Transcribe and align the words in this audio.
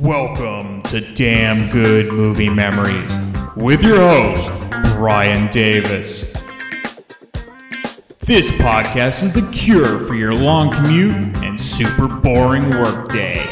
Welcome 0.00 0.82
to 0.82 1.00
Damn 1.14 1.70
Good 1.70 2.12
Movie 2.12 2.48
Memories 2.48 3.12
with 3.56 3.82
your 3.82 3.96
host, 3.96 4.48
Brian 4.94 5.50
Davis. 5.50 6.30
This 8.20 8.48
podcast 8.52 9.24
is 9.24 9.32
the 9.32 9.48
cure 9.52 9.98
for 9.98 10.14
your 10.14 10.36
long 10.36 10.70
commute 10.70 11.14
and 11.38 11.58
super 11.58 12.06
boring 12.06 12.70
workday. 12.70 13.44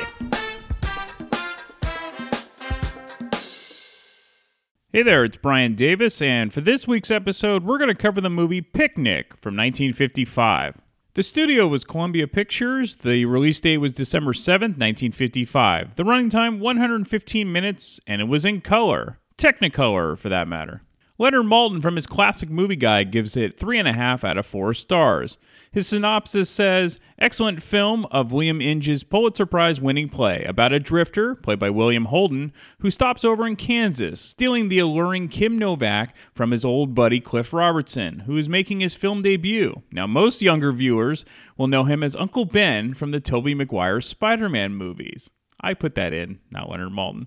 Hey 4.93 5.03
there, 5.03 5.25
it's 5.25 5.37
Brian 5.37 5.75
Davis, 5.75 6.23
and 6.23 6.55
for 6.55 6.61
this 6.61 6.87
week's 6.87 7.11
episode, 7.11 7.65
we're 7.65 7.79
going 7.79 7.89
to 7.89 7.95
cover 7.95 8.21
the 8.21 8.31
movie 8.31 8.63
Picnic 8.63 9.31
from 9.41 9.57
1955. 9.57 10.81
The 11.17 11.23
studio 11.23 11.67
was 11.67 11.83
Columbia 11.83 12.29
Pictures. 12.29 12.97
The 12.97 13.25
release 13.25 13.59
date 13.59 13.79
was 13.79 13.95
December 13.95 14.35
7th, 14.35 14.77
1955. 14.77 15.95
The 15.95 16.05
running 16.05 16.29
time, 16.29 16.61
115 16.61 17.51
minutes, 17.51 17.99
and 18.07 18.21
it 18.21 18.27
was 18.27 18.45
in 18.45 18.61
color. 18.61 19.19
Technicolor, 19.39 20.19
for 20.19 20.29
that 20.29 20.47
matter. 20.47 20.83
Leonard 21.19 21.47
Maltin 21.47 21.81
from 21.81 21.97
his 21.97 22.07
classic 22.07 22.51
movie 22.51 22.77
guide 22.77 23.11
gives 23.11 23.37
it 23.37 23.59
3.5 23.59 24.23
out 24.23 24.37
of 24.37 24.45
4 24.45 24.75
stars. 24.75 25.39
His 25.71 25.87
synopsis 25.87 26.51
says 26.51 27.01
Excellent 27.19 27.63
film 27.63 28.05
of 28.11 28.33
William 28.33 28.61
Inge's 28.61 29.03
Pulitzer 29.03 29.47
Prize 29.47 29.81
winning 29.81 30.11
play 30.11 30.45
about 30.45 30.75
a 30.75 30.79
drifter, 30.79 31.35
played 31.35 31.59
by 31.59 31.71
William 31.71 32.07
Holden, 32.07 32.53
who 32.81 32.91
stops 32.91 33.25
over 33.25 33.47
in 33.47 33.57
Kansas, 33.57 34.21
stealing 34.21 34.69
the 34.69 34.79
alluring 34.79 35.29
Kim 35.29 35.59
Novak 35.59 36.15
from 36.35 36.51
his 36.51 36.65
old 36.65 36.95
buddy 36.95 37.21
Cliff 37.21 37.53
Robertson, 37.53 38.21
who 38.21 38.37
is 38.37 38.49
making 38.49 38.81
his 38.81 38.95
film 38.95 39.23
debut. 39.23 39.83
Now, 39.91 40.07
most 40.07 40.43
younger 40.43 40.73
viewers 40.73 41.25
will 41.57 41.69
know 41.69 41.85
him 41.85 42.03
as 42.03 42.15
Uncle 42.15 42.45
Ben 42.45 42.93
from 42.93 43.11
the 43.11 43.21
Tobey 43.21 43.55
Maguire 43.55 44.03
Spider 44.03 44.51
Man 44.51 44.75
movies. 44.75 45.31
I 45.61 45.73
put 45.73 45.95
that 45.95 46.13
in, 46.13 46.41
not 46.51 46.69
Leonard 46.69 46.93
Maltin. 46.93 47.27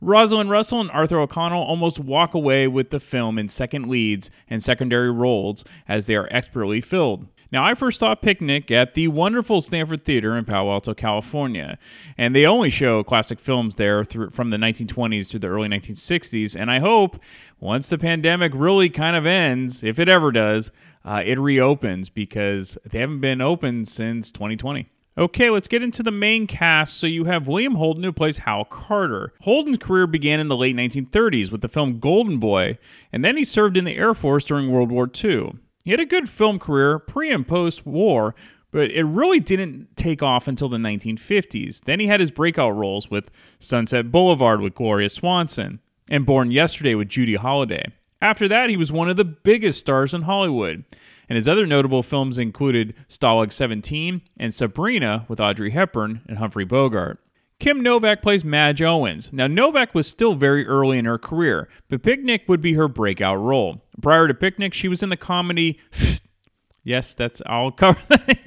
Rosalind 0.00 0.50
Russell 0.50 0.80
and 0.80 0.90
Arthur 0.90 1.20
O'Connell 1.20 1.62
almost 1.62 1.98
walk 1.98 2.34
away 2.34 2.68
with 2.68 2.90
the 2.90 3.00
film 3.00 3.38
in 3.38 3.48
second 3.48 3.88
leads 3.88 4.30
and 4.48 4.62
secondary 4.62 5.10
roles 5.10 5.64
as 5.88 6.06
they 6.06 6.16
are 6.16 6.28
expertly 6.30 6.80
filled. 6.80 7.26
Now, 7.52 7.64
I 7.64 7.74
first 7.74 8.00
saw 8.00 8.14
Picnic 8.14 8.70
at 8.70 8.94
the 8.94 9.08
wonderful 9.08 9.60
Stanford 9.60 10.04
Theater 10.04 10.36
in 10.36 10.44
Palo 10.44 10.72
Alto, 10.72 10.94
California, 10.94 11.78
and 12.18 12.34
they 12.34 12.44
only 12.44 12.70
show 12.70 13.04
classic 13.04 13.38
films 13.38 13.76
there 13.76 14.04
through, 14.04 14.30
from 14.30 14.50
the 14.50 14.56
1920s 14.56 15.30
to 15.30 15.38
the 15.38 15.46
early 15.46 15.68
1960s. 15.68 16.56
And 16.60 16.70
I 16.70 16.80
hope 16.80 17.20
once 17.60 17.88
the 17.88 17.98
pandemic 17.98 18.52
really 18.54 18.90
kind 18.90 19.16
of 19.16 19.26
ends, 19.26 19.84
if 19.84 19.98
it 19.98 20.08
ever 20.08 20.32
does, 20.32 20.72
uh, 21.04 21.22
it 21.24 21.38
reopens 21.38 22.08
because 22.08 22.76
they 22.84 22.98
haven't 22.98 23.20
been 23.20 23.40
open 23.40 23.84
since 23.84 24.32
2020. 24.32 24.88
Okay, 25.18 25.48
let's 25.48 25.68
get 25.68 25.82
into 25.82 26.02
the 26.02 26.10
main 26.10 26.46
cast. 26.46 26.98
So 26.98 27.06
you 27.06 27.24
have 27.24 27.48
William 27.48 27.74
Holden, 27.74 28.02
who 28.02 28.12
plays 28.12 28.38
Hal 28.38 28.66
Carter. 28.66 29.32
Holden's 29.40 29.78
career 29.78 30.06
began 30.06 30.40
in 30.40 30.48
the 30.48 30.56
late 30.56 30.76
1930s 30.76 31.50
with 31.50 31.62
the 31.62 31.68
film 31.68 31.98
Golden 31.98 32.38
Boy, 32.38 32.78
and 33.12 33.24
then 33.24 33.36
he 33.36 33.44
served 33.44 33.78
in 33.78 33.84
the 33.84 33.96
Air 33.96 34.12
Force 34.12 34.44
during 34.44 34.70
World 34.70 34.92
War 34.92 35.10
II. 35.12 35.54
He 35.84 35.90
had 35.90 36.00
a 36.00 36.04
good 36.04 36.28
film 36.28 36.58
career 36.58 36.98
pre 36.98 37.30
and 37.30 37.48
post 37.48 37.86
war, 37.86 38.34
but 38.72 38.90
it 38.90 39.04
really 39.04 39.40
didn't 39.40 39.96
take 39.96 40.22
off 40.22 40.48
until 40.48 40.68
the 40.68 40.76
1950s. 40.76 41.84
Then 41.84 41.98
he 41.98 42.08
had 42.08 42.20
his 42.20 42.30
breakout 42.30 42.76
roles 42.76 43.10
with 43.10 43.30
Sunset 43.58 44.12
Boulevard 44.12 44.60
with 44.60 44.74
Gloria 44.74 45.08
Swanson 45.08 45.80
and 46.08 46.26
Born 46.26 46.50
Yesterday 46.50 46.94
with 46.94 47.08
Judy 47.08 47.36
Holliday. 47.36 47.86
After 48.20 48.48
that, 48.48 48.68
he 48.68 48.76
was 48.76 48.92
one 48.92 49.08
of 49.08 49.16
the 49.16 49.24
biggest 49.24 49.78
stars 49.78 50.12
in 50.12 50.22
Hollywood 50.22 50.84
and 51.28 51.36
his 51.36 51.48
other 51.48 51.66
notable 51.66 52.02
films 52.02 52.38
included 52.38 52.94
Stalag 53.08 53.52
17 53.52 54.22
and 54.36 54.54
Sabrina 54.54 55.24
with 55.28 55.40
Audrey 55.40 55.70
Hepburn 55.70 56.22
and 56.28 56.38
Humphrey 56.38 56.64
Bogart. 56.64 57.18
Kim 57.58 57.82
Novak 57.82 58.20
plays 58.20 58.44
Madge 58.44 58.82
Owens. 58.82 59.32
Now, 59.32 59.46
Novak 59.46 59.94
was 59.94 60.06
still 60.06 60.34
very 60.34 60.66
early 60.66 60.98
in 60.98 61.06
her 61.06 61.18
career, 61.18 61.68
but 61.88 62.02
Picnic 62.02 62.42
would 62.48 62.60
be 62.60 62.74
her 62.74 62.86
breakout 62.86 63.40
role. 63.40 63.82
Prior 64.02 64.28
to 64.28 64.34
Picnic, 64.34 64.74
she 64.74 64.88
was 64.88 65.02
in 65.02 65.08
the 65.08 65.16
comedy. 65.16 65.78
yes, 66.84 67.14
that's 67.14 67.40
I'll 67.46 67.70
cover 67.70 68.00
that. 68.08 68.38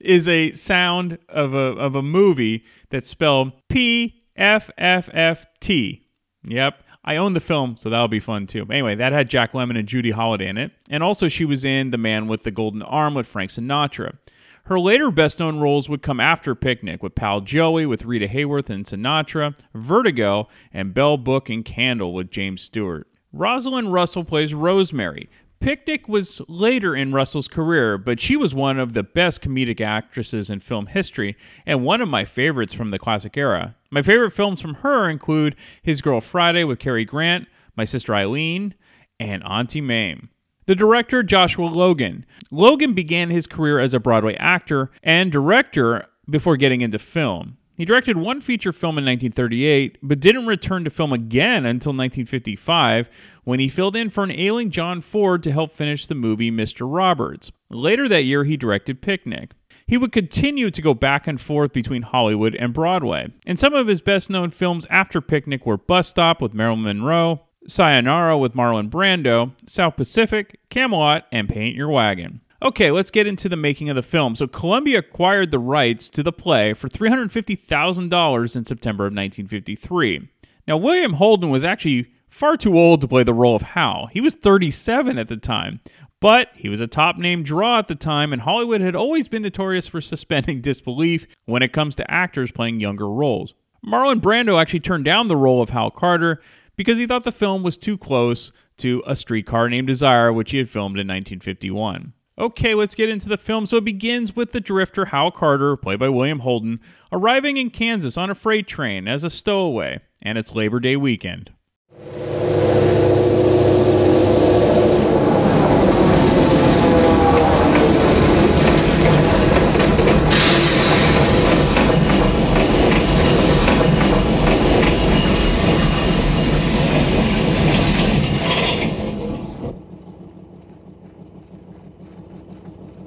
is 0.00 0.28
a 0.28 0.52
sound 0.52 1.18
of 1.30 1.54
a 1.54 1.56
of 1.78 1.94
a 1.94 2.02
movie 2.02 2.64
that's 2.90 3.08
spelled 3.08 3.52
P 3.68 4.22
F 4.36 4.70
F 4.76 5.08
F 5.14 5.46
T. 5.60 6.06
Yep. 6.44 6.82
I 7.06 7.16
own 7.16 7.34
the 7.34 7.40
film, 7.40 7.76
so 7.76 7.88
that'll 7.88 8.08
be 8.08 8.20
fun 8.20 8.46
too. 8.46 8.66
Anyway, 8.68 8.96
that 8.96 9.12
had 9.12 9.30
Jack 9.30 9.52
Lemmon 9.52 9.78
and 9.78 9.86
Judy 9.86 10.10
Holliday 10.10 10.48
in 10.48 10.58
it. 10.58 10.72
And 10.90 11.02
also, 11.02 11.28
she 11.28 11.44
was 11.44 11.64
in 11.64 11.90
The 11.90 11.98
Man 11.98 12.26
with 12.26 12.42
the 12.42 12.50
Golden 12.50 12.82
Arm 12.82 13.14
with 13.14 13.28
Frank 13.28 13.50
Sinatra. 13.50 14.18
Her 14.64 14.80
later 14.80 15.12
best 15.12 15.38
known 15.38 15.60
roles 15.60 15.88
would 15.88 16.02
come 16.02 16.18
after 16.18 16.56
Picnic 16.56 17.00
with 17.00 17.14
Pal 17.14 17.40
Joey 17.40 17.86
with 17.86 18.04
Rita 18.04 18.26
Hayworth 18.26 18.68
and 18.68 18.84
Sinatra, 18.84 19.56
Vertigo, 19.72 20.48
and 20.72 20.92
Bell 20.92 21.16
Book 21.16 21.48
and 21.48 21.64
Candle 21.64 22.12
with 22.12 22.32
James 22.32 22.62
Stewart. 22.62 23.06
Rosalind 23.32 23.92
Russell 23.92 24.24
plays 24.24 24.54
Rosemary. 24.54 25.28
Picnic 25.60 26.08
was 26.08 26.40
later 26.48 26.94
in 26.94 27.12
Russell's 27.12 27.48
career, 27.48 27.98
but 27.98 28.20
she 28.20 28.36
was 28.36 28.54
one 28.54 28.78
of 28.78 28.92
the 28.92 29.02
best 29.02 29.40
comedic 29.40 29.80
actresses 29.80 30.50
in 30.50 30.60
film 30.60 30.86
history 30.86 31.36
and 31.64 31.84
one 31.84 32.00
of 32.00 32.08
my 32.08 32.24
favorites 32.24 32.74
from 32.74 32.90
the 32.90 32.98
classic 32.98 33.36
era. 33.36 33.74
My 33.90 34.02
favorite 34.02 34.32
films 34.32 34.60
from 34.60 34.74
her 34.74 35.08
include 35.08 35.56
His 35.82 36.02
Girl 36.02 36.20
Friday 36.20 36.64
with 36.64 36.78
Cary 36.78 37.04
Grant, 37.04 37.48
My 37.74 37.84
Sister 37.84 38.14
Eileen, 38.14 38.74
and 39.18 39.42
Auntie 39.44 39.80
Mame. 39.80 40.28
The 40.66 40.74
director, 40.74 41.22
Joshua 41.22 41.66
Logan. 41.66 42.26
Logan 42.50 42.92
began 42.92 43.30
his 43.30 43.46
career 43.46 43.78
as 43.78 43.94
a 43.94 44.00
Broadway 44.00 44.34
actor 44.36 44.90
and 45.02 45.32
director 45.32 46.06
before 46.28 46.56
getting 46.56 46.80
into 46.80 46.98
film. 46.98 47.56
He 47.76 47.84
directed 47.84 48.16
one 48.16 48.40
feature 48.40 48.72
film 48.72 48.96
in 48.98 49.04
1938, 49.04 49.98
but 50.02 50.18
didn't 50.18 50.46
return 50.46 50.84
to 50.84 50.90
film 50.90 51.12
again 51.12 51.66
until 51.66 51.90
1955 51.90 53.10
when 53.46 53.60
he 53.60 53.68
filled 53.68 53.94
in 53.94 54.10
for 54.10 54.24
an 54.24 54.32
ailing 54.32 54.70
John 54.70 55.00
Ford 55.00 55.44
to 55.44 55.52
help 55.52 55.70
finish 55.70 56.08
the 56.08 56.16
movie 56.16 56.50
Mr. 56.50 56.80
Roberts. 56.84 57.52
Later 57.70 58.08
that 58.08 58.24
year, 58.24 58.42
he 58.42 58.56
directed 58.56 59.00
Picnic. 59.00 59.52
He 59.86 59.96
would 59.96 60.10
continue 60.10 60.68
to 60.72 60.82
go 60.82 60.94
back 60.94 61.28
and 61.28 61.40
forth 61.40 61.72
between 61.72 62.02
Hollywood 62.02 62.56
and 62.56 62.74
Broadway. 62.74 63.28
And 63.46 63.56
some 63.56 63.72
of 63.72 63.86
his 63.86 64.00
best 64.00 64.30
known 64.30 64.50
films 64.50 64.84
after 64.90 65.20
Picnic 65.20 65.64
were 65.64 65.76
Bus 65.76 66.08
Stop 66.08 66.42
with 66.42 66.54
Marilyn 66.54 66.82
Monroe, 66.82 67.40
Sayonara 67.68 68.36
with 68.36 68.54
Marlon 68.54 68.90
Brando, 68.90 69.52
South 69.68 69.94
Pacific, 69.96 70.58
Camelot, 70.68 71.26
and 71.30 71.48
Paint 71.48 71.76
Your 71.76 71.88
Wagon. 71.88 72.40
Okay, 72.62 72.90
let's 72.90 73.12
get 73.12 73.28
into 73.28 73.48
the 73.48 73.54
making 73.54 73.88
of 73.90 73.94
the 73.94 74.02
film. 74.02 74.34
So, 74.34 74.48
Columbia 74.48 74.98
acquired 74.98 75.52
the 75.52 75.60
rights 75.60 76.10
to 76.10 76.24
the 76.24 76.32
play 76.32 76.74
for 76.74 76.88
$350,000 76.88 78.56
in 78.56 78.64
September 78.64 79.04
of 79.04 79.12
1953. 79.12 80.28
Now, 80.66 80.78
William 80.78 81.12
Holden 81.12 81.50
was 81.50 81.64
actually 81.64 82.10
far 82.36 82.56
too 82.56 82.78
old 82.78 83.00
to 83.00 83.08
play 83.08 83.22
the 83.22 83.34
role 83.34 83.56
of 83.56 83.62
Hal. 83.62 84.08
He 84.12 84.20
was 84.20 84.34
37 84.34 85.18
at 85.18 85.28
the 85.28 85.38
time, 85.38 85.80
but 86.20 86.50
he 86.54 86.68
was 86.68 86.80
a 86.80 86.86
top 86.86 87.16
name 87.16 87.42
draw 87.42 87.78
at 87.78 87.88
the 87.88 87.94
time, 87.94 88.32
and 88.32 88.42
Hollywood 88.42 88.82
had 88.82 88.94
always 88.94 89.26
been 89.26 89.42
notorious 89.42 89.86
for 89.86 90.00
suspending 90.02 90.60
disbelief 90.60 91.26
when 91.46 91.62
it 91.62 91.72
comes 91.72 91.96
to 91.96 92.10
actors 92.10 92.52
playing 92.52 92.80
younger 92.80 93.08
roles. 93.08 93.54
Marlon 93.84 94.20
Brando 94.20 94.60
actually 94.60 94.80
turned 94.80 95.04
down 95.04 95.28
the 95.28 95.36
role 95.36 95.62
of 95.62 95.70
Hal 95.70 95.90
Carter 95.90 96.40
because 96.76 96.98
he 96.98 97.06
thought 97.06 97.24
the 97.24 97.32
film 97.32 97.62
was 97.62 97.78
too 97.78 97.96
close 97.96 98.52
to 98.78 99.02
A 99.06 99.16
Streetcar 99.16 99.70
Named 99.70 99.86
Desire, 99.86 100.32
which 100.32 100.50
he 100.50 100.58
had 100.58 100.68
filmed 100.68 100.96
in 100.96 101.08
1951. 101.08 102.12
Okay, 102.38 102.74
let's 102.74 102.94
get 102.94 103.08
into 103.08 103.30
the 103.30 103.38
film. 103.38 103.64
So 103.64 103.78
it 103.78 103.84
begins 103.84 104.36
with 104.36 104.52
the 104.52 104.60
drifter 104.60 105.06
Hal 105.06 105.30
Carter, 105.30 105.74
played 105.74 106.00
by 106.00 106.10
William 106.10 106.40
Holden, 106.40 106.80
arriving 107.10 107.56
in 107.56 107.70
Kansas 107.70 108.18
on 108.18 108.28
a 108.28 108.34
freight 108.34 108.66
train 108.66 109.08
as 109.08 109.24
a 109.24 109.30
stowaway, 109.30 110.00
and 110.20 110.36
it's 110.36 110.54
Labor 110.54 110.80
Day 110.80 110.96
weekend. 110.96 111.52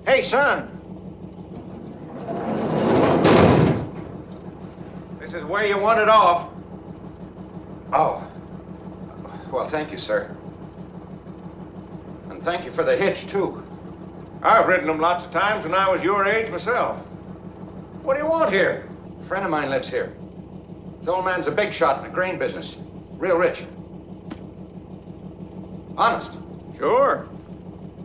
Hey, 0.06 0.24
son. 0.24 0.68
This 5.20 5.34
is 5.34 5.44
where 5.46 5.68
you 5.68 5.78
want 5.78 6.00
it 6.00 6.10
off. 6.10 6.50
Oh. 7.94 8.39
Well, 9.52 9.68
thank 9.68 9.92
you, 9.92 9.98
sir. 9.98 10.36
And 12.30 12.44
thank 12.44 12.66
you 12.66 12.72
for 12.72 12.84
the 12.84 12.96
hitch, 12.96 13.28
too. 13.28 13.64
I've 14.44 14.68
ridden 14.68 14.88
them 14.88 15.00
lots 15.00 15.26
of 15.26 15.32
times 15.32 15.66
when 15.66 15.74
I 15.74 15.90
was 15.90 16.04
your 16.04 16.26
age 16.26 16.50
myself. 16.52 16.98
What 18.04 18.16
do 18.16 18.24
you 18.24 18.30
want 18.30 18.52
here? 18.52 18.88
A 19.20 19.26
friend 19.26 19.44
of 19.44 19.52
mine 19.52 19.70
lives 19.70 19.90
here. 19.90 20.14
This 21.00 21.10
old 21.10 21.26
man's 21.26 21.48
a 21.48 21.52
big 21.52 21.74
shot 21.74 21.98
in 21.98 22.04
the 22.04 22.10
grain 22.10 22.38
business. 22.38 22.78
Real 23.18 23.38
rich. 23.38 23.66
Honest. 25.98 26.38
Sure. 26.78 27.28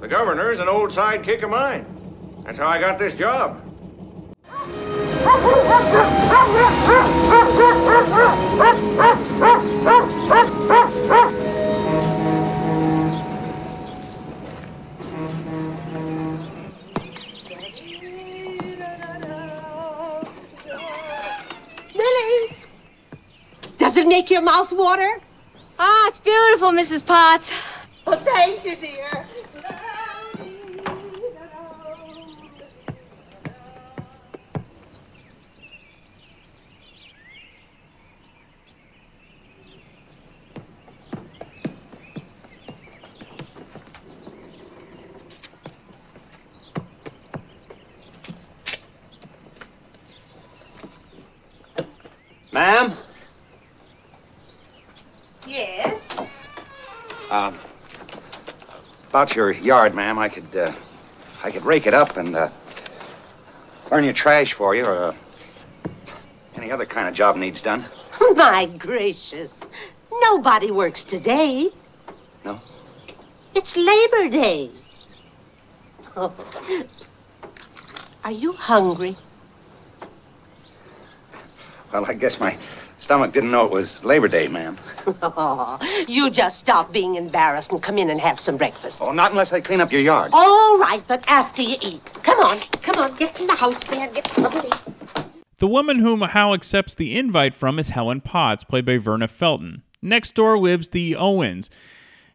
The 0.01 0.09
governor's 0.09 0.59
an 0.59 0.69
old 0.69 0.91
sidekick 0.91 1.45
of 1.45 1.51
mine. 1.51 1.87
That's 2.45 2.59
how 2.59 2.67
I 2.67 2.81
got 2.81 2.99
this 2.99 3.15
job. 3.15 3.61
mouth 24.45 24.73
water. 24.73 25.21
Ah, 25.79 26.09
it's 26.09 26.21
beautiful, 26.21 26.71
Mrs. 26.71 27.05
Potts. 27.05 27.87
Oh, 28.07 28.15
thank 28.15 28.65
you, 28.65 28.77
dear. 28.77 29.27
Ma'am? 52.53 52.93
Yes. 55.45 56.17
Um, 57.31 57.59
about 59.15 59.37
your 59.37 59.53
yard, 59.53 59.95
ma'am, 59.95 60.19
I 60.19 60.29
could, 60.29 60.57
uh, 60.57 60.73
I 61.45 61.53
could 61.53 61.65
rake 61.65 61.87
it 61.87 61.95
up 61.95 62.17
and, 62.17 62.35
uh, 62.35 62.49
burn 63.89 64.03
your 64.03 64.13
trash 64.13 64.55
for 64.55 64.75
you, 64.75 64.85
or, 64.85 64.97
uh, 64.97 65.15
any 66.57 66.73
other 66.73 66.85
kind 66.85 67.07
of 67.07 67.15
job 67.15 67.37
needs 67.37 67.63
done. 67.63 67.85
My 68.35 68.67
gracious. 68.67 69.63
Nobody 70.11 70.73
works 70.73 71.05
today. 71.05 71.71
No? 72.45 72.59
It's 73.55 73.77
Labor 73.77 74.31
Day. 74.31 74.73
Oh. 76.17 76.35
Are 78.25 78.33
you 78.33 78.53
hungry? 78.55 79.17
Well, 81.93 82.05
I 82.05 82.15
guess 82.15 82.41
my 82.41 82.59
stomach 83.05 83.33
didn't 83.33 83.51
know 83.51 83.65
it 83.67 83.71
was 83.71 84.03
Labor 84.05 84.29
Day, 84.29 84.49
ma'am. 84.49 84.77
Oh, 85.23 85.79
you 86.09 86.31
just 86.31 86.59
stop 86.59 86.93
being 86.93 87.15
embarrassed 87.17 87.71
and 87.71 87.83
come 87.83 87.99
in 87.99 88.09
and 88.11 88.21
have 88.21 88.41
some 88.41 88.57
breakfast. 88.57 89.03
Oh, 89.05 89.13
not 89.13 89.31
unless 89.31 89.53
I 89.53 89.61
clean 89.61 89.81
up 89.81 89.93
your 89.93 90.01
yard. 90.01 90.31
All 90.33 90.79
right, 90.79 91.03
but 91.07 91.23
after 91.29 91.63
you 91.63 91.77
eat. 91.83 92.03
Come 92.23 92.41
on, 92.41 92.59
come 92.83 92.97
on, 92.97 93.15
get 93.17 93.39
in 93.39 93.47
the 93.47 93.55
house 93.55 93.85
there, 93.85 94.09
get 94.09 94.27
something 94.29 94.63
to. 94.63 95.25
The 95.61 95.69
woman 95.69 95.99
whom 95.99 96.23
Hal 96.23 96.55
accepts 96.55 96.95
the 96.95 97.17
invite 97.17 97.55
from 97.55 97.79
is 97.79 97.91
Helen 97.91 98.23
Potts, 98.23 98.65
played 98.65 98.87
by 98.87 98.99
Verna 98.99 99.29
Felton. 99.29 99.83
Next 100.03 100.35
door 100.35 100.59
lives 100.59 100.89
the 100.89 101.15
Owens, 101.15 101.71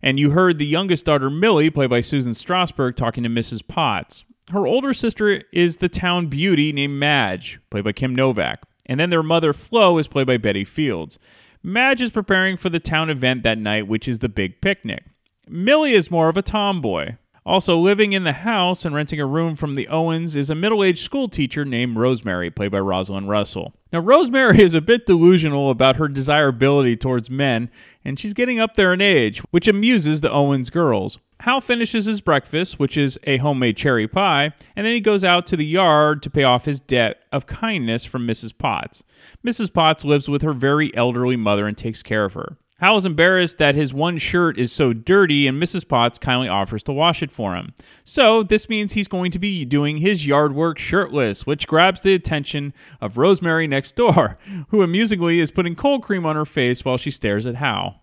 and 0.01 0.19
you 0.19 0.29
heard 0.29 0.59
the 0.59 0.65
youngest 0.65 1.05
daughter, 1.05 1.29
Millie, 1.29 1.69
played 1.69 1.89
by 1.89 2.01
Susan 2.01 2.33
Strasberg, 2.33 2.95
talking 2.95 3.23
to 3.23 3.29
Mrs. 3.29 3.67
Potts. 3.67 4.23
Her 4.51 4.65
older 4.65 4.93
sister 4.93 5.43
is 5.51 5.77
the 5.77 5.89
town 5.89 6.27
beauty 6.27 6.71
named 6.71 6.97
Madge, 6.97 7.59
played 7.69 7.83
by 7.83 7.91
Kim 7.91 8.15
Novak. 8.15 8.61
And 8.89 8.99
then 8.99 9.11
their 9.11 9.23
mother, 9.23 9.53
Flo, 9.53 9.99
is 9.99 10.07
played 10.07 10.25
by 10.25 10.37
Betty 10.37 10.65
Fields. 10.65 11.19
Madge 11.61 12.01
is 12.01 12.09
preparing 12.09 12.57
for 12.57 12.69
the 12.69 12.79
town 12.79 13.11
event 13.11 13.43
that 13.43 13.59
night, 13.59 13.87
which 13.87 14.07
is 14.07 14.19
the 14.19 14.27
big 14.27 14.59
picnic. 14.61 15.03
Millie 15.47 15.93
is 15.93 16.09
more 16.09 16.27
of 16.27 16.37
a 16.37 16.41
tomboy. 16.41 17.15
Also, 17.45 17.77
living 17.77 18.13
in 18.13 18.23
the 18.23 18.33
house 18.33 18.85
and 18.85 18.95
renting 18.95 19.19
a 19.19 19.25
room 19.25 19.55
from 19.55 19.75
the 19.75 19.87
Owens 19.87 20.35
is 20.35 20.49
a 20.49 20.55
middle 20.55 20.83
aged 20.83 21.05
school 21.05 21.29
teacher 21.29 21.63
named 21.65 21.97
Rosemary, 21.97 22.49
played 22.49 22.71
by 22.71 22.79
Rosalind 22.79 23.29
Russell. 23.29 23.73
Now, 23.93 23.99
Rosemary 23.99 24.61
is 24.63 24.73
a 24.73 24.81
bit 24.81 25.05
delusional 25.05 25.69
about 25.69 25.97
her 25.97 26.07
desirability 26.07 26.95
towards 26.95 27.29
men, 27.29 27.69
and 28.03 28.19
she's 28.19 28.33
getting 28.33 28.59
up 28.59 28.75
there 28.75 28.93
in 28.93 29.01
age, 29.01 29.39
which 29.51 29.67
amuses 29.67 30.21
the 30.21 30.31
Owens 30.31 30.71
girls. 30.71 31.19
Hal 31.41 31.61
finishes 31.61 32.05
his 32.05 32.19
breakfast, 32.19 32.79
which 32.79 32.97
is 32.97 33.17
a 33.23 33.37
homemade 33.37 33.77
cherry 33.77 34.07
pie, 34.09 34.51
and 34.75 34.85
then 34.85 34.93
he 34.93 34.99
goes 34.99 35.23
out 35.23 35.47
to 35.47 35.55
the 35.55 35.65
yard 35.65 36.21
to 36.23 36.29
pay 36.29 36.43
off 36.43 36.65
his 36.65 36.81
debt 36.81 37.21
of 37.31 37.47
kindness 37.47 38.03
from 38.03 38.27
Mrs. 38.27 38.57
Potts. 38.57 39.03
Mrs. 39.45 39.71
Potts 39.71 40.03
lives 40.03 40.27
with 40.27 40.41
her 40.41 40.51
very 40.51 40.93
elderly 40.97 41.37
mother 41.37 41.65
and 41.65 41.77
takes 41.77 42.03
care 42.03 42.25
of 42.25 42.33
her. 42.33 42.57
Hal 42.79 42.97
is 42.97 43.05
embarrassed 43.05 43.57
that 43.57 43.75
his 43.75 43.93
one 43.93 44.17
shirt 44.17 44.57
is 44.57 44.71
so 44.71 44.91
dirty, 44.93 45.47
and 45.47 45.61
Mrs. 45.61 45.87
Potts 45.87 46.17
kindly 46.19 46.47
offers 46.47 46.83
to 46.83 46.93
wash 46.93 47.21
it 47.21 47.31
for 47.31 47.55
him. 47.55 47.73
So, 48.05 48.43
this 48.43 48.69
means 48.69 48.93
he's 48.93 49.09
going 49.09 49.31
to 49.31 49.39
be 49.39 49.65
doing 49.65 49.97
his 49.97 50.25
yard 50.25 50.55
work 50.55 50.77
shirtless, 50.77 51.45
which 51.45 51.67
grabs 51.67 52.01
the 52.01 52.13
attention 52.13 52.73
of 53.01 53.17
Rosemary 53.17 53.67
next 53.67 53.95
door, 53.95 54.37
who 54.69 54.81
amusingly 54.81 55.39
is 55.39 55.51
putting 55.51 55.75
cold 55.75 56.03
cream 56.03 56.25
on 56.25 56.37
her 56.37 56.45
face 56.45 56.83
while 56.83 56.97
she 56.97 57.11
stares 57.11 57.45
at 57.45 57.55
Hal. 57.55 58.01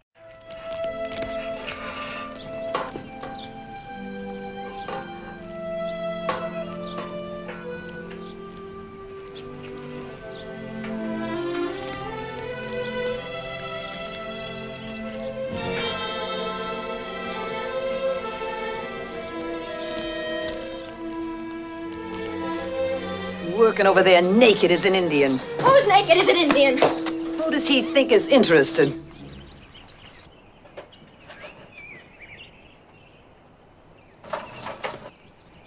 Working 23.76 23.88
over 23.88 24.02
there 24.02 24.22
naked 24.22 24.70
as 24.70 24.86
an 24.86 24.94
Indian. 24.94 25.36
Who's 25.36 25.86
naked 25.86 26.16
as 26.16 26.28
an 26.28 26.36
Indian? 26.36 26.78
Who 26.78 27.50
does 27.50 27.68
he 27.68 27.82
think 27.82 28.10
is 28.10 28.26
interested? 28.26 28.90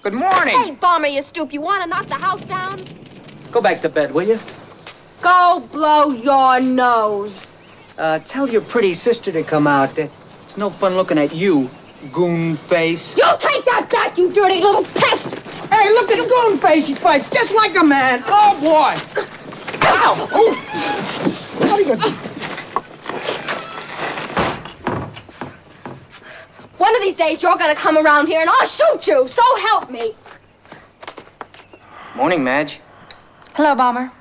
Good 0.02 0.16
morning. 0.16 0.58
Hey, 0.58 0.72
Bomber, 0.72 1.06
you 1.06 1.22
stoop. 1.22 1.54
You 1.54 1.62
want 1.62 1.84
to 1.84 1.88
knock 1.88 2.08
the 2.08 2.16
house 2.16 2.44
down? 2.44 2.84
Go 3.52 3.62
back 3.62 3.80
to 3.84 3.90
bed, 3.90 4.12
will 4.12 4.28
you? 4.28 4.40
Go 5.22 5.70
blow 5.72 6.10
your 6.10 6.60
nose. 6.60 7.46
Uh, 8.00 8.18
tell 8.18 8.50
your 8.50 8.62
pretty 8.62 8.96
sister 8.96 9.32
to 9.32 9.44
come 9.44 9.68
out. 9.68 10.00
It's 10.00 10.58
no 10.58 10.72
fun 10.72 10.96
looking 10.96 11.20
at 11.20 11.36
you, 11.36 11.70
goon 12.12 12.56
face. 12.56 13.18
You 13.18 13.26
take 13.40 13.66
that 13.66 13.90
back, 13.90 14.18
you 14.18 14.32
dirty 14.32 14.62
little 14.62 14.84
pest! 14.84 15.36
Hey, 15.70 15.90
look 15.92 16.10
at 16.12 16.18
the 16.18 16.28
goon 16.28 16.58
face. 16.58 16.88
He 16.88 16.96
fights 16.96 17.30
just 17.30 17.54
like 17.56 17.76
a 17.76 17.84
man. 17.84 18.24
Oh, 18.26 18.58
boy. 18.60 18.96
Ow! 19.84 20.28
Oh. 20.32 20.54
What 21.60 21.72
are 21.72 21.82
you 21.82 21.96
gonna? 21.96 22.12
One 26.78 26.96
of 26.96 27.02
these 27.02 27.16
days, 27.16 27.44
you're 27.44 27.58
gonna 27.58 27.76
come 27.76 27.98
around 27.98 28.28
here 28.28 28.42
and 28.42 28.50
I'll 28.50 28.66
shoot 28.66 29.06
you, 29.06 29.28
so 29.28 29.42
help 29.58 29.92
me. 29.92 30.16
Morning, 32.16 32.44
Madge. 32.44 32.80
Hello, 33.54 33.76
Bomber. 33.76 34.12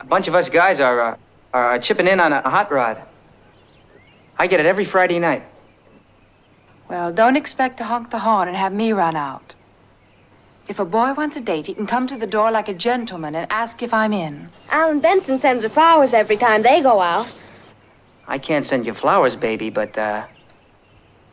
A 0.00 0.04
bunch 0.04 0.28
of 0.28 0.34
us 0.34 0.48
guys 0.48 0.78
are, 0.78 1.00
uh, 1.00 1.16
are 1.52 1.78
chipping 1.78 2.06
in 2.06 2.20
on 2.20 2.32
a, 2.32 2.42
a 2.44 2.50
hot 2.50 2.70
rod. 2.70 3.02
I 4.38 4.46
get 4.46 4.60
it 4.60 4.66
every 4.66 4.84
Friday 4.84 5.18
night. 5.18 5.42
Well, 6.88 7.12
don't 7.12 7.36
expect 7.36 7.78
to 7.78 7.84
honk 7.84 8.10
the 8.10 8.18
horn 8.18 8.48
and 8.48 8.56
have 8.56 8.72
me 8.72 8.92
run 8.92 9.16
out. 9.16 9.54
If 10.68 10.78
a 10.78 10.84
boy 10.84 11.14
wants 11.14 11.36
a 11.36 11.40
date, 11.40 11.66
he 11.66 11.74
can 11.74 11.86
come 11.86 12.06
to 12.08 12.16
the 12.16 12.26
door 12.26 12.50
like 12.50 12.68
a 12.68 12.74
gentleman 12.74 13.34
and 13.34 13.50
ask 13.50 13.82
if 13.82 13.94
I'm 13.94 14.12
in. 14.12 14.48
Alan 14.70 15.00
Benson 15.00 15.38
sends 15.38 15.64
her 15.64 15.70
flowers 15.70 16.12
every 16.12 16.36
time 16.36 16.62
they 16.62 16.82
go 16.82 17.00
out. 17.00 17.28
I 18.28 18.38
can't 18.38 18.66
send 18.66 18.84
you 18.86 18.92
flowers, 18.92 19.36
baby, 19.36 19.70
but, 19.70 19.96
uh, 19.96 20.26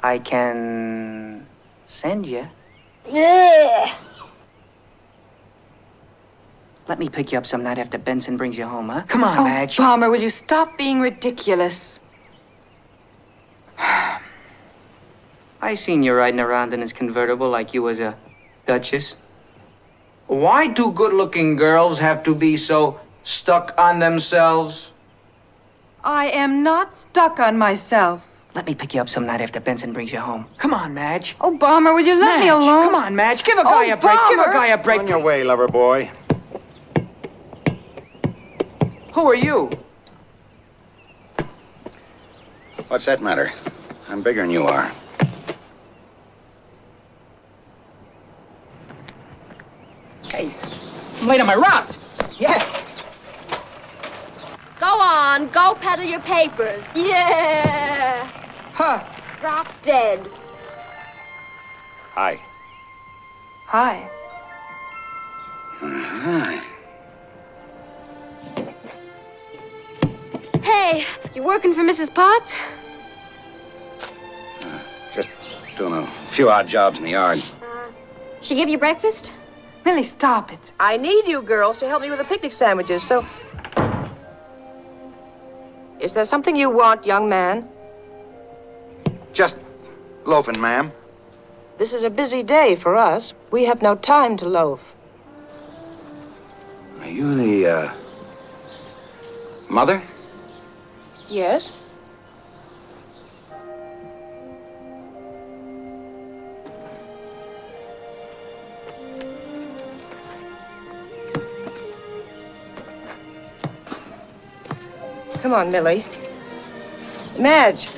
I 0.02 0.20
can 0.20 1.48
send 1.88 2.26
you. 2.28 2.48
Ugh. 3.12 3.90
Let 6.88 7.00
me 7.00 7.10
pick 7.10 7.32
you 7.32 7.38
up 7.38 7.46
some 7.46 7.64
night 7.64 7.80
after 7.80 7.98
Benson 7.98 8.38
brings 8.38 8.58
you 8.58 8.66
home, 8.66 8.90
huh? 8.90 9.04
Come 9.08 9.24
on, 9.24 9.40
Oh, 9.40 9.44
Madge. 9.46 9.78
Bomber, 9.78 10.10
will 10.12 10.22
you 10.22 10.30
stop 10.30 10.78
being 10.78 11.00
ridiculous? 11.00 12.00
I 15.62 15.76
seen 15.76 16.04
you 16.04 16.14
riding 16.14 16.40
around 16.40 16.74
in 16.74 16.82
his 16.82 16.92
convertible 16.94 17.50
like 17.50 17.74
you 17.74 17.82
was 17.84 18.00
a 18.00 18.16
duchess. 18.66 19.16
Why 20.28 20.68
do 20.68 20.92
good-looking 20.92 21.56
girls 21.56 22.00
have 22.00 22.24
to 22.24 22.36
be 22.36 22.58
so 22.58 23.00
stuck 23.24 23.74
on 23.78 24.00
themselves? 24.00 24.92
I 26.04 26.28
am 26.28 26.64
not 26.64 26.94
stuck 26.96 27.40
on 27.40 27.58
myself. 27.58 28.30
Let 28.56 28.66
me 28.68 28.76
pick 28.76 28.94
you 28.94 29.02
up 29.02 29.10
some 29.10 29.26
night 29.26 29.42
after 29.42 29.60
Benson 29.60 29.94
brings 29.94 30.12
you 30.12 30.20
home. 30.20 30.46
Come 30.58 30.74
on, 30.74 30.94
Madge. 30.94 31.36
Oh, 31.42 31.58
Bomber, 31.58 31.94
will 31.94 32.06
you 32.06 32.20
let 32.20 32.40
me 32.40 32.50
alone? 32.50 32.86
Come 32.88 32.96
on, 32.96 33.16
Madge. 33.16 33.44
Give 33.44 33.58
a 33.58 33.64
guy 33.64 33.90
Oh, 33.90 33.94
a 33.94 33.98
break. 33.98 34.20
Give 34.30 34.40
a 34.40 34.52
guy 34.52 34.68
a 34.68 34.78
break. 34.78 35.00
On 35.00 35.08
your 35.08 35.20
way, 35.24 35.44
lover 35.44 35.68
boy. 35.68 36.12
Who 39.14 39.26
are 39.30 39.36
you? 39.36 39.72
What's 42.88 43.06
that 43.06 43.22
matter? 43.22 43.52
I'm 44.10 44.22
bigger 44.22 44.42
than 44.42 44.52
you 44.52 44.64
are. 44.64 44.92
Hey, 50.30 50.52
I'm 51.22 51.28
late 51.28 51.42
on 51.42 51.48
my 51.48 51.56
route. 51.56 51.98
Yeah. 52.40 52.64
Go 54.80 54.88
on, 54.88 55.48
go 55.48 55.76
peddle 55.80 56.06
your 56.06 56.22
papers. 56.22 56.92
Yeah. 56.96 58.30
Huh. 58.74 59.04
Drop 59.40 59.68
dead. 59.82 60.28
Hi. 62.14 62.40
Hi. 63.68 64.10
Hi. 65.80 66.73
Say, 70.98 71.06
you 71.34 71.44
working 71.44 71.74
for 71.74 71.82
Mrs. 71.82 72.14
Potts? 72.14 72.56
Just 75.14 75.30
doing 75.78 75.94
a 75.94 76.06
few 76.28 76.50
odd 76.50 76.68
jobs 76.68 77.00
in 77.00 77.06
the 77.06 77.12
yard. 77.12 77.42
She 78.42 78.56
give 78.56 78.70
you 78.70 78.78
breakfast? 78.78 79.34
Millie, 79.86 80.04
stop 80.04 80.52
it. 80.52 80.72
I 80.80 80.98
need 80.98 81.28
you 81.28 81.42
girls 81.42 81.78
to 81.78 81.88
help 81.88 82.02
me 82.02 82.10
with 82.10 82.20
the 82.20 82.26
picnic 82.26 82.52
sandwiches, 82.52 83.04
so. 83.04 83.26
Is 86.00 86.14
there 86.14 86.26
something 86.26 86.56
you 86.56 86.70
want, 86.70 87.06
young 87.06 87.30
man? 87.30 87.68
Just 89.34 89.58
loafing, 90.26 90.60
ma'am. 90.60 90.92
This 91.78 91.94
is 91.94 92.04
a 92.04 92.10
busy 92.10 92.44
day 92.44 92.76
for 92.76 92.96
us. 92.96 93.34
We 93.52 93.66
have 93.66 93.82
no 93.82 93.96
time 93.96 94.38
to 94.38 94.46
loaf. 94.48 94.96
Are 97.02 97.10
you 97.10 97.34
the, 97.36 97.68
uh, 97.68 97.94
mother? 99.70 100.02
Yes? 101.30 101.72
Come 115.42 115.54
on, 115.54 115.72
Millie. 115.72 116.06
Madge. 117.38 117.90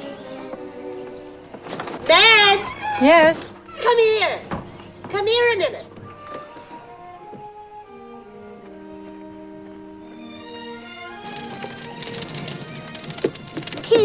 Madge! 2.08 2.72
Yes? 3.01 3.46
come 3.86 4.00
here. 4.00 4.41
Come 5.12 5.27
here 5.27 5.53
a 5.53 5.58
minute. 5.58 5.85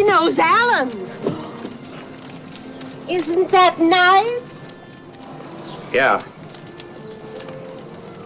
He 0.00 0.06
knows 0.06 0.38
Alan. 0.38 0.88
Isn't 3.06 3.50
that 3.50 3.78
nice? 3.78 4.82
Yeah. 5.92 6.24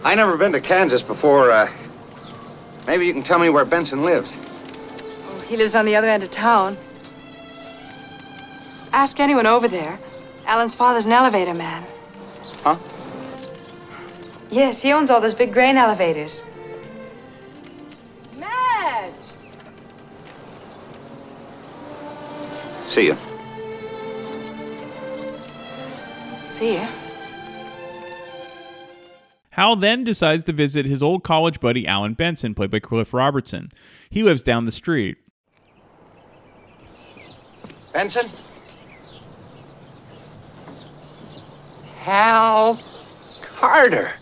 I 0.05 0.15
never 0.15 0.37
been 0.37 0.53
to 0.53 0.61
Kansas 0.61 1.01
before. 1.01 1.51
Uh, 1.51 1.67
maybe 2.87 3.05
you 3.05 3.11
can 3.11 3.23
tell 3.23 3.39
me 3.39 3.49
where 3.49 3.65
Benson 3.65 4.05
lives. 4.05 4.37
Oh, 5.27 5.43
he 5.49 5.57
lives 5.57 5.75
on 5.75 5.85
the 5.85 5.97
other 5.97 6.07
end 6.07 6.23
of 6.23 6.31
town. 6.31 6.77
Ask 8.93 9.19
anyone 9.19 9.45
over 9.45 9.67
there. 9.67 9.99
Alan's 10.45 10.75
father's 10.75 11.05
an 11.05 11.11
elevator 11.11 11.53
man. 11.53 11.83
Huh? 12.63 12.77
Yes, 14.49 14.81
he 14.81 14.93
owns 14.93 15.09
all 15.09 15.19
those 15.19 15.33
big 15.33 15.51
grain 15.51 15.75
elevators. 15.75 16.45
See 22.95 23.07
you. 23.07 23.17
See 26.45 26.75
ya. 26.75 26.87
Hal 29.49 29.75
then 29.75 30.05
decides 30.05 30.45
to 30.45 30.53
visit 30.53 30.85
his 30.85 31.03
old 31.03 31.21
college 31.21 31.59
buddy 31.59 31.85
Alan 31.85 32.13
Benson, 32.13 32.55
played 32.55 32.71
by 32.71 32.79
Cliff 32.79 33.13
Robertson. 33.13 33.69
He 34.09 34.23
lives 34.23 34.43
down 34.43 34.63
the 34.63 34.71
street. 34.71 35.17
Benson? 37.91 38.31
Hal 41.97 42.81
Carter. 43.41 44.13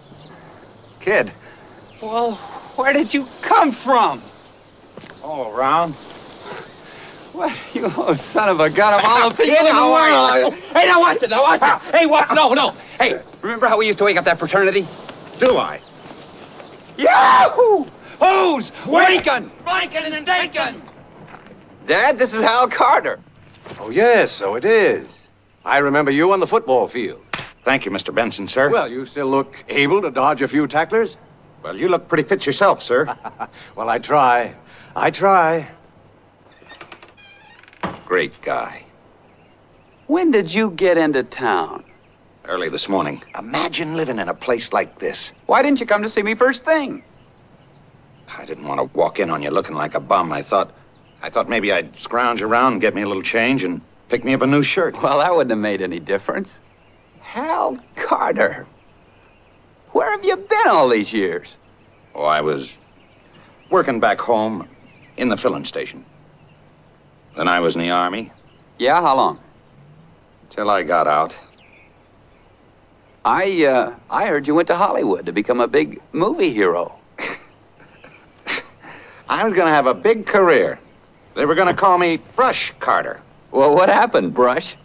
Kid. 0.99 1.31
Well, 2.01 2.37
where 2.75 2.91
did 2.91 3.13
you 3.13 3.27
come 3.43 3.71
from? 3.71 4.19
All 5.21 5.55
around. 5.55 5.93
What, 7.33 7.51
you 7.73 7.91
old 7.97 8.19
son 8.19 8.47
of 8.47 8.59
a 8.59 8.69
gun 8.69 8.93
of 8.93 9.01
all 9.03 9.29
the 9.29 9.35
people 9.35 9.55
Kid, 9.55 9.59
in 9.59 9.65
the 9.65 9.71
how 9.73 9.93
are 9.93 10.41
world. 10.41 10.53
Hey, 10.53 10.85
now 10.85 10.99
watch 10.99 11.23
it, 11.23 11.29
now 11.31 11.41
watch 11.41 11.61
it. 11.61 11.95
Hey, 11.95 12.05
watch, 12.05 12.29
no, 12.33 12.53
no. 12.53 12.71
Hey, 12.99 13.19
remember 13.41 13.67
how 13.67 13.77
we 13.77 13.87
used 13.87 13.97
to 13.97 14.05
wake 14.05 14.17
up 14.17 14.25
that 14.25 14.37
fraternity? 14.39 14.87
Do 15.39 15.57
I? 15.57 15.81
Yahoo! 16.97 17.85
Who's 18.19 18.71
waking? 18.85 19.51
Waking 19.65 20.13
and 20.13 20.25
taken. 20.25 20.81
Dad, 21.87 22.17
this 22.17 22.33
is 22.33 22.43
Hal 22.43 22.67
Carter. 22.69 23.19
Oh, 23.79 23.89
yes, 23.89 24.31
so 24.31 24.55
it 24.55 24.63
is. 24.63 25.23
I 25.65 25.79
remember 25.79 26.11
you 26.11 26.31
on 26.31 26.39
the 26.39 26.47
football 26.47 26.87
field. 26.87 27.21
Thank 27.63 27.85
you, 27.85 27.91
Mr. 27.91 28.13
Benson, 28.13 28.47
sir. 28.47 28.69
Well, 28.69 28.89
you 28.89 29.05
still 29.05 29.27
look 29.27 29.63
able 29.69 30.01
to 30.01 30.11
dodge 30.11 30.41
a 30.41 30.47
few 30.47 30.67
tacklers? 30.67 31.17
well, 31.63 31.75
you 31.75 31.87
look 31.87 32.07
pretty 32.09 32.23
fit 32.23 32.45
yourself, 32.45 32.81
sir. 32.81 33.17
Well, 33.75 33.89
I 33.89 33.97
try. 33.99 34.53
I 34.95 35.09
try. 35.09 35.67
Great 38.13 38.39
guy. 38.43 38.85
When 40.05 40.29
did 40.29 40.53
you 40.53 40.69
get 40.69 40.99
into 40.99 41.23
town? 41.23 41.83
Early 42.45 42.69
this 42.69 42.87
morning. 42.87 43.23
Imagine 43.39 43.97
living 43.97 44.19
in 44.19 44.29
a 44.29 44.35
place 44.35 44.71
like 44.71 44.99
this. 44.99 45.31
Why 45.47 45.63
didn't 45.63 45.79
you 45.79 45.87
come 45.87 46.03
to 46.03 46.09
see 46.11 46.21
me 46.21 46.35
first 46.35 46.63
thing? 46.63 47.01
I 48.37 48.45
didn't 48.45 48.67
want 48.67 48.79
to 48.81 48.95
walk 48.95 49.19
in 49.19 49.31
on 49.31 49.41
you 49.41 49.49
looking 49.49 49.73
like 49.73 49.95
a 49.95 49.99
bum. 49.99 50.31
I 50.31 50.43
thought, 50.43 50.75
I 51.23 51.31
thought 51.31 51.49
maybe 51.49 51.73
I'd 51.73 51.97
scrounge 51.97 52.43
around, 52.43 52.73
and 52.73 52.81
get 52.81 52.93
me 52.93 53.01
a 53.01 53.07
little 53.07 53.23
change, 53.23 53.63
and 53.63 53.81
pick 54.09 54.23
me 54.23 54.35
up 54.35 54.43
a 54.43 54.45
new 54.45 54.61
shirt. 54.61 54.93
Well, 55.01 55.17
that 55.17 55.33
wouldn't 55.33 55.49
have 55.49 55.57
made 55.57 55.81
any 55.81 55.99
difference. 55.99 56.61
Hal 57.19 57.79
Carter. 57.95 58.67
Where 59.89 60.11
have 60.11 60.23
you 60.23 60.37
been 60.37 60.67
all 60.67 60.87
these 60.87 61.13
years? 61.13 61.57
Oh, 62.13 62.25
I 62.25 62.41
was 62.41 62.77
working 63.71 63.99
back 63.99 64.21
home 64.21 64.67
in 65.17 65.29
the 65.29 65.37
filling 65.37 65.65
station. 65.65 66.05
Then 67.35 67.47
I 67.47 67.59
was 67.59 67.75
in 67.75 67.81
the 67.81 67.89
army 67.89 68.31
Yeah, 68.79 69.01
how 69.01 69.15
long? 69.15 69.39
till 70.49 70.69
I 70.69 70.83
got 70.83 71.07
out. 71.07 71.35
I 73.25 73.65
uh, 73.65 73.95
I 74.09 74.25
heard 74.27 74.47
you 74.47 74.53
went 74.53 74.67
to 74.67 74.75
Hollywood 74.75 75.25
to 75.25 75.31
become 75.31 75.59
a 75.59 75.67
big 75.67 75.99
movie 76.11 76.51
hero. 76.51 76.99
I 79.29 79.43
was 79.43 79.53
going 79.53 79.67
to 79.67 79.73
have 79.73 79.87
a 79.87 79.93
big 79.95 80.25
career. 80.27 80.77
They 81.35 81.45
were 81.45 81.55
going 81.55 81.69
to 81.69 81.73
call 81.73 81.97
me 81.97 82.17
Brush 82.35 82.71
Carter. 82.79 83.19
Well, 83.51 83.73
what 83.73 83.89
happened, 83.89 84.33
Brush? 84.35 84.75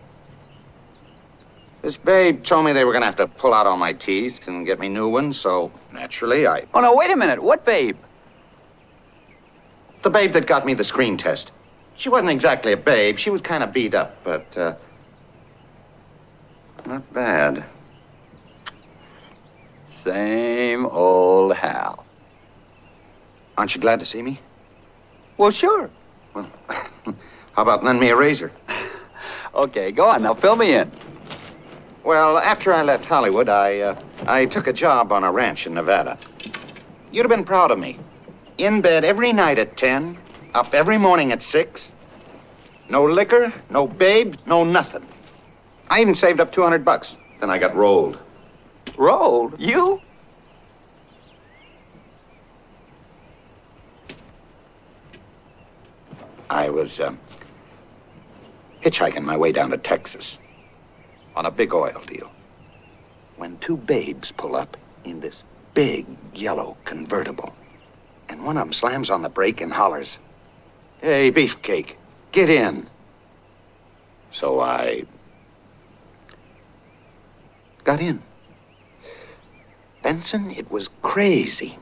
This 1.82 1.96
babe 1.98 2.42
told 2.44 2.64
me 2.64 2.72
they 2.72 2.84
were 2.84 2.92
going 2.92 3.02
to 3.02 3.06
have 3.06 3.16
to 3.16 3.26
pull 3.26 3.52
out 3.52 3.66
all 3.66 3.76
my 3.76 3.92
teeth 3.92 4.48
and 4.48 4.64
get 4.64 4.78
me 4.78 4.88
new 4.88 5.08
ones, 5.08 5.38
so 5.38 5.70
naturally 5.92 6.46
I. 6.46 6.64
Oh 6.72 6.80
no, 6.80 6.96
wait 6.96 7.10
a 7.10 7.16
minute. 7.16 7.42
What 7.42 7.66
babe? 7.66 7.96
The 10.02 10.10
babe 10.10 10.32
that 10.32 10.46
got 10.46 10.64
me 10.64 10.72
the 10.74 10.84
screen 10.84 11.16
test. 11.18 11.50
She 11.98 12.08
wasn't 12.08 12.30
exactly 12.30 12.72
a 12.72 12.76
babe. 12.76 13.18
She 13.18 13.28
was 13.28 13.40
kind 13.40 13.64
of 13.64 13.72
beat 13.72 13.92
up, 13.92 14.22
but, 14.22 14.56
uh. 14.56 14.76
Not 16.86 17.12
bad. 17.12 17.64
Same 19.84 20.86
old 20.86 21.54
Hal. 21.56 22.06
Aren't 23.56 23.74
you 23.74 23.80
glad 23.80 23.98
to 23.98 24.06
see 24.06 24.22
me? 24.22 24.38
Well, 25.38 25.50
sure. 25.50 25.90
Well, 26.34 26.48
how 26.68 27.62
about 27.62 27.82
lend 27.82 27.98
me 28.00 28.10
a 28.10 28.16
razor? 28.16 28.52
Okay, 29.54 29.90
go 29.90 30.08
on 30.08 30.22
now. 30.22 30.34
Fill 30.34 30.54
me 30.54 30.74
in. 30.74 30.92
Well, 32.04 32.38
after 32.38 32.72
I 32.72 32.82
left 32.82 33.04
Hollywood, 33.06 33.48
I, 33.48 33.80
uh, 33.80 34.00
I 34.26 34.46
took 34.46 34.68
a 34.68 34.72
job 34.72 35.10
on 35.10 35.24
a 35.24 35.32
ranch 35.32 35.66
in 35.66 35.74
Nevada. 35.74 36.16
You'd 37.10 37.22
have 37.22 37.30
been 37.30 37.44
proud 37.44 37.72
of 37.72 37.78
me. 37.78 37.98
In 38.58 38.82
bed 38.82 39.04
every 39.04 39.32
night 39.32 39.58
at 39.58 39.76
10, 39.76 40.16
up 40.54 40.74
every 40.74 40.98
morning 40.98 41.32
at 41.32 41.42
6. 41.42 41.92
No 42.88 43.04
liquor, 43.04 43.52
no 43.70 43.86
babe, 43.86 44.34
no 44.46 44.64
nothing. 44.64 45.06
I 45.90 46.00
even 46.00 46.14
saved 46.14 46.40
up 46.40 46.52
200 46.52 46.84
bucks. 46.84 47.18
Then 47.40 47.50
I 47.50 47.58
got 47.58 47.74
rolled. 47.76 48.22
Rolled? 48.96 49.60
You? 49.60 50.02
I 56.50 56.70
was 56.70 57.00
um, 57.00 57.20
hitchhiking 58.80 59.22
my 59.24 59.36
way 59.36 59.52
down 59.52 59.70
to 59.70 59.78
Texas 59.78 60.38
on 61.36 61.46
a 61.46 61.50
big 61.50 61.74
oil 61.74 62.02
deal. 62.06 62.32
When 63.36 63.58
two 63.58 63.76
babes 63.76 64.32
pull 64.32 64.56
up 64.56 64.76
in 65.04 65.20
this 65.20 65.44
big 65.74 66.06
yellow 66.34 66.76
convertible, 66.84 67.54
and 68.28 68.44
one 68.44 68.56
of 68.56 68.64
them 68.64 68.72
slams 68.72 69.10
on 69.10 69.22
the 69.22 69.28
brake 69.28 69.60
and 69.60 69.72
hollers, 69.72 70.18
Hey, 71.00 71.30
beefcake, 71.30 71.96
get 72.32 72.50
in. 72.50 72.88
So 74.30 74.60
I 74.60 75.04
got 77.84 78.00
in. 78.00 78.22
Benson, 80.02 80.50
it 80.50 80.70
was 80.70 80.88
crazy. 81.02 81.78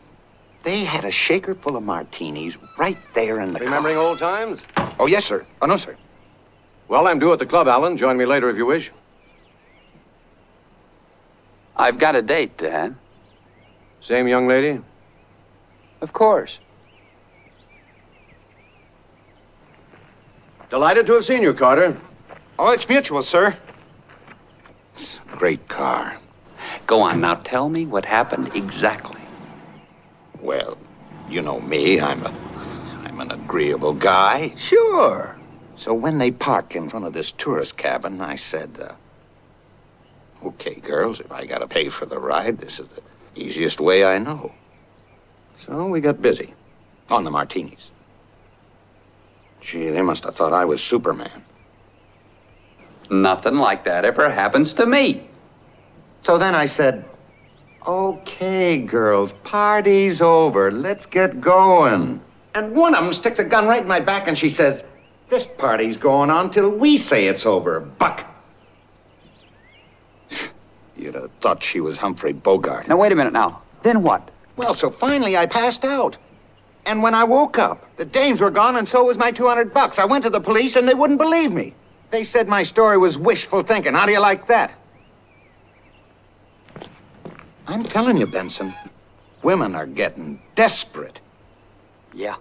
They 0.64 0.84
had 0.84 1.04
a 1.04 1.10
shaker 1.10 1.54
full 1.54 1.76
of 1.76 1.82
martinis 1.82 2.58
right 2.78 2.98
there 3.14 3.40
in 3.40 3.52
the 3.52 3.58
car. 3.60 3.66
Remembering 3.66 3.96
old 3.98 4.18
times? 4.18 4.66
Oh, 4.98 5.06
yes, 5.06 5.24
sir. 5.24 5.46
Oh, 5.62 5.66
no, 5.66 5.76
sir. 5.76 5.96
Well, 6.88 7.06
I'm 7.08 7.18
due 7.18 7.32
at 7.32 7.38
the 7.38 7.46
club, 7.46 7.68
Alan. 7.68 7.96
Join 7.96 8.16
me 8.16 8.26
later 8.26 8.50
if 8.50 8.56
you 8.56 8.66
wish. 8.66 8.92
I've 11.76 11.98
got 11.98 12.16
a 12.16 12.22
date, 12.22 12.58
Dad. 12.58 12.96
Same 14.00 14.28
young 14.28 14.46
lady? 14.48 14.80
Of 16.02 16.12
course. 16.12 16.60
Delighted 20.76 21.06
to 21.06 21.14
have 21.14 21.24
seen 21.24 21.40
you, 21.40 21.54
Carter. 21.54 21.96
Oh, 22.58 22.70
it's 22.70 22.86
mutual, 22.86 23.22
sir. 23.22 23.56
It's 24.94 25.18
a 25.32 25.38
great 25.38 25.66
car. 25.68 26.18
Go 26.86 27.00
on, 27.00 27.22
now 27.22 27.36
tell 27.36 27.70
me 27.70 27.86
what 27.86 28.04
happened 28.04 28.54
exactly. 28.54 29.22
Well, 30.42 30.76
you 31.30 31.40
know 31.40 31.62
me. 31.62 31.98
I'm 31.98 32.22
a, 32.26 32.32
I'm 33.06 33.18
an 33.22 33.30
agreeable 33.30 33.94
guy. 33.94 34.52
Sure. 34.54 35.38
So 35.76 35.94
when 35.94 36.18
they 36.18 36.30
parked 36.30 36.76
in 36.76 36.90
front 36.90 37.06
of 37.06 37.14
this 37.14 37.32
tourist 37.32 37.78
cabin, 37.78 38.20
I 38.20 38.36
said, 38.36 38.78
uh, 38.78 38.92
"Okay, 40.46 40.74
girls, 40.80 41.20
if 41.20 41.32
I 41.32 41.46
gotta 41.46 41.66
pay 41.66 41.88
for 41.88 42.04
the 42.04 42.18
ride, 42.18 42.58
this 42.58 42.78
is 42.80 42.88
the 42.88 43.02
easiest 43.34 43.80
way 43.80 44.04
I 44.04 44.18
know." 44.18 44.52
So 45.58 45.86
we 45.86 46.02
got 46.02 46.20
busy 46.20 46.52
on 47.08 47.24
the 47.24 47.30
martinis. 47.30 47.92
Gee, 49.66 49.90
they 49.90 50.00
must 50.00 50.22
have 50.22 50.36
thought 50.36 50.52
I 50.52 50.64
was 50.64 50.80
Superman. 50.80 51.42
Nothing 53.10 53.56
like 53.56 53.82
that 53.82 54.04
ever 54.04 54.30
happens 54.30 54.72
to 54.74 54.86
me. 54.86 55.26
So 56.22 56.38
then 56.38 56.54
I 56.54 56.66
said, 56.66 57.04
Okay, 57.84 58.78
girls, 58.78 59.32
party's 59.42 60.20
over. 60.20 60.70
Let's 60.70 61.04
get 61.04 61.40
going. 61.40 62.20
And 62.54 62.76
one 62.76 62.94
of 62.94 63.02
them 63.02 63.12
sticks 63.12 63.40
a 63.40 63.44
gun 63.44 63.66
right 63.66 63.82
in 63.82 63.88
my 63.88 63.98
back 63.98 64.28
and 64.28 64.38
she 64.38 64.50
says, 64.50 64.84
This 65.30 65.46
party's 65.46 65.96
going 65.96 66.30
on 66.30 66.48
till 66.52 66.70
we 66.70 66.96
say 66.96 67.26
it's 67.26 67.44
over, 67.44 67.80
Buck. 67.80 68.24
You'd 70.96 71.16
have 71.16 71.32
thought 71.40 71.60
she 71.60 71.80
was 71.80 71.96
Humphrey 71.98 72.32
Bogart. 72.32 72.86
Now, 72.86 72.98
wait 72.98 73.10
a 73.10 73.16
minute 73.16 73.32
now. 73.32 73.62
Then 73.82 74.04
what? 74.04 74.30
Well, 74.54 74.74
so 74.74 74.92
finally 74.92 75.36
I 75.36 75.46
passed 75.46 75.84
out. 75.84 76.18
And 76.86 77.02
when 77.02 77.14
I 77.14 77.24
woke 77.24 77.58
up, 77.58 77.84
the 77.96 78.04
dames 78.04 78.40
were 78.40 78.50
gone 78.50 78.76
and 78.76 78.86
so 78.86 79.04
was 79.04 79.18
my 79.18 79.32
200 79.32 79.74
bucks. 79.74 79.98
I 79.98 80.04
went 80.04 80.22
to 80.22 80.30
the 80.30 80.40
police 80.40 80.76
and 80.76 80.88
they 80.88 80.94
wouldn't 80.94 81.18
believe 81.18 81.52
me. 81.52 81.74
They 82.10 82.22
said 82.22 82.46
my 82.46 82.62
story 82.62 82.96
was 82.96 83.18
wishful 83.18 83.62
thinking. 83.62 83.94
How 83.94 84.06
do 84.06 84.12
you 84.12 84.20
like 84.20 84.46
that? 84.46 84.72
I'm 87.66 87.82
telling 87.82 88.16
you, 88.16 88.26
Benson, 88.26 88.72
women 89.42 89.74
are 89.74 89.86
getting 89.86 90.40
desperate. 90.54 91.20
Yeah. 92.14 92.36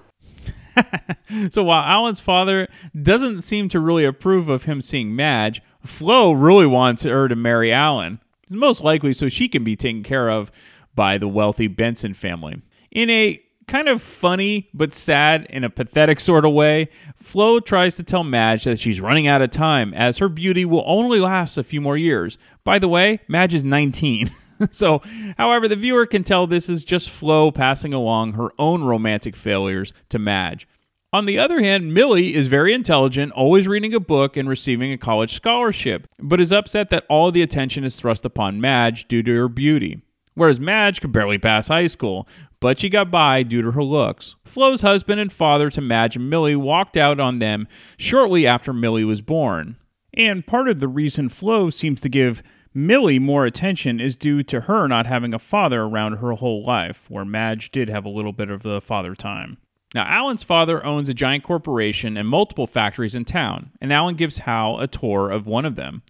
so 1.50 1.64
while 1.64 1.84
Alan's 1.84 2.20
father 2.20 2.68
doesn't 3.02 3.42
seem 3.42 3.68
to 3.70 3.80
really 3.80 4.06
approve 4.06 4.48
of 4.48 4.64
him 4.66 4.80
seeing 4.80 5.16
Madge, 5.16 5.64
Flo 5.84 6.32
really 6.32 6.68
wants 6.68 7.02
her 7.02 7.28
to 7.28 7.36
marry 7.36 7.74
Alan, 7.74 8.20
most 8.50 8.82
likely 8.82 9.14
so 9.14 9.28
she 9.28 9.48
can 9.48 9.64
be 9.64 9.76
taken 9.76 10.04
care 10.04 10.30
of 10.30 10.52
by 10.94 11.18
the 11.18 11.28
wealthy 11.28 11.68
Benson 11.68 12.14
family. 12.14 12.62
In 12.92 13.10
a 13.10 13.42
kind 13.68 13.90
of 13.90 14.02
funny 14.02 14.70
but 14.74 14.94
sad 14.94 15.48
in 15.50 15.64
a 15.64 15.70
pathetic 15.70 16.20
sort 16.20 16.46
of 16.46 16.54
way, 16.54 16.90
Flo 17.16 17.60
tries 17.60 17.96
to 17.96 18.04
tell 18.04 18.24
Madge 18.24 18.64
that 18.64 18.80
she's 18.80 19.02
running 19.02 19.28
out 19.28 19.42
of 19.42 19.52
time 19.52 19.94
as 19.94 20.18
her 20.18 20.30
beauty 20.30 20.66
will 20.66 20.84
only 20.86 21.20
last 21.20 21.58
a 21.58 21.64
few 21.64 21.82
more 21.82 21.98
years. 21.98 22.38
By 22.64 22.80
the 22.80 22.88
way, 22.88 23.20
Madge 23.28 23.54
is 23.54 23.64
19. 23.64 24.30
so, 24.72 25.02
however, 25.38 25.68
the 25.68 25.76
viewer 25.76 26.06
can 26.06 26.24
tell 26.24 26.48
this 26.48 26.70
is 26.70 26.84
just 26.84 27.10
Flo 27.10 27.52
passing 27.52 27.94
along 27.94 28.34
her 28.34 28.52
own 28.60 28.84
romantic 28.84 29.36
failures 29.36 29.94
to 30.10 30.20
Madge. 30.20 30.68
On 31.14 31.26
the 31.26 31.40
other 31.40 31.62
hand, 31.62 31.94
Millie 31.94 32.36
is 32.36 32.48
very 32.48 32.74
intelligent, 32.74 33.32
always 33.32 33.70
reading 33.70 33.94
a 33.94 34.02
book 34.02 34.36
and 34.36 34.50
receiving 34.50 34.92
a 34.92 34.98
college 34.98 35.34
scholarship, 35.34 36.08
but 36.20 36.42
is 36.42 36.52
upset 36.52 36.90
that 36.90 37.06
all 37.10 37.32
the 37.32 37.42
attention 37.42 37.86
is 37.86 37.96
thrust 37.96 38.26
upon 38.26 38.60
Madge 38.60 39.08
due 39.08 39.24
to 39.24 39.34
her 39.34 39.48
beauty. 39.48 40.02
Whereas 40.36 40.60
Madge 40.60 41.02
could 41.02 41.12
barely 41.12 41.38
pass 41.38 41.70
high 41.70 41.88
school, 41.88 42.28
but 42.60 42.80
she 42.80 42.90
got 42.90 43.10
by 43.10 43.44
due 43.44 43.62
to 43.62 43.72
her 43.72 43.84
looks. 43.84 44.36
Flo's 44.46 44.82
husband 44.82 45.20
and 45.20 45.32
father 45.32 45.70
to 45.72 45.82
Madge 45.82 46.16
and 46.16 46.30
Millie 46.30 46.56
walked 46.56 46.98
out 46.98 47.20
on 47.20 47.40
them 47.40 47.68
shortly 47.98 48.46
after 48.46 48.74
Millie 48.74 49.04
was 49.04 49.22
born. 49.22 49.78
And 50.14 50.46
part 50.46 50.70
of 50.70 50.80
the 50.80 50.88
reason 50.88 51.30
Flo 51.30 51.70
seems 51.70 52.02
to 52.02 52.10
give 52.10 52.44
Millie 52.74 53.20
more 53.20 53.46
attention 53.46 54.02
is 54.02 54.18
due 54.18 54.44
to 54.44 54.62
her 54.62 54.88
not 54.88 55.06
having 55.06 55.34
a 55.34 55.40
father 55.40 55.84
around 55.84 56.18
her 56.18 56.34
whole 56.34 56.66
life, 56.66 57.06
where 57.10 57.24
Madge 57.24 57.72
did 57.72 57.90
have 57.90 58.04
a 58.04 58.10
little 58.10 58.34
bit 58.34 58.50
of 58.50 58.64
the 58.64 58.82
father 58.82 59.16
time. 59.16 59.58
Now, 59.94 60.06
Alan's 60.06 60.44
father 60.44 60.86
owns 60.86 61.08
a 61.08 61.14
giant 61.14 61.46
corporation 61.46 62.18
and 62.18 62.28
multiple 62.28 62.68
factories 62.68 63.16
in 63.16 63.24
town, 63.24 63.72
and 63.80 63.94
Alan 63.94 64.16
gives 64.16 64.40
Hal 64.40 64.82
a 64.82 64.88
tour 64.88 65.30
of 65.30 65.48
one 65.48 65.64
of 65.64 65.78
them. 65.78 66.04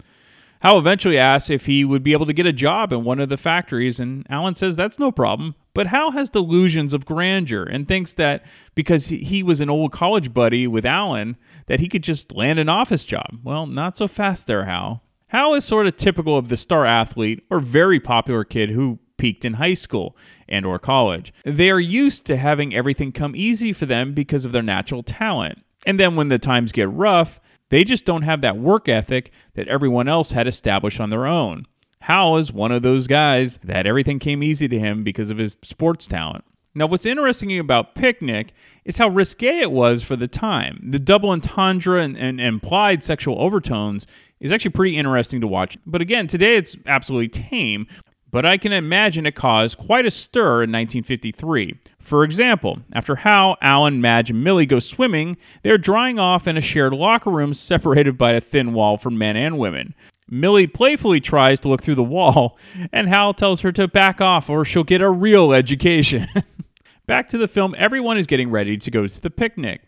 Hal 0.65 0.79
eventually 0.79 1.19
asks 1.19 1.51
if 1.51 1.67
he 1.67 1.85
would 1.85 2.01
be 2.01 2.13
able 2.13 2.25
to 2.25 2.33
get 2.33 2.47
a 2.47 2.51
job 2.51 2.91
in 2.91 3.03
one 3.03 3.19
of 3.19 3.29
the 3.29 3.37
factories, 3.37 3.99
and 3.99 4.25
Alan 4.31 4.55
says 4.55 4.75
that's 4.75 4.97
no 4.97 5.11
problem. 5.11 5.53
But 5.75 5.85
Hal 5.85 6.09
has 6.13 6.27
delusions 6.27 6.91
of 6.91 7.05
grandeur 7.05 7.65
and 7.65 7.87
thinks 7.87 8.15
that 8.15 8.43
because 8.73 9.05
he 9.05 9.43
was 9.43 9.61
an 9.61 9.69
old 9.69 9.91
college 9.91 10.33
buddy 10.33 10.65
with 10.65 10.83
Alan, 10.83 11.37
that 11.67 11.81
he 11.81 11.87
could 11.87 12.01
just 12.01 12.33
land 12.33 12.57
an 12.57 12.67
office 12.67 13.03
job. 13.03 13.41
Well, 13.43 13.67
not 13.67 13.95
so 13.95 14.07
fast 14.07 14.47
there, 14.47 14.65
Hal. 14.65 15.03
Hal 15.27 15.53
is 15.53 15.65
sort 15.65 15.85
of 15.85 15.97
typical 15.97 16.35
of 16.35 16.49
the 16.49 16.57
star 16.57 16.83
athlete 16.83 17.43
or 17.51 17.59
very 17.59 17.99
popular 17.99 18.43
kid 18.43 18.71
who 18.71 18.97
peaked 19.17 19.45
in 19.45 19.53
high 19.53 19.75
school 19.75 20.17
and 20.49 20.65
or 20.65 20.79
college. 20.79 21.31
They 21.43 21.69
are 21.69 21.79
used 21.79 22.25
to 22.25 22.37
having 22.37 22.73
everything 22.73 23.11
come 23.11 23.35
easy 23.35 23.71
for 23.71 23.85
them 23.85 24.15
because 24.15 24.45
of 24.45 24.51
their 24.51 24.63
natural 24.63 25.03
talent. 25.03 25.63
And 25.85 25.99
then 25.99 26.15
when 26.15 26.29
the 26.29 26.39
times 26.39 26.71
get 26.71 26.89
rough, 26.89 27.39
they 27.69 27.83
just 27.83 28.05
don't 28.05 28.23
have 28.23 28.41
that 28.41 28.57
work 28.57 28.87
ethic 28.87 29.31
that 29.55 29.67
everyone 29.67 30.07
else 30.07 30.31
had 30.31 30.47
established 30.47 30.99
on 30.99 31.09
their 31.09 31.25
own. 31.25 31.65
Hal 32.01 32.37
is 32.37 32.53
one 32.53 32.71
of 32.71 32.83
those 32.83 33.07
guys 33.07 33.57
that 33.63 33.87
everything 33.87 34.19
came 34.19 34.43
easy 34.43 34.67
to 34.67 34.79
him 34.79 35.03
because 35.03 35.29
of 35.29 35.37
his 35.37 35.57
sports 35.63 36.07
talent. 36.07 36.45
Now, 36.75 36.87
what's 36.87 37.05
interesting 37.05 37.57
about 37.57 37.95
Picnic 37.95 38.53
is 38.83 38.97
how 38.97 39.07
risque 39.07 39.61
it 39.61 39.71
was 39.71 40.03
for 40.03 40.17
the 40.17 40.27
time. 40.27 40.87
The 40.91 40.99
double 40.99 41.29
entendre 41.29 42.01
and, 42.01 42.17
and, 42.17 42.41
implied 42.41 43.01
sexual 43.01 43.41
overtones 43.41 44.05
is 44.41 44.51
actually 44.51 44.71
pretty 44.71 44.97
interesting 44.97 45.39
to 45.39 45.47
watch. 45.47 45.77
But 45.85 46.01
again, 46.01 46.27
today 46.27 46.57
it's 46.57 46.75
absolutely 46.85 47.29
tame, 47.29 47.87
but 48.31 48.45
I 48.45 48.57
can 48.57 48.73
imagine 48.73 49.25
it 49.25 49.35
caused 49.35 49.77
quite 49.77 50.05
a 50.05 50.11
stir 50.11 50.63
in 50.63 50.71
1953. 50.71 51.79
For 51.99 52.23
example, 52.23 52.79
after 52.93 53.17
Hal, 53.17 53.57
Alan, 53.61 54.01
Madge, 54.01 54.29
and 54.29 54.43
Millie 54.43 54.65
go 54.65 54.79
swimming, 54.79 55.37
they're 55.63 55.77
drying 55.77 56.19
off 56.19 56.47
in 56.47 56.57
a 56.57 56.61
shared 56.61 56.93
locker 56.93 57.29
room 57.29 57.53
separated 57.53 58.17
by 58.17 58.31
a 58.31 58.41
thin 58.41 58.73
wall 58.73 58.97
for 58.97 59.09
men 59.09 59.35
and 59.37 59.57
women. 59.57 59.93
Millie 60.29 60.67
playfully 60.67 61.19
tries 61.19 61.59
to 61.61 61.69
look 61.69 61.83
through 61.83 61.95
the 61.95 62.03
wall, 62.03 62.57
and 62.91 63.07
Hal 63.07 63.33
tells 63.33 63.61
her 63.61 63.71
to 63.73 63.87
back 63.87 64.19
off 64.21 64.49
or 64.49 64.65
she'll 64.65 64.83
get 64.83 65.01
a 65.01 65.09
real 65.09 65.53
education. 65.53 66.27
Back 67.07 67.29
to 67.29 67.37
the 67.37 67.47
film, 67.47 67.75
everyone 67.77 68.17
is 68.17 68.25
getting 68.25 68.49
ready 68.49 68.77
to 68.77 68.89
go 68.89 69.05
to 69.05 69.21
the 69.21 69.29
picnic. 69.29 69.83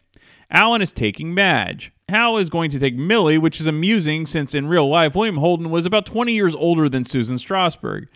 Alan 0.50 0.82
is 0.82 0.92
taking 0.92 1.34
Madge. 1.34 1.92
Hal 2.10 2.38
is 2.38 2.50
going 2.50 2.70
to 2.72 2.80
take 2.80 2.96
Millie, 2.96 3.38
which 3.38 3.60
is 3.60 3.68
amusing 3.68 4.26
since 4.26 4.56
in 4.56 4.68
real 4.68 4.88
life, 4.88 5.14
William 5.14 5.38
Holden 5.38 5.70
was 5.70 5.86
about 5.86 6.06
20 6.06 6.32
years 6.32 6.56
older 6.56 6.88
than 6.88 7.04
Susan 7.04 7.36
Strasberg, 7.36 8.08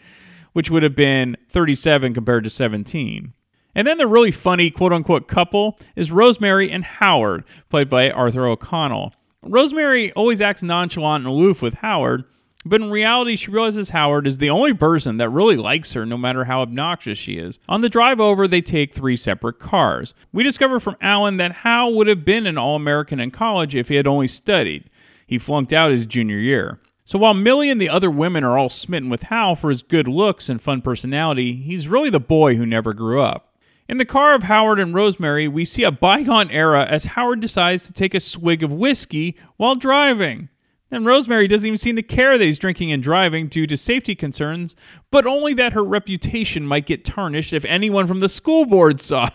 which 0.53 0.71
would 0.71 0.83
have 0.83 0.95
been 0.95 1.35
37 1.49 2.13
compared 2.13 2.45
to 2.45 2.49
17. 2.49 3.33
And 3.75 3.87
then 3.87 3.97
the 3.97 4.07
really 4.07 4.31
funny 4.31 4.71
quote 4.71 4.93
unquote 4.93 5.27
couple 5.27 5.77
is 5.95 6.11
Rosemary 6.11 6.71
and 6.71 6.85
Howard, 6.85 7.43
played 7.69 7.89
by 7.89 8.09
Arthur 8.09 8.47
O'Connell. 8.47 9.13
Rosemary 9.43 10.13
always 10.13 10.41
acts 10.41 10.63
nonchalant 10.63 11.25
and 11.25 11.33
aloof 11.33 11.61
with 11.61 11.75
Howard, 11.75 12.23
but 12.63 12.81
in 12.81 12.91
reality, 12.91 13.35
she 13.35 13.49
realizes 13.49 13.89
Howard 13.89 14.27
is 14.27 14.37
the 14.37 14.49
only 14.49 14.73
person 14.73 15.17
that 15.17 15.29
really 15.29 15.57
likes 15.57 15.93
her, 15.93 16.05
no 16.05 16.17
matter 16.17 16.45
how 16.45 16.61
obnoxious 16.61 17.17
she 17.17 17.33
is. 17.33 17.59
On 17.67 17.81
the 17.81 17.89
drive 17.89 18.21
over, 18.21 18.47
they 18.47 18.61
take 18.61 18.93
three 18.93 19.15
separate 19.15 19.59
cars. 19.59 20.13
We 20.31 20.43
discover 20.43 20.79
from 20.79 20.97
Alan 21.01 21.37
that 21.37 21.51
Hal 21.51 21.93
would 21.95 22.07
have 22.07 22.23
been 22.23 22.45
an 22.45 22.57
All 22.57 22.75
American 22.75 23.19
in 23.19 23.31
college 23.31 23.75
if 23.75 23.87
he 23.87 23.95
had 23.95 24.07
only 24.07 24.27
studied. 24.27 24.89
He 25.25 25.39
flunked 25.39 25.73
out 25.73 25.91
his 25.91 26.05
junior 26.05 26.37
year. 26.37 26.79
So 27.03 27.17
while 27.17 27.33
Millie 27.33 27.69
and 27.69 27.81
the 27.81 27.89
other 27.89 28.11
women 28.11 28.43
are 28.43 28.57
all 28.57 28.69
smitten 28.69 29.09
with 29.09 29.23
Hal 29.23 29.55
for 29.55 29.69
his 29.69 29.81
good 29.81 30.07
looks 30.07 30.47
and 30.47 30.61
fun 30.61 30.81
personality, 30.81 31.53
he's 31.53 31.87
really 31.87 32.09
the 32.09 32.19
boy 32.19 32.55
who 32.55 32.65
never 32.65 32.93
grew 32.93 33.21
up. 33.21 33.55
In 33.89 33.97
the 33.97 34.05
car 34.05 34.33
of 34.35 34.43
Howard 34.43 34.79
and 34.79 34.93
Rosemary, 34.93 35.47
we 35.47 35.65
see 35.65 35.83
a 35.83 35.91
bygone 35.91 36.51
era 36.51 36.85
as 36.85 37.03
Howard 37.03 37.41
decides 37.41 37.87
to 37.87 37.93
take 37.93 38.13
a 38.13 38.19
swig 38.19 38.63
of 38.63 38.71
whiskey 38.71 39.35
while 39.57 39.75
driving. 39.75 40.47
And 40.91 41.05
Rosemary 41.05 41.47
doesn't 41.47 41.65
even 41.65 41.77
seem 41.77 41.95
to 41.95 42.03
care 42.03 42.37
that 42.37 42.43
he's 42.43 42.59
drinking 42.59 42.91
and 42.91 43.01
driving 43.01 43.47
due 43.47 43.65
to 43.65 43.77
safety 43.77 44.13
concerns, 44.13 44.75
but 45.09 45.25
only 45.25 45.53
that 45.53 45.71
her 45.71 45.83
reputation 45.83 46.67
might 46.67 46.85
get 46.85 47.05
tarnished 47.05 47.53
if 47.53 47.63
anyone 47.65 48.07
from 48.07 48.19
the 48.19 48.27
school 48.27 48.65
board 48.65 48.99
saw. 48.99 49.29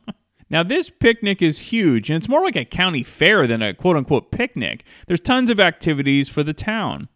now, 0.50 0.62
this 0.62 0.88
picnic 0.88 1.42
is 1.42 1.58
huge, 1.58 2.08
and 2.08 2.16
it's 2.16 2.30
more 2.30 2.42
like 2.42 2.56
a 2.56 2.64
county 2.64 3.02
fair 3.02 3.46
than 3.46 3.60
a 3.60 3.74
quote 3.74 3.96
unquote 3.96 4.30
picnic. 4.30 4.84
There's 5.06 5.20
tons 5.20 5.50
of 5.50 5.60
activities 5.60 6.30
for 6.30 6.42
the 6.42 6.54
town. 6.54 7.08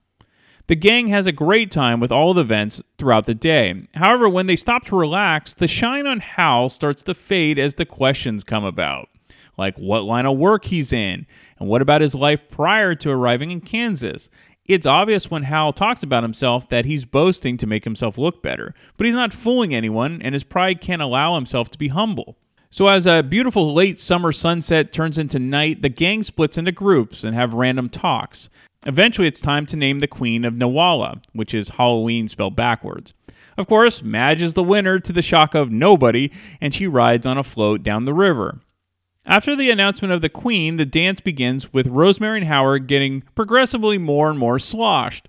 The 0.66 0.76
gang 0.76 1.08
has 1.08 1.26
a 1.26 1.32
great 1.32 1.70
time 1.70 2.00
with 2.00 2.10
all 2.10 2.34
the 2.34 2.40
events 2.40 2.82
throughout 2.98 3.26
the 3.26 3.34
day. 3.34 3.86
However, 3.94 4.28
when 4.28 4.46
they 4.46 4.56
stop 4.56 4.84
to 4.86 4.96
relax, 4.96 5.54
the 5.54 5.68
shine 5.68 6.06
on 6.06 6.20
Hal 6.20 6.68
starts 6.70 7.04
to 7.04 7.14
fade 7.14 7.58
as 7.58 7.76
the 7.76 7.86
questions 7.86 8.42
come 8.42 8.64
about. 8.64 9.08
Like 9.56 9.78
what 9.78 10.04
line 10.04 10.26
of 10.26 10.36
work 10.36 10.66
he's 10.66 10.92
in, 10.92 11.26
and 11.58 11.68
what 11.68 11.82
about 11.82 12.00
his 12.00 12.14
life 12.14 12.48
prior 12.48 12.94
to 12.96 13.10
arriving 13.10 13.50
in 13.50 13.60
Kansas. 13.60 14.28
It's 14.66 14.86
obvious 14.86 15.30
when 15.30 15.44
Hal 15.44 15.72
talks 15.72 16.02
about 16.02 16.24
himself 16.24 16.68
that 16.70 16.84
he's 16.84 17.04
boasting 17.04 17.56
to 17.58 17.66
make 17.66 17.84
himself 17.84 18.18
look 18.18 18.42
better, 18.42 18.74
but 18.96 19.06
he's 19.06 19.14
not 19.14 19.32
fooling 19.32 19.74
anyone, 19.74 20.20
and 20.22 20.34
his 20.34 20.42
pride 20.42 20.80
can't 20.80 21.02
allow 21.02 21.36
himself 21.36 21.70
to 21.70 21.78
be 21.78 21.88
humble. 21.88 22.36
So, 22.70 22.88
as 22.88 23.06
a 23.06 23.22
beautiful 23.22 23.72
late 23.72 24.00
summer 24.00 24.32
sunset 24.32 24.92
turns 24.92 25.18
into 25.18 25.38
night, 25.38 25.82
the 25.82 25.88
gang 25.88 26.24
splits 26.24 26.58
into 26.58 26.72
groups 26.72 27.22
and 27.22 27.34
have 27.34 27.54
random 27.54 27.88
talks. 27.88 28.48
Eventually, 28.86 29.28
it's 29.28 29.40
time 29.40 29.66
to 29.66 29.76
name 29.76 30.00
the 30.00 30.08
Queen 30.08 30.44
of 30.44 30.54
Neewollah, 30.54 31.22
which 31.32 31.54
is 31.54 31.70
Halloween 31.70 32.26
spelled 32.26 32.56
backwards. 32.56 33.14
Of 33.56 33.68
course, 33.68 34.02
Madge 34.02 34.42
is 34.42 34.54
the 34.54 34.62
winner 34.62 34.98
to 34.98 35.12
the 35.12 35.22
shock 35.22 35.54
of 35.54 35.70
nobody, 35.70 36.30
and 36.60 36.74
she 36.74 36.86
rides 36.86 37.24
on 37.24 37.38
a 37.38 37.44
float 37.44 37.82
down 37.82 38.04
the 38.04 38.12
river. 38.12 38.60
After 39.28 39.56
the 39.56 39.70
announcement 39.70 40.12
of 40.12 40.22
the 40.22 40.28
Queen, 40.28 40.76
the 40.76 40.86
dance 40.86 41.18
begins 41.18 41.72
with 41.72 41.88
Rosemary 41.88 42.38
and 42.38 42.46
Howard 42.46 42.86
getting 42.86 43.22
progressively 43.34 43.98
more 43.98 44.30
and 44.30 44.38
more 44.38 44.60
sloshed. 44.60 45.28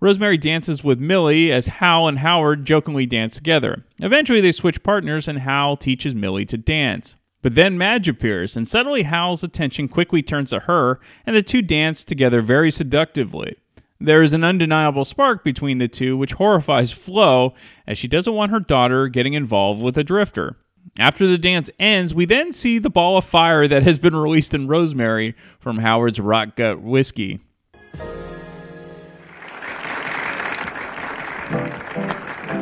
Rosemary 0.00 0.38
dances 0.38 0.84
with 0.84 1.00
Millie 1.00 1.50
as 1.50 1.66
Hal 1.66 2.06
and 2.06 2.20
Howard 2.20 2.64
jokingly 2.64 3.04
dance 3.04 3.34
together. 3.34 3.84
Eventually, 3.98 4.40
they 4.40 4.52
switch 4.52 4.84
partners, 4.84 5.26
and 5.26 5.40
Hal 5.40 5.76
teaches 5.76 6.14
Millie 6.14 6.46
to 6.46 6.56
dance. 6.56 7.16
But 7.42 7.56
then 7.56 7.76
Madge 7.76 8.06
appears, 8.06 8.56
and 8.56 8.68
suddenly 8.68 9.02
Hal's 9.02 9.42
attention 9.42 9.88
quickly 9.88 10.22
turns 10.22 10.50
to 10.50 10.60
her, 10.60 11.00
and 11.26 11.34
the 11.34 11.42
two 11.42 11.62
dance 11.62 12.04
together 12.04 12.42
very 12.42 12.70
seductively. 12.70 13.56
There 14.00 14.22
is 14.22 14.34
an 14.34 14.44
undeniable 14.44 15.04
spark 15.04 15.42
between 15.42 15.78
the 15.78 15.88
two, 15.88 16.16
which 16.16 16.34
horrifies 16.34 16.92
Flo, 16.92 17.54
as 17.88 17.98
she 17.98 18.06
doesn't 18.06 18.34
want 18.34 18.52
her 18.52 18.60
daughter 18.60 19.08
getting 19.08 19.34
involved 19.34 19.82
with 19.82 19.98
a 19.98 20.04
drifter. 20.04 20.56
After 20.98 21.26
the 21.26 21.38
dance 21.38 21.70
ends, 21.78 22.12
we 22.12 22.26
then 22.26 22.52
see 22.52 22.78
the 22.78 22.90
ball 22.90 23.16
of 23.16 23.24
fire 23.24 23.66
that 23.66 23.82
has 23.82 23.98
been 23.98 24.14
released 24.14 24.52
in 24.52 24.68
Rosemary 24.68 25.34
from 25.58 25.78
Howard's 25.78 26.18
rotgut 26.18 26.82
whiskey. 26.82 27.40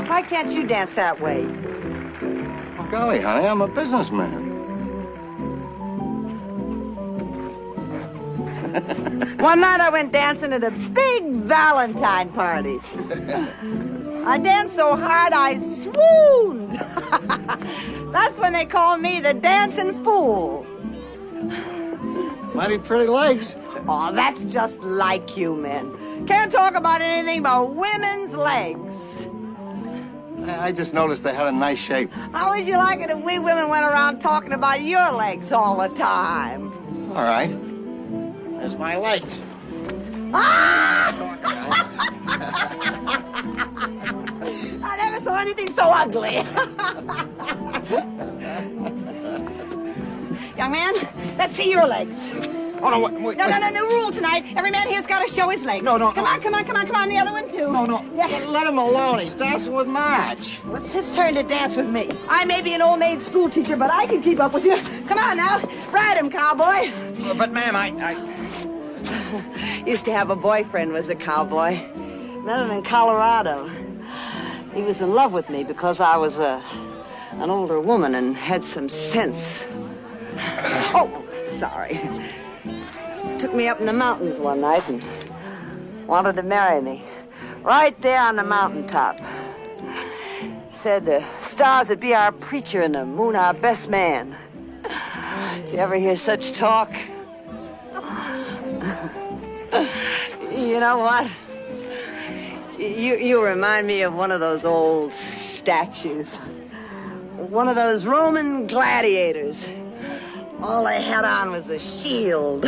Why 0.06 0.22
can't 0.22 0.52
you 0.52 0.66
dance 0.66 0.94
that 0.94 1.20
way? 1.20 1.44
Oh, 2.78 2.88
golly, 2.90 3.20
honey, 3.20 3.46
I'm 3.46 3.62
a 3.62 3.68
businessman. 3.68 4.48
One 9.40 9.60
night 9.60 9.80
I 9.80 9.90
went 9.90 10.12
dancing 10.12 10.52
at 10.52 10.62
a 10.62 10.70
big 10.70 11.24
Valentine 11.32 12.30
party. 12.32 12.78
I 14.24 14.38
danced 14.38 14.74
so 14.74 14.96
hard 14.96 15.32
I 15.32 15.58
swooned. 15.58 16.72
That's 18.12 18.38
when 18.38 18.52
they 18.52 18.66
call 18.66 18.98
me 18.98 19.20
the 19.20 19.34
dancing 19.34 20.04
fool. 20.04 20.66
Mighty 22.54 22.78
pretty 22.78 23.06
legs. 23.06 23.56
Oh, 23.88 24.12
that's 24.12 24.44
just 24.44 24.78
like 24.80 25.36
you 25.36 25.54
men. 25.54 26.26
Can't 26.26 26.52
talk 26.52 26.74
about 26.74 27.00
anything 27.00 27.42
but 27.42 27.74
women's 27.74 28.34
legs. 28.34 29.28
I 30.46 30.66
I 30.66 30.72
just 30.72 30.92
noticed 30.92 31.22
they 31.22 31.34
had 31.34 31.46
a 31.46 31.52
nice 31.52 31.78
shape. 31.78 32.12
How 32.12 32.50
would 32.50 32.66
you 32.66 32.76
like 32.76 33.00
it 33.00 33.10
if 33.10 33.24
we 33.24 33.38
women 33.38 33.68
went 33.68 33.84
around 33.84 34.20
talking 34.20 34.52
about 34.52 34.82
your 34.82 35.12
legs 35.12 35.52
all 35.52 35.76
the 35.76 35.94
time? 35.94 36.72
All 37.10 37.22
right. 37.22 37.50
There's 38.58 38.76
my 38.76 38.96
legs. 38.96 39.40
Ah! 40.32 41.12
I 44.82 44.96
never 44.96 45.20
saw 45.20 45.36
anything 45.38 45.70
so 45.70 45.82
ugly. 45.84 46.36
Young 50.56 50.72
man, 50.72 50.94
let's 51.38 51.54
see 51.54 51.70
your 51.70 51.86
legs. 51.86 52.16
Oh, 52.82 52.88
no, 52.90 53.00
wait, 53.00 53.12
wait. 53.22 53.36
No, 53.36 53.46
no, 53.46 53.58
no, 53.58 53.68
no 53.70 53.86
rule 53.88 54.10
tonight. 54.10 54.44
Every 54.56 54.70
man 54.70 54.88
here's 54.88 55.06
got 55.06 55.26
to 55.26 55.32
show 55.32 55.50
his 55.50 55.64
legs. 55.66 55.84
No, 55.84 55.98
no, 55.98 56.12
Come 56.12 56.24
no. 56.24 56.30
on, 56.30 56.40
come 56.40 56.54
on, 56.54 56.64
come 56.64 56.76
on, 56.76 56.86
come 56.86 56.96
on. 56.96 57.08
The 57.10 57.18
other 57.18 57.30
one, 57.32 57.50
too. 57.50 57.70
No, 57.70 57.84
no. 57.84 58.02
Yeah. 58.14 58.26
Let 58.48 58.66
him 58.66 58.78
alone. 58.78 59.18
He's 59.18 59.34
dancing 59.34 59.74
with 59.74 59.86
Marge. 59.86 60.60
Well, 60.64 60.82
it's 60.82 60.90
his 60.92 61.14
turn 61.14 61.34
to 61.34 61.42
dance 61.42 61.76
with 61.76 61.88
me. 61.88 62.08
I 62.28 62.46
may 62.46 62.62
be 62.62 62.72
an 62.72 62.80
old 62.80 62.98
maid 62.98 63.20
school 63.20 63.50
teacher, 63.50 63.76
but 63.76 63.90
I 63.90 64.06
can 64.06 64.22
keep 64.22 64.40
up 64.40 64.54
with 64.54 64.64
you. 64.64 64.78
Come 65.06 65.18
on 65.18 65.36
now. 65.36 65.60
Ride 65.90 66.16
him, 66.16 66.30
cowboy. 66.30 66.88
But, 67.36 67.52
ma'am, 67.52 67.76
I, 67.76 67.92
I... 67.98 68.14
Used 69.86 70.04
to 70.06 70.12
have 70.12 70.30
a 70.30 70.36
boyfriend 70.36 70.92
was 70.92 71.10
a 71.10 71.14
cowboy. 71.14 71.78
Met 72.44 72.62
him 72.62 72.70
in 72.70 72.82
Colorado. 72.82 73.68
He 74.74 74.82
was 74.82 75.00
in 75.00 75.10
love 75.10 75.32
with 75.32 75.48
me 75.50 75.64
because 75.64 76.00
I 76.00 76.16
was 76.16 76.38
a 76.38 76.62
an 77.32 77.48
older 77.48 77.80
woman 77.80 78.14
and 78.14 78.36
had 78.36 78.64
some 78.64 78.88
sense. 78.88 79.66
Oh, 80.92 81.24
sorry. 81.58 81.98
Took 83.38 83.54
me 83.54 83.68
up 83.68 83.78
in 83.78 83.86
the 83.86 83.92
mountains 83.92 84.40
one 84.40 84.60
night 84.60 84.86
and 84.88 85.04
wanted 86.06 86.34
to 86.36 86.42
marry 86.42 86.80
me. 86.80 87.04
Right 87.62 87.98
there 88.02 88.20
on 88.20 88.36
the 88.36 88.42
mountaintop. 88.42 89.20
Said 90.72 91.04
the 91.04 91.24
stars 91.40 91.88
would 91.88 92.00
be 92.00 92.14
our 92.14 92.32
preacher 92.32 92.80
and 92.82 92.94
the 92.94 93.04
moon 93.04 93.36
our 93.36 93.54
best 93.54 93.88
man. 93.88 94.36
Did 95.64 95.72
you 95.72 95.78
ever 95.78 95.94
hear 95.94 96.16
such 96.16 96.52
talk? 96.52 96.90
You 99.72 100.80
know 100.80 100.98
what? 100.98 101.30
You 102.78 103.16
you 103.16 103.44
remind 103.44 103.86
me 103.86 104.02
of 104.02 104.14
one 104.14 104.30
of 104.32 104.40
those 104.40 104.64
old 104.64 105.12
statues. 105.12 106.38
One 107.36 107.68
of 107.68 107.76
those 107.76 108.06
Roman 108.06 108.66
gladiators. 108.66 109.68
All 110.62 110.84
they 110.84 111.00
had 111.02 111.24
on 111.24 111.50
was 111.50 111.68
a 111.68 111.78
shield. 111.78 112.66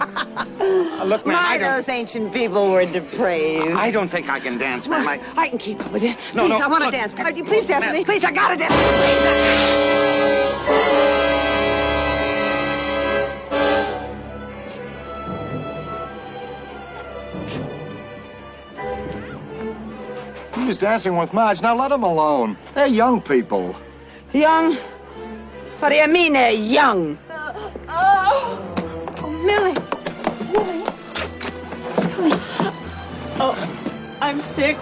Uh, 0.00 1.04
look, 1.04 1.26
ma'am, 1.26 1.36
My, 1.36 1.42
I 1.42 1.58
don't- 1.58 1.76
those 1.76 1.88
ancient 1.88 2.32
people 2.32 2.70
were 2.70 2.84
depraved. 2.86 3.72
I 3.76 3.90
don't 3.90 4.08
think 4.08 4.28
I 4.28 4.40
can 4.40 4.58
dance, 4.58 4.88
ma'am. 4.88 5.06
I... 5.06 5.20
I 5.36 5.48
can 5.48 5.58
keep 5.58 5.80
up 5.80 5.92
with 5.92 6.02
you. 6.02 6.10
No, 6.34 6.46
please, 6.46 6.58
no, 6.58 6.58
I 6.58 6.66
want 6.68 6.84
to 6.84 6.90
dance. 6.90 7.12
Could 7.14 7.36
you 7.36 7.44
please 7.44 7.66
dance 7.66 7.84
with 7.84 7.94
me? 7.94 8.04
Please, 8.04 8.24
I 8.24 8.32
gotta 8.32 8.56
dance. 8.56 8.74
Please. 8.74 10.14
He 10.16 10.19
was 20.70 20.78
dancing 20.78 21.16
with 21.16 21.32
Marge. 21.32 21.60
Now 21.62 21.74
let 21.74 21.90
him 21.90 22.04
alone. 22.04 22.56
They're 22.74 22.86
young 22.86 23.20
people. 23.20 23.74
Young? 24.32 24.72
What 25.80 25.88
do 25.88 25.96
you 25.96 26.06
mean 26.06 26.34
they're 26.34 26.52
young? 26.52 27.18
Oh, 27.28 27.72
Oh, 27.88 29.30
Millie. 29.44 29.74
Millie. 30.52 30.84
oh, 33.40 33.56
I'm 34.20 34.40
sick. 34.40 34.76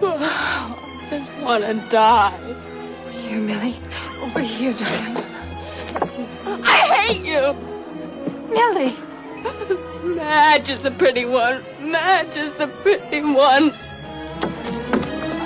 I 0.00 1.06
just 1.10 1.42
want 1.42 1.64
to 1.64 1.86
die. 1.90 2.32
Here, 3.10 3.38
Millie. 3.40 3.76
Over 4.22 4.40
here, 4.40 4.72
darling. 4.72 5.22
I 6.64 6.78
hate 6.96 7.26
you. 7.26 7.52
Millie. 8.54 8.96
Madge 10.16 10.70
is 10.70 10.82
the 10.82 10.90
pretty 10.90 11.24
one. 11.24 11.64
Madge 11.80 12.36
is 12.36 12.52
the 12.54 12.68
pretty 12.82 13.22
one. 13.22 13.70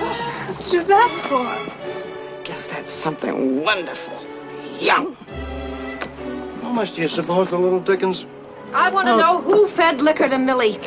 What 0.03 0.57
did 0.61 0.73
you 0.73 0.81
do 0.81 0.85
that 0.85 1.11
for? 1.29 2.45
Guess 2.45 2.67
that's 2.67 2.93
something 2.93 3.63
wonderful. 3.63 4.19
Young. 4.79 5.17
How 6.63 6.73
much 6.73 6.95
do 6.95 7.03
you 7.03 7.09
suppose 7.09 7.51
the 7.51 7.59
little 7.59 7.81
Dickens... 7.81 8.27
I 8.73 8.91
want 8.91 9.07
to 9.07 9.13
oh. 9.13 9.19
know 9.19 9.41
who 9.43 9.69
fed 9.69 10.01
liquor 10.01 10.29
to 10.29 10.39
Millie. 10.39 10.79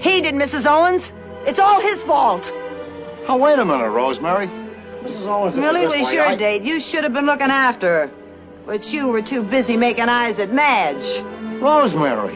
He 0.00 0.20
did, 0.20 0.34
Mrs. 0.34 0.70
Owens. 0.70 1.12
It's 1.46 1.58
all 1.58 1.80
his 1.80 2.04
fault. 2.04 2.52
Oh, 3.26 3.36
wait 3.36 3.58
a 3.58 3.64
minute, 3.64 3.90
Rosemary. 3.90 4.46
Mrs. 5.02 5.26
Owens, 5.26 5.56
it 5.56 5.60
Millie 5.60 5.86
this 5.86 5.98
was 5.98 6.12
your 6.12 6.26
I- 6.26 6.36
date. 6.36 6.62
You 6.62 6.80
should 6.80 7.02
have 7.02 7.12
been 7.12 7.26
looking 7.26 7.50
after 7.50 7.88
her. 7.88 8.10
But 8.66 8.92
you 8.92 9.08
were 9.08 9.22
too 9.22 9.42
busy 9.42 9.76
making 9.76 10.08
eyes 10.08 10.38
at 10.38 10.52
Madge. 10.52 11.22
Rosemary. 11.64 12.34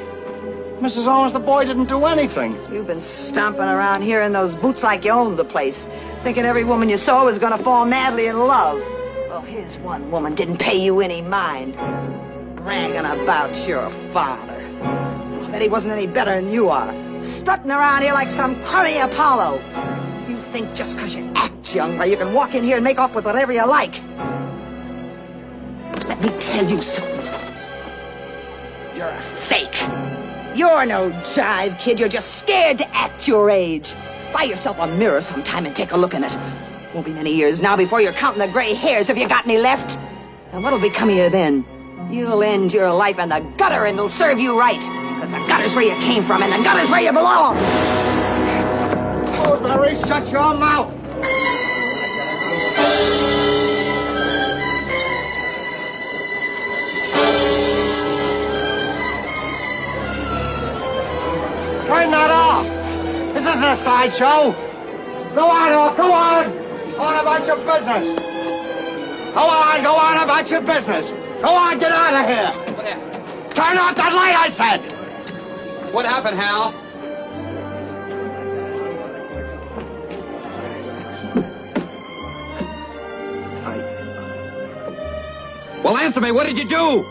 Mrs. 0.81 1.07
Owens, 1.07 1.35
the 1.35 1.38
boy 1.38 1.67
didn't 1.67 1.91
do 1.91 2.07
anything. 2.07 2.59
You've 2.73 2.87
been 2.87 2.99
stomping 2.99 3.61
around 3.61 4.01
here 4.01 4.23
in 4.23 4.33
those 4.33 4.55
boots 4.55 4.83
like 4.83 5.05
you 5.05 5.11
owned 5.11 5.38
the 5.38 5.45
place, 5.45 5.87
thinking 6.23 6.47
every 6.47 6.64
woman 6.64 6.88
you 6.88 6.97
saw 6.97 7.27
was 7.27 7.38
gonna 7.38 7.59
fall 7.59 7.85
madly 7.85 8.29
in 8.29 8.38
love. 8.38 8.81
Well, 9.29 9.43
here's 9.43 9.79
one 9.81 10.11
woman 10.11 10.35
didn't 10.35 10.57
pay 10.57 10.79
you 10.79 11.03
any 11.03 11.21
mind. 11.21 11.77
Bragging 12.57 13.05
about 13.05 13.69
your 13.69 13.91
father. 14.14 14.64
I 14.83 15.49
bet 15.53 15.61
he 15.61 15.69
wasn't 15.69 15.93
any 15.93 16.07
better 16.07 16.35
than 16.35 16.51
you 16.51 16.71
are. 16.71 16.95
Strutting 17.23 17.71
around 17.71 18.05
here 18.05 18.14
like 18.14 18.31
some 18.31 18.62
crummy 18.62 18.97
Apollo. 18.99 19.61
You 20.27 20.41
think 20.41 20.73
just 20.75 20.97
'cause 20.97 21.14
you 21.14 21.31
act 21.35 21.75
young, 21.75 22.03
you 22.09 22.17
can 22.17 22.33
walk 22.33 22.55
in 22.55 22.64
here 22.64 22.77
and 22.77 22.85
make 22.85 22.99
off 22.99 23.14
with 23.14 23.27
whatever 23.27 23.53
you 23.53 23.67
like. 23.67 24.01
Let 26.09 26.19
me 26.19 26.31
tell 26.41 26.64
you 26.64 26.81
something. 26.81 27.17
You're 28.99 29.07
a 29.11 29.23
fake. 29.23 29.81
You're 30.57 30.85
no 30.85 31.13
jive, 31.23 31.79
kid. 31.79 32.01
You're 32.01 32.09
just 32.09 32.39
scared 32.39 32.79
to 32.79 32.97
act 32.97 33.29
your 33.29 33.49
age. 33.49 33.95
Buy 34.33 34.43
yourself 34.43 34.81
a 34.81 34.89
mirror 34.89 35.21
sometime 35.21 35.67
and 35.67 35.77
take 35.77 35.93
a 35.93 35.97
look 35.97 36.15
in 36.15 36.25
it. 36.25 36.37
Won't 36.93 37.07
be 37.07 37.13
many 37.13 37.31
years 37.33 37.61
now 37.61 37.77
before 37.77 38.01
you're 38.01 38.13
counting 38.13 38.41
the 38.41 38.49
gray 38.49 38.75
hairs 38.75 39.09
if 39.09 39.17
you 39.17 39.29
got 39.29 39.45
any 39.45 39.57
left. 39.57 39.97
And 40.51 40.65
what'll 40.65 40.81
become 40.81 41.11
of 41.11 41.15
you 41.15 41.31
then? 41.31 41.65
You'll 42.11 42.43
end 42.43 42.73
your 42.73 42.93
life 42.93 43.21
in 43.21 43.29
the 43.29 43.39
gutter 43.57 43.85
and 43.85 43.97
it'll 43.97 44.09
serve 44.09 44.41
you 44.41 44.59
right. 44.59 44.81
Because 44.81 45.31
the 45.31 45.47
gutter's 45.47 45.77
where 45.77 45.85
you 45.85 45.95
came 46.03 46.25
from 46.25 46.43
and 46.43 46.53
the 46.53 46.65
gutter's 46.65 46.91
where 46.91 47.01
you 47.01 47.13
belong. 47.13 47.55
Rosemary, 49.45 49.95
shut 49.95 50.33
your 50.33 50.55
mouth. 50.55 50.93
Sideshow. 63.88 64.53
Go 65.35 65.44
on, 65.44 65.72
off, 65.72 65.96
go 65.96 66.12
on. 66.12 66.53
Go 66.92 67.01
on 67.01 67.20
about 67.20 67.46
your 67.46 67.59
business. 67.59 68.09
Go 69.35 69.40
on, 69.40 69.83
go 69.83 69.94
on 69.94 70.16
about 70.22 70.51
your 70.51 70.61
business. 70.61 71.11
Go 71.42 71.48
on, 71.48 71.79
get 71.79 71.92
out 71.92 72.14
of 72.14 72.27
here. 72.27 72.74
What 72.74 72.87
happened? 72.87 73.55
Turn 73.55 73.79
off 73.79 73.96
that 73.96 74.12
light, 74.12 74.37
I 74.37 74.48
said. 74.48 74.81
What 75.92 76.05
happened, 76.07 76.38
Hal? 76.38 76.74
Well, 85.83 85.96
answer 85.96 86.20
me. 86.20 86.33
What 86.33 86.46
did 86.46 86.59
you 86.59 86.68
do? 86.68 87.05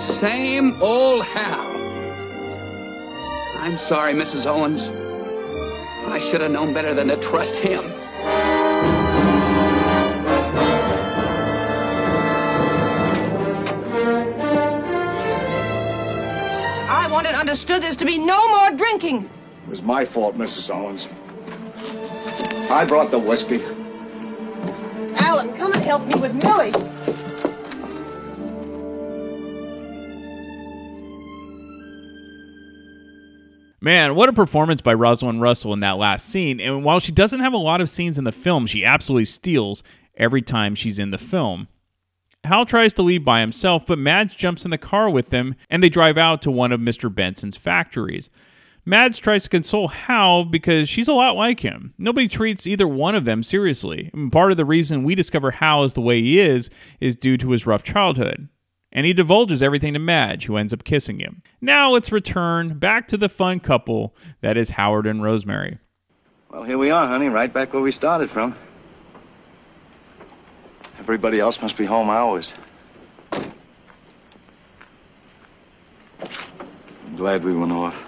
Same 0.00 0.80
old 0.80 1.24
Hal. 1.24 1.69
I'm 3.62 3.76
sorry, 3.76 4.14
Mrs. 4.14 4.46
Owens. 4.46 4.88
I 6.08 6.18
should 6.18 6.40
have 6.40 6.50
known 6.50 6.72
better 6.72 6.94
than 6.94 7.08
to 7.08 7.16
trust 7.18 7.56
him. 7.56 7.84
I 16.88 17.06
want 17.12 17.26
it 17.26 17.34
understood 17.34 17.82
there's 17.82 17.98
to 17.98 18.06
be 18.06 18.16
no 18.16 18.48
more 18.48 18.70
drinking. 18.70 19.28
It 19.64 19.68
was 19.68 19.82
my 19.82 20.06
fault, 20.06 20.38
Mrs. 20.38 20.74
Owens. 20.74 21.10
I 22.70 22.86
brought 22.86 23.10
the 23.10 23.18
whiskey. 23.18 23.62
Alan, 25.16 25.54
come 25.58 25.74
and 25.74 25.82
help 25.82 26.06
me 26.06 26.14
with 26.18 26.32
Millie. 26.42 26.72
Man, 33.82 34.14
what 34.14 34.28
a 34.28 34.34
performance 34.34 34.82
by 34.82 34.92
Rosalind 34.92 35.40
Russell 35.40 35.72
in 35.72 35.80
that 35.80 35.96
last 35.96 36.26
scene. 36.26 36.60
And 36.60 36.84
while 36.84 37.00
she 37.00 37.12
doesn't 37.12 37.40
have 37.40 37.54
a 37.54 37.58
lot 37.58 37.80
of 37.80 37.88
scenes 37.88 38.18
in 38.18 38.24
the 38.24 38.32
film, 38.32 38.66
she 38.66 38.84
absolutely 38.84 39.24
steals 39.24 39.82
every 40.16 40.42
time 40.42 40.74
she's 40.74 40.98
in 40.98 41.12
the 41.12 41.18
film. 41.18 41.66
Hal 42.44 42.66
tries 42.66 42.92
to 42.94 43.02
leave 43.02 43.24
by 43.24 43.40
himself, 43.40 43.86
but 43.86 43.98
Madge 43.98 44.36
jumps 44.36 44.66
in 44.66 44.70
the 44.70 44.78
car 44.78 45.08
with 45.08 45.30
him 45.30 45.54
and 45.70 45.82
they 45.82 45.88
drive 45.88 46.18
out 46.18 46.42
to 46.42 46.50
one 46.50 46.72
of 46.72 46.80
Mr. 46.80 47.14
Benson's 47.14 47.56
factories. 47.56 48.28
Madge 48.84 49.20
tries 49.20 49.44
to 49.44 49.48
console 49.48 49.88
Hal 49.88 50.44
because 50.44 50.88
she's 50.88 51.08
a 51.08 51.14
lot 51.14 51.36
like 51.36 51.60
him. 51.60 51.94
Nobody 51.96 52.28
treats 52.28 52.66
either 52.66 52.88
one 52.88 53.14
of 53.14 53.24
them 53.24 53.42
seriously. 53.42 54.10
And 54.12 54.32
part 54.32 54.50
of 54.50 54.56
the 54.58 54.64
reason 54.64 55.04
we 55.04 55.14
discover 55.14 55.52
Hal 55.52 55.84
is 55.84 55.94
the 55.94 56.00
way 56.00 56.20
he 56.20 56.38
is 56.38 56.68
is 56.98 57.16
due 57.16 57.36
to 57.38 57.50
his 57.50 57.66
rough 57.66 57.82
childhood. 57.82 58.48
And 58.92 59.06
he 59.06 59.12
divulges 59.12 59.62
everything 59.62 59.92
to 59.94 60.00
Madge, 60.00 60.46
who 60.46 60.56
ends 60.56 60.72
up 60.72 60.82
kissing 60.82 61.20
him. 61.20 61.42
Now 61.60 61.92
let's 61.92 62.10
return 62.10 62.78
back 62.78 63.06
to 63.08 63.16
the 63.16 63.28
fun 63.28 63.60
couple 63.60 64.16
that 64.40 64.56
is 64.56 64.70
Howard 64.70 65.06
and 65.06 65.22
Rosemary. 65.22 65.78
Well, 66.50 66.64
here 66.64 66.78
we 66.78 66.90
are, 66.90 67.06
honey, 67.06 67.28
right 67.28 67.52
back 67.52 67.72
where 67.72 67.82
we 67.82 67.92
started 67.92 68.28
from. 68.28 68.56
Everybody 70.98 71.38
else 71.38 71.62
must 71.62 71.76
be 71.76 71.84
home 71.84 72.10
hours. 72.10 72.52
I'm 73.32 73.52
glad 77.16 77.44
we 77.44 77.54
went 77.54 77.70
off. 77.70 78.06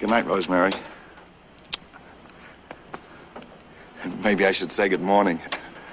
Good 0.00 0.10
night, 0.10 0.26
Rosemary. 0.26 0.72
Maybe 4.22 4.44
I 4.44 4.50
should 4.50 4.72
say 4.72 4.88
good 4.88 5.00
morning. 5.00 5.40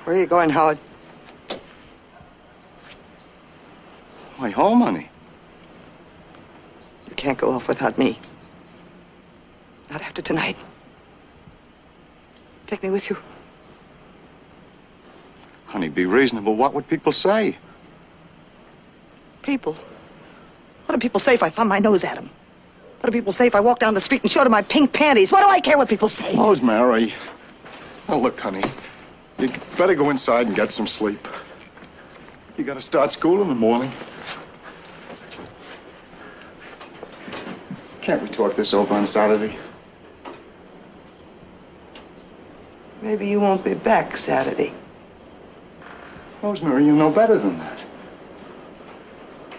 Where 0.03 0.15
are 0.15 0.19
you 0.19 0.25
going, 0.25 0.49
Howard? 0.49 0.77
Why, 4.37 4.49
home, 4.49 4.81
honey. 4.81 5.09
You 7.09 7.15
can't 7.15 7.37
go 7.37 7.51
off 7.51 7.67
without 7.67 7.97
me. 7.97 8.19
Not 9.89 10.01
after 10.01 10.21
tonight. 10.21 10.57
Take 12.67 12.83
me 12.83 12.89
with 12.89 13.09
you. 13.09 13.17
Honey, 15.67 15.89
be 15.89 16.05
reasonable. 16.05 16.55
What 16.55 16.73
would 16.73 16.87
people 16.87 17.11
say? 17.11 17.57
People. 19.41 19.73
What 20.85 20.95
do 20.95 20.97
people 20.99 21.19
say 21.19 21.33
if 21.33 21.43
I 21.43 21.49
thumb 21.49 21.67
my 21.69 21.79
nose 21.79 22.03
at 22.03 22.15
them? 22.15 22.29
What 22.99 23.11
do 23.11 23.17
people 23.17 23.31
say 23.31 23.47
if 23.47 23.55
I 23.55 23.61
walk 23.61 23.79
down 23.79 23.93
the 23.93 24.01
street 24.01 24.21
and 24.23 24.31
show 24.31 24.43
them 24.43 24.51
my 24.51 24.61
pink 24.61 24.91
panties? 24.91 25.31
What 25.31 25.41
do 25.41 25.47
I 25.47 25.61
care 25.61 25.77
what 25.77 25.87
people 25.89 26.09
say? 26.09 26.35
Rosemary. 26.35 27.13
Now, 28.09 28.17
look, 28.17 28.39
honey. 28.39 28.63
You 29.43 29.49
better 29.77 29.93
go 29.93 30.09
inside 30.09 30.47
and 30.47 30.55
get 30.55 30.71
some 30.71 30.87
sleep. 30.87 31.27
You 32.55 32.63
gotta 32.63 32.79
start 32.79 33.11
school 33.11 33.41
in 33.41 33.49
the 33.49 33.55
morning. 33.55 33.91
Can't 38.01 38.23
we 38.23 38.29
talk 38.29 38.55
this 38.55 38.73
over 38.73 38.93
on 38.93 39.05
Saturday? 39.05 39.57
Maybe 43.01 43.27
you 43.27 43.41
won't 43.41 43.65
be 43.65 43.73
back 43.73 44.15
Saturday. 44.15 44.71
Rosemary, 46.41 46.85
you 46.85 46.93
know 46.93 47.11
better 47.11 47.37
than 47.37 47.59
that. 47.59 47.79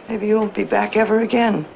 Maybe 0.09 0.29
you 0.29 0.37
won't 0.37 0.55
be 0.55 0.65
back 0.65 0.97
ever 0.97 1.21
again. 1.21 1.67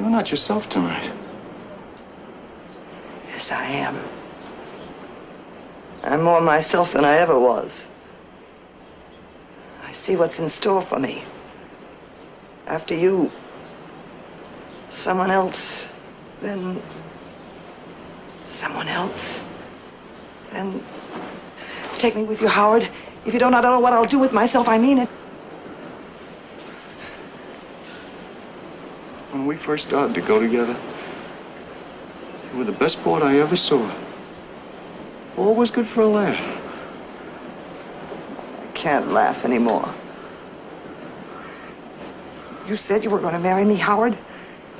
You're 0.00 0.08
not 0.08 0.30
yourself 0.30 0.70
tonight. 0.70 1.12
I 3.64 3.68
am. 3.68 3.98
I'm 6.02 6.22
more 6.22 6.42
myself 6.42 6.92
than 6.92 7.02
I 7.02 7.16
ever 7.16 7.38
was. 7.40 7.86
I 9.82 9.92
see 9.92 10.16
what's 10.16 10.38
in 10.38 10.50
store 10.50 10.82
for 10.82 10.98
me. 10.98 11.22
After 12.66 12.94
you, 12.94 13.30
someone 14.90 15.30
else, 15.30 15.90
then 16.42 16.82
someone 18.44 18.88
else. 18.88 19.40
Then 20.52 20.84
take 21.94 22.14
me 22.16 22.24
with 22.24 22.42
you, 22.42 22.48
Howard. 22.48 22.86
If 23.24 23.32
you 23.32 23.40
don't, 23.40 23.54
I 23.54 23.62
don't 23.62 23.72
know 23.72 23.80
what 23.80 23.94
I'll 23.94 24.04
do 24.04 24.18
with 24.18 24.34
myself, 24.34 24.68
I 24.68 24.76
mean 24.76 24.98
it. 24.98 25.08
When 29.30 29.46
we 29.46 29.56
first 29.56 29.88
started 29.88 30.14
to 30.16 30.20
go 30.20 30.38
together, 30.38 30.76
you 32.54 32.60
were 32.60 32.64
the 32.64 32.72
best 32.78 32.98
sport 32.98 33.22
I 33.22 33.38
ever 33.40 33.56
saw. 33.56 33.90
Always 35.36 35.72
good 35.72 35.86
for 35.88 36.02
a 36.02 36.06
laugh. 36.06 36.60
I 38.62 38.66
can't 38.74 39.10
laugh 39.10 39.44
anymore. 39.44 39.92
You 42.68 42.76
said 42.76 43.02
you 43.02 43.10
were 43.10 43.18
going 43.18 43.34
to 43.34 43.40
marry 43.40 43.64
me, 43.64 43.74
Howard. 43.74 44.16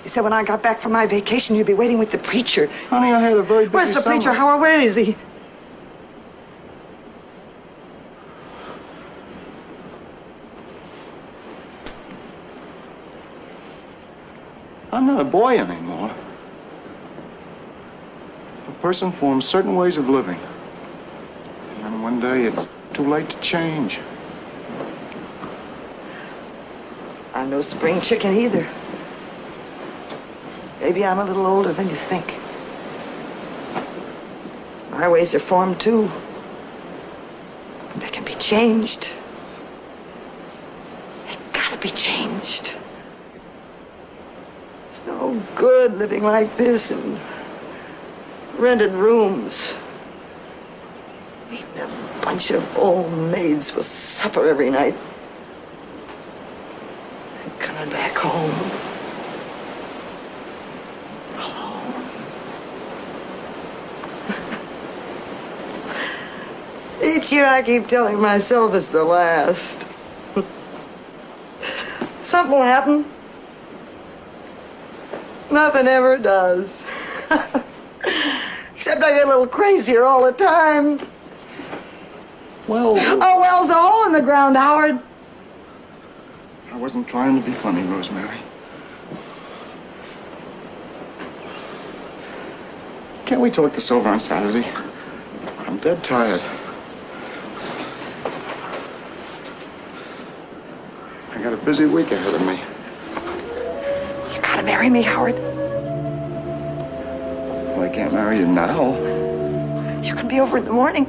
You 0.05 0.09
said 0.11 0.23
when 0.23 0.33
I 0.33 0.45
got 0.45 0.63
back 0.63 0.79
from 0.79 0.93
my 0.93 1.07
vacation, 1.07 1.57
you'd 1.57 1.67
be 1.67 1.75
waiting 1.75 1.99
with 1.99 2.11
the 2.11 2.19
preacher. 2.19 2.69
Honey, 2.89 3.13
I 3.13 3.19
had 3.19 3.37
a 3.37 3.43
very 3.43 3.65
busy 3.65 3.75
Where's 3.75 3.93
the 3.93 4.03
summer. 4.03 4.17
preacher, 4.17 4.33
Howard? 4.33 4.61
Where 4.61 4.81
is 4.81 4.95
he? 4.95 5.17
I'm 14.93 15.07
not 15.09 15.21
a 15.21 15.25
boy 15.25 15.59
anymore. 15.59 16.15
A 18.69 18.73
person 18.85 19.13
forms 19.13 19.49
certain 19.49 19.77
ways 19.77 19.97
of 19.97 20.11
living. 20.11 20.39
And 21.71 21.85
then 21.85 22.03
one 22.03 22.21
day 22.21 22.45
it's 22.45 22.69
too 22.93 23.09
late 23.09 23.31
to 23.31 23.41
change. 23.41 23.99
I'm 27.33 27.49
no 27.49 27.63
spring 27.63 28.03
chicken 28.03 28.35
either. 28.35 28.69
Maybe 30.83 31.03
I'm 31.03 31.19
a 31.19 31.25
little 31.25 31.47
older 31.47 31.73
than 31.73 31.89
you 31.89 31.97
think. 31.97 32.27
My 34.91 35.09
ways 35.09 35.35
are 35.35 35.39
formed 35.39 35.81
too. 35.81 36.11
They 37.97 38.09
can 38.09 38.25
be 38.25 38.35
changed. 38.35 39.15
They 41.27 41.37
gotta 41.55 41.79
be 41.79 41.89
changed. 41.89 42.77
It's 44.91 45.07
no 45.07 45.43
good 45.55 45.97
living 45.97 46.23
like 46.23 46.59
this 46.59 46.91
in 46.91 47.19
rented 48.65 48.93
rooms. 48.93 49.75
Eating 51.53 51.67
a 51.77 51.87
bunch 52.23 52.51
of 52.51 52.79
old 52.79 53.13
maids 53.13 53.69
for 53.69 53.83
supper 53.83 54.49
every 54.49 54.71
night. 54.71 54.95
And 57.43 57.59
coming 57.61 57.91
back 57.91 58.17
home. 58.17 58.51
Each 67.05 67.31
year 67.31 67.45
I 67.45 67.61
keep 67.61 67.87
telling 67.87 68.19
myself 68.19 68.75
it's 68.75 68.89
the 68.89 69.05
last. 69.05 69.87
Something 72.23 72.53
will 72.53 72.63
happen. 72.63 73.05
Nothing 75.51 75.87
ever 75.87 76.17
does. 76.17 76.83
Except 78.95 79.11
I 79.11 79.17
get 79.17 79.27
a 79.27 79.29
little 79.29 79.49
crazier 79.49 80.05
all 80.05 80.25
the 80.25 80.33
time. 80.33 81.01
Well, 82.69 82.95
Oh, 82.97 83.41
well's 83.41 83.69
a 83.69 83.75
hole 83.75 84.07
in 84.07 84.13
the 84.13 84.23
ground, 84.23 84.57
Howard. 84.57 85.01
I 86.73 86.77
wasn't 86.77 87.09
trying 87.09 87.35
to 87.35 87.45
be 87.45 87.51
funny, 87.57 87.83
Rosemary. 87.83 88.39
Can't 93.27 93.41
we 93.41 93.51
talk 93.51 93.73
this 93.73 93.91
over 93.91 94.09
on 94.09 94.21
Saturday? 94.21 94.65
I'm 95.67 95.79
dead 95.79 96.05
tired. 96.05 96.41
I 101.33 101.43
got 101.43 101.53
a 101.53 101.57
busy 101.57 101.87
week 101.87 102.13
ahead 102.13 102.33
of 102.33 102.47
me. 102.47 102.61
You 104.37 104.41
gotta 104.41 104.63
marry 104.63 104.89
me, 104.89 105.03
Howard. 105.03 105.54
Can't 107.95 108.13
marry 108.13 108.39
you 108.41 108.47
now. 108.47 108.97
You 110.03 110.15
can 110.17 110.27
be 110.27 110.41
over 110.41 110.59
in 110.59 110.65
the 110.65 110.73
morning. 110.73 111.07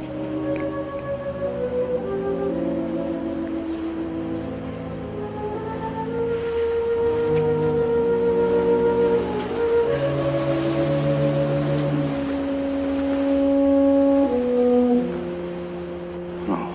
No. 16.48 16.70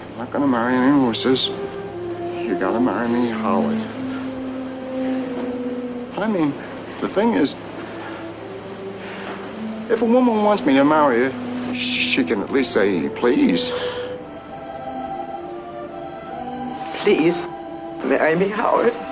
I'm 0.00 0.16
not 0.16 0.30
gonna 0.30 0.46
marry 0.46 0.74
any 0.74 0.92
horses. 0.92 1.48
You 1.48 2.54
gotta 2.56 2.78
marry 2.78 3.08
me, 3.08 3.30
Howard. 3.30 3.80
I 6.16 6.28
mean, 6.28 6.54
the 7.04 7.10
thing 7.10 7.34
is, 7.34 7.54
if 9.90 10.02
a 10.02 10.06
woman 10.06 10.44
wants 10.44 10.64
me 10.66 10.74
to 10.74 10.84
marry 10.84 11.32
her, 11.32 11.74
she 11.74 12.24
can 12.24 12.42
at 12.42 12.50
least 12.50 12.72
say, 12.72 13.08
please. 13.10 13.70
Please, 16.94 17.44
marry 18.04 18.36
me, 18.36 18.48
Howard. 18.48 19.03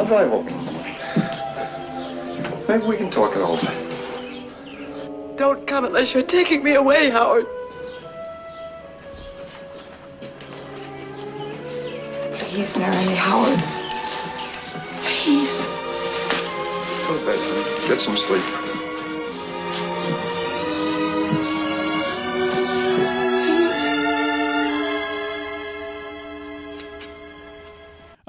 I'll 0.00 0.06
drive 0.06 0.32
over 0.32 0.48
in 0.48 0.56
the 0.56 0.72
morning. 0.72 0.96
Maybe 2.66 2.84
we 2.84 2.96
can 2.96 3.10
talk 3.10 3.36
it 3.36 3.42
over. 3.42 3.66
Don't 5.36 5.66
come 5.66 5.84
unless 5.84 6.14
you're 6.14 6.22
taking 6.22 6.64
me 6.64 6.72
away, 6.72 7.10
Howard. 7.10 7.44
Please 12.32 12.78
marry 12.78 13.14
Howard. 13.14 13.58
Please. 15.02 15.66
Go 17.06 17.18
to 17.18 17.26
bed, 17.26 17.38
honey. 17.38 17.88
Get 17.88 18.00
some 18.00 18.16
sleep. 18.16 18.59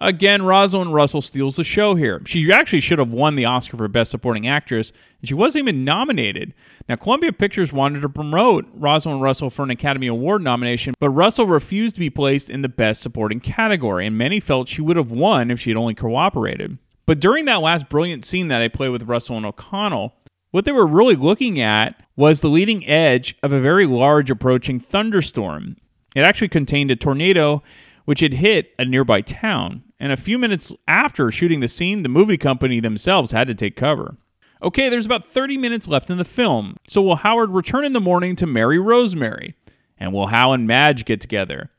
Again, 0.02 0.42
Rosalind 0.42 0.96
Russell 0.96 1.22
steals 1.22 1.58
the 1.58 1.64
show 1.64 1.94
here. 1.94 2.24
She 2.26 2.52
actually 2.52 2.80
should 2.80 2.98
have 2.98 3.14
won 3.14 3.36
the 3.36 3.46
Oscar 3.46 3.78
for 3.78 3.88
Best 3.88 4.10
Supporting 4.10 4.48
Actress, 4.48 4.92
and 5.20 5.30
she 5.30 5.36
wasn't 5.36 5.66
even 5.66 5.86
nominated. 5.86 6.56
Now, 6.90 6.96
Columbia 6.96 7.32
Pictures 7.32 7.72
wanted 7.72 8.02
to 8.02 8.10
promote 8.10 8.68
Rosalind 8.74 9.22
Russell 9.22 9.52
for 9.52 9.62
an 9.62 9.70
Academy 9.70 10.08
Award 10.08 10.42
nomination, 10.42 10.96
but 11.00 11.12
Russell 11.12 11.46
refused 11.46 11.94
to 11.96 12.00
be 12.00 12.10
placed 12.10 12.50
in 12.50 12.64
the 12.64 12.68
Best 12.68 13.02
Supporting 13.02 13.40
category, 13.40 14.08
and 14.08 14.18
many 14.18 14.40
felt 14.40 14.70
she 14.70 14.82
would 14.82 14.98
have 14.98 15.12
won 15.12 15.52
if 15.52 15.60
she 15.60 15.70
had 15.70 15.78
only 15.78 15.94
cooperated. 15.94 16.80
But 17.06 17.20
during 17.20 17.46
that 17.46 17.62
last 17.62 17.88
brilliant 17.88 18.26
scene 18.26 18.48
that 18.48 18.62
I 18.62 18.70
played 18.70 18.90
with 18.90 19.04
Russell 19.04 19.38
and 19.38 19.46
O'Connell, 19.46 20.16
what 20.50 20.66
they 20.66 20.72
were 20.72 20.88
really 20.88 21.16
looking 21.16 21.60
at 21.62 22.04
was 22.16 22.42
the 22.42 22.50
leading 22.50 22.88
edge 22.88 23.38
of 23.44 23.54
a 23.54 23.60
very 23.60 23.86
large 23.86 24.32
approaching 24.32 24.80
thunderstorm. 24.80 25.78
It 26.16 26.22
actually 26.22 26.50
contained 26.50 26.90
a 26.90 26.96
tornado 26.96 27.62
which 28.06 28.20
had 28.20 28.34
hit 28.34 28.74
a 28.80 28.86
nearby 28.86 29.22
town. 29.22 29.84
And 30.00 30.12
a 30.12 30.18
few 30.18 30.38
minutes 30.38 30.74
after 30.88 31.32
shooting 31.32 31.60
the 31.60 31.68
scene, 31.68 32.04
the 32.04 32.10
movie 32.10 32.38
company 32.38 32.80
themselves 32.80 33.32
had 33.32 33.48
to 33.48 33.56
take 33.56 33.76
cover. 33.76 34.18
Okay, 34.64 34.90
there's 34.90 35.06
about 35.06 35.26
30 35.26 35.58
minutes 35.58 35.88
left 35.88 36.10
in 36.10 36.18
the 36.18 36.24
film, 36.24 36.78
so 36.88 37.02
will 37.02 37.18
Howard 37.18 37.50
return 37.50 37.84
in 37.84 37.94
the 37.94 38.00
morning 38.00 38.36
to 38.36 38.46
marry 38.46 38.78
Rosemary? 38.78 39.56
And 39.98 40.14
will 40.14 40.28
Hal 40.28 40.54
and 40.54 40.68
Madge 40.68 41.06
get 41.06 41.22
together? 41.22 41.70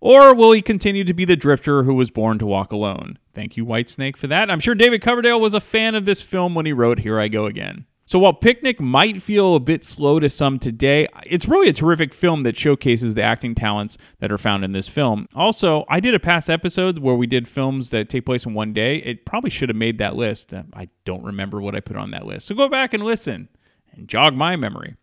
Or 0.00 0.34
will 0.34 0.50
he 0.50 0.62
continue 0.62 1.04
to 1.04 1.14
be 1.14 1.24
the 1.24 1.36
drifter 1.36 1.84
who 1.84 1.94
was 1.94 2.10
born 2.10 2.40
to 2.40 2.46
walk 2.46 2.72
alone? 2.72 3.18
Thank 3.34 3.56
you, 3.56 3.64
Whitesnake, 3.64 4.16
for 4.16 4.26
that. 4.26 4.50
I'm 4.50 4.58
sure 4.58 4.74
David 4.74 5.00
Coverdale 5.00 5.40
was 5.40 5.54
a 5.54 5.60
fan 5.60 5.94
of 5.94 6.04
this 6.04 6.20
film 6.20 6.56
when 6.56 6.66
he 6.66 6.72
wrote 6.72 6.98
Here 6.98 7.20
I 7.20 7.28
Go 7.28 7.46
Again. 7.46 7.86
So 8.04 8.18
while 8.18 8.32
Picnic 8.32 8.80
might 8.80 9.22
feel 9.22 9.54
a 9.54 9.60
bit 9.60 9.84
slow 9.84 10.18
to 10.18 10.28
some 10.28 10.58
today, 10.58 11.06
it's 11.24 11.46
really 11.46 11.68
a 11.68 11.72
terrific 11.72 12.12
film 12.12 12.42
that 12.42 12.56
showcases 12.56 13.14
the 13.14 13.22
acting 13.22 13.54
talents 13.54 13.96
that 14.18 14.32
are 14.32 14.38
found 14.38 14.64
in 14.64 14.72
this 14.72 14.88
film. 14.88 15.28
Also, 15.34 15.84
I 15.88 16.00
did 16.00 16.14
a 16.14 16.18
past 16.18 16.50
episode 16.50 16.98
where 16.98 17.14
we 17.14 17.26
did 17.26 17.46
films 17.46 17.90
that 17.90 18.08
take 18.08 18.26
place 18.26 18.44
in 18.44 18.54
one 18.54 18.72
day. 18.72 18.96
It 18.96 19.24
probably 19.24 19.50
should 19.50 19.68
have 19.68 19.76
made 19.76 19.98
that 19.98 20.16
list. 20.16 20.52
Uh, 20.52 20.64
I 20.74 20.88
don't 21.04 21.22
remember 21.22 21.60
what 21.60 21.76
I 21.76 21.80
put 21.80 21.96
on 21.96 22.10
that 22.10 22.26
list. 22.26 22.48
So 22.48 22.54
go 22.54 22.68
back 22.68 22.92
and 22.92 23.04
listen 23.04 23.48
and 23.92 24.08
jog 24.08 24.34
my 24.34 24.56
memory. 24.56 24.96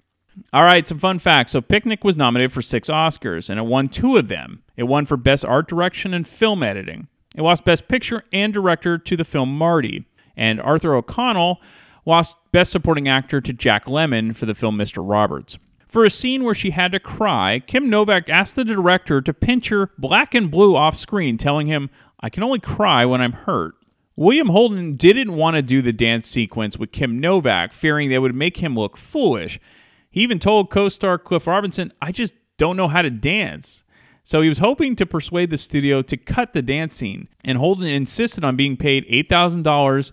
All 0.53 0.63
right, 0.63 0.87
some 0.87 0.99
fun 0.99 1.19
facts. 1.19 1.51
So, 1.51 1.59
Picnic 1.59 2.03
was 2.03 2.15
nominated 2.15 2.53
for 2.53 2.61
six 2.61 2.89
Oscars, 2.89 3.49
and 3.49 3.59
it 3.59 3.63
won 3.63 3.87
two 3.87 4.15
of 4.15 4.29
them. 4.29 4.63
It 4.77 4.83
won 4.83 5.05
for 5.05 5.17
Best 5.17 5.43
Art 5.43 5.67
Direction 5.67 6.13
and 6.13 6.25
Film 6.25 6.63
Editing. 6.63 7.07
It 7.35 7.41
lost 7.41 7.65
Best 7.65 7.87
Picture 7.87 8.23
and 8.31 8.53
Director 8.53 8.97
to 8.97 9.17
the 9.17 9.25
film 9.25 9.57
Marty. 9.57 10.05
And 10.37 10.61
Arthur 10.61 10.95
O'Connell 10.95 11.59
lost 12.05 12.37
Best 12.51 12.71
Supporting 12.71 13.07
Actor 13.07 13.41
to 13.41 13.53
Jack 13.53 13.85
Lemmon 13.85 14.35
for 14.35 14.45
the 14.45 14.55
film 14.55 14.77
Mr. 14.77 15.03
Roberts. 15.07 15.57
For 15.87 16.05
a 16.05 16.09
scene 16.09 16.43
where 16.43 16.53
she 16.53 16.69
had 16.69 16.91
to 16.91 16.99
cry, 16.99 17.59
Kim 17.65 17.89
Novak 17.89 18.29
asked 18.29 18.55
the 18.55 18.63
director 18.63 19.21
to 19.21 19.33
pinch 19.33 19.69
her 19.69 19.89
black 19.97 20.35
and 20.35 20.51
blue 20.51 20.75
off 20.75 20.95
screen, 20.95 21.37
telling 21.37 21.67
him, 21.67 21.89
I 22.19 22.29
can 22.29 22.43
only 22.43 22.59
cry 22.59 23.05
when 23.05 23.21
I'm 23.21 23.31
hurt. 23.31 23.73
William 24.15 24.49
Holden 24.49 24.97
didn't 24.97 25.33
want 25.33 25.55
to 25.55 25.61
do 25.61 25.81
the 25.81 25.93
dance 25.93 26.27
sequence 26.27 26.77
with 26.77 26.91
Kim 26.91 27.19
Novak, 27.19 27.73
fearing 27.73 28.09
that 28.09 28.21
would 28.21 28.35
make 28.35 28.57
him 28.57 28.75
look 28.75 28.97
foolish. 28.97 29.59
He 30.11 30.21
even 30.21 30.39
told 30.39 30.69
co 30.69 30.89
star 30.89 31.17
Cliff 31.17 31.47
Robertson, 31.47 31.93
I 32.01 32.11
just 32.11 32.33
don't 32.57 32.77
know 32.77 32.87
how 32.87 33.01
to 33.01 33.09
dance. 33.09 33.83
So 34.23 34.41
he 34.41 34.49
was 34.49 34.59
hoping 34.59 34.95
to 34.97 35.05
persuade 35.05 35.49
the 35.49 35.57
studio 35.57 36.03
to 36.03 36.17
cut 36.17 36.53
the 36.53 36.61
dance 36.61 36.95
scene, 36.95 37.29
and 37.43 37.57
Holden 37.57 37.87
insisted 37.87 38.43
on 38.43 38.55
being 38.55 38.77
paid 38.77 39.07
$8,000 39.07 40.11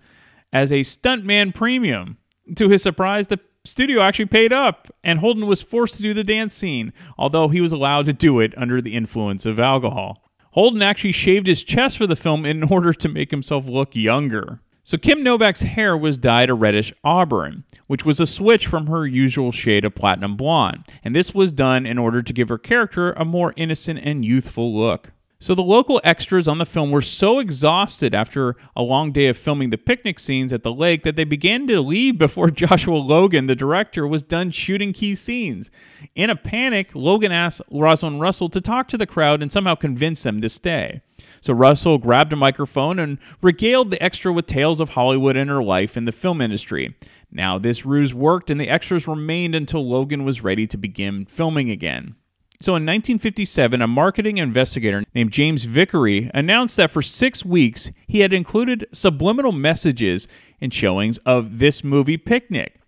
as 0.53 0.73
a 0.73 0.81
stuntman 0.81 1.55
premium. 1.55 2.19
To 2.57 2.69
his 2.69 2.83
surprise, 2.83 3.29
the 3.29 3.41
studio 3.65 4.01
actually 4.01 4.27
paid 4.27 4.53
up, 4.53 4.89
and 5.03 5.19
Holden 5.19 5.47
was 5.47 5.63
forced 5.63 5.97
to 5.97 6.03
do 6.03 6.15
the 6.15 6.25
dance 6.25 6.55
scene, 6.55 6.93
although 7.19 7.49
he 7.49 7.61
was 7.61 7.73
allowed 7.73 8.07
to 8.07 8.13
do 8.13 8.41
it 8.41 8.57
under 8.57 8.81
the 8.81 8.95
influence 8.95 9.47
of 9.47 9.59
alcohol. 9.59 10.23
Holden 10.53 10.83
actually 10.83 11.13
shaved 11.13 11.47
his 11.47 11.65
chest 11.65 11.99
for 11.99 12.07
the 12.07 12.17
film 12.17 12.47
in 12.47 12.65
order 12.73 12.93
to 12.93 13.09
make 13.09 13.31
himself 13.31 13.67
look 13.67 13.95
younger. 13.95 14.61
So 14.85 14.97
Kim 14.97 15.25
Novak's 15.25 15.63
hair 15.63 15.97
was 15.97 16.17
dyed 16.17 16.49
a 16.49 16.55
reddish 16.55 16.93
auburn, 17.03 17.65
which 17.89 18.05
was 18.05 18.21
a 18.21 18.27
switch 18.27 18.69
from 18.69 18.87
her 18.87 19.05
usual 19.05 19.51
shade 19.51 19.85
of 19.85 19.97
platinum 19.97 20.37
blonde, 20.37 20.85
and 21.03 21.13
this 21.13 21.35
was 21.35 21.51
done 21.51 21.87
in 21.87 21.99
order 21.99 22.23
to 22.23 22.33
give 22.33 22.49
her 22.49 22.57
character 22.57 23.13
a 23.15 23.25
more 23.25 23.53
innocent 23.57 23.99
and 24.05 24.25
youthful 24.25 24.79
look. 24.79 25.11
So 25.39 25.55
the 25.55 25.63
local 25.63 26.01
extras 26.03 26.49
on 26.49 26.57
the 26.57 26.65
film 26.65 26.91
were 26.91 27.03
so 27.03 27.41
exhausted 27.41 28.15
after 28.15 28.57
a 28.75 28.83
long 28.83 29.13
day 29.13 29.27
of 29.27 29.37
filming 29.37 29.69
the 29.69 29.77
picnic 29.77 30.19
scenes 30.19 30.51
at 30.51 30.63
the 30.63 30.73
lake 30.73 31.03
that 31.03 31.15
they 31.15 31.25
began 31.25 31.67
to 31.67 31.83
leave 31.83 32.17
before 32.17 32.51
Joshua 32.51 32.97
Logan, 32.97 33.47
the 33.47 33.55
director, 33.55 34.07
was 34.07 34.23
done 34.23 34.51
shooting 34.51 34.95
key 34.95 35.15
scenes. 35.15 35.71
In 36.15 36.31
a 36.31 36.37
panic, 36.37 36.95
Logan 36.95 37.33
asked 37.33 37.61
Rosalind 37.71 38.21
Russell 38.21 38.49
to 38.49 38.63
talk 38.63 38.89
to 38.89 38.97
the 38.97 39.07
crowd 39.07 39.43
and 39.43 39.53
somehow 39.53 39.75
convince 39.75 40.23
them 40.23 40.41
to 40.41 40.49
stay. 40.49 41.03
So 41.43 41.53
Russell 41.53 41.99
grabbed 41.99 42.33
a 42.33 42.37
microphone 42.37 42.99
and 42.99 43.19
regaled 43.43 43.91
the 43.91 44.03
extra 44.03 44.33
with 44.33 44.47
tales 44.47 44.81
of 44.81 44.91
Hollywood 44.91 45.37
and 45.37 45.51
her 45.51 45.63
life 45.63 45.99
in 45.99 46.07
the 46.07 46.13
film 46.13 46.41
industry. 46.41 46.97
Now, 47.31 47.59
this 47.59 47.85
ruse 47.85 48.15
worked, 48.15 48.49
and 48.49 48.59
the 48.59 48.71
extras 48.71 49.07
remained 49.07 49.55
until 49.55 49.87
Logan 49.87 50.25
was 50.25 50.43
ready 50.43 50.67
to 50.67 50.79
begin 50.79 51.27
filming 51.27 51.71
again. 51.71 52.15
So 52.61 52.73
in 52.73 52.87
1957, 52.87 53.83
a 53.83 53.87
marketing 53.87 54.39
investigator 54.39 55.05
named 55.15 55.31
James 55.31 55.65
Vicary 55.65 56.31
announced 56.33 56.77
that 56.77 56.91
for 56.91 57.03
six 57.03 57.45
weeks 57.45 57.91
he 58.07 58.21
had 58.21 58.33
included 58.33 58.87
subliminal 58.93 59.53
messages 59.53 60.27
in 60.59 60.71
showings 60.71 61.19
of 61.19 61.59
this 61.59 61.85
movie 61.85 62.17
Picnic. 62.17 62.81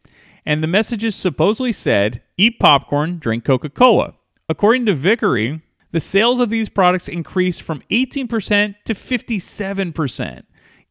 And 0.46 0.62
the 0.62 0.68
messages 0.68 1.14
supposedly 1.14 1.72
said, 1.72 2.22
eat 2.38 2.58
popcorn, 2.58 3.18
drink 3.18 3.44
Coca 3.44 3.68
Cola. 3.68 4.14
According 4.48 4.86
to 4.86 4.94
Vicary, 4.94 5.60
the 5.92 6.00
sales 6.00 6.40
of 6.40 6.48
these 6.48 6.70
products 6.70 7.08
increased 7.08 7.60
from 7.60 7.82
18% 7.90 8.74
to 8.84 8.94
57%. 8.94 10.42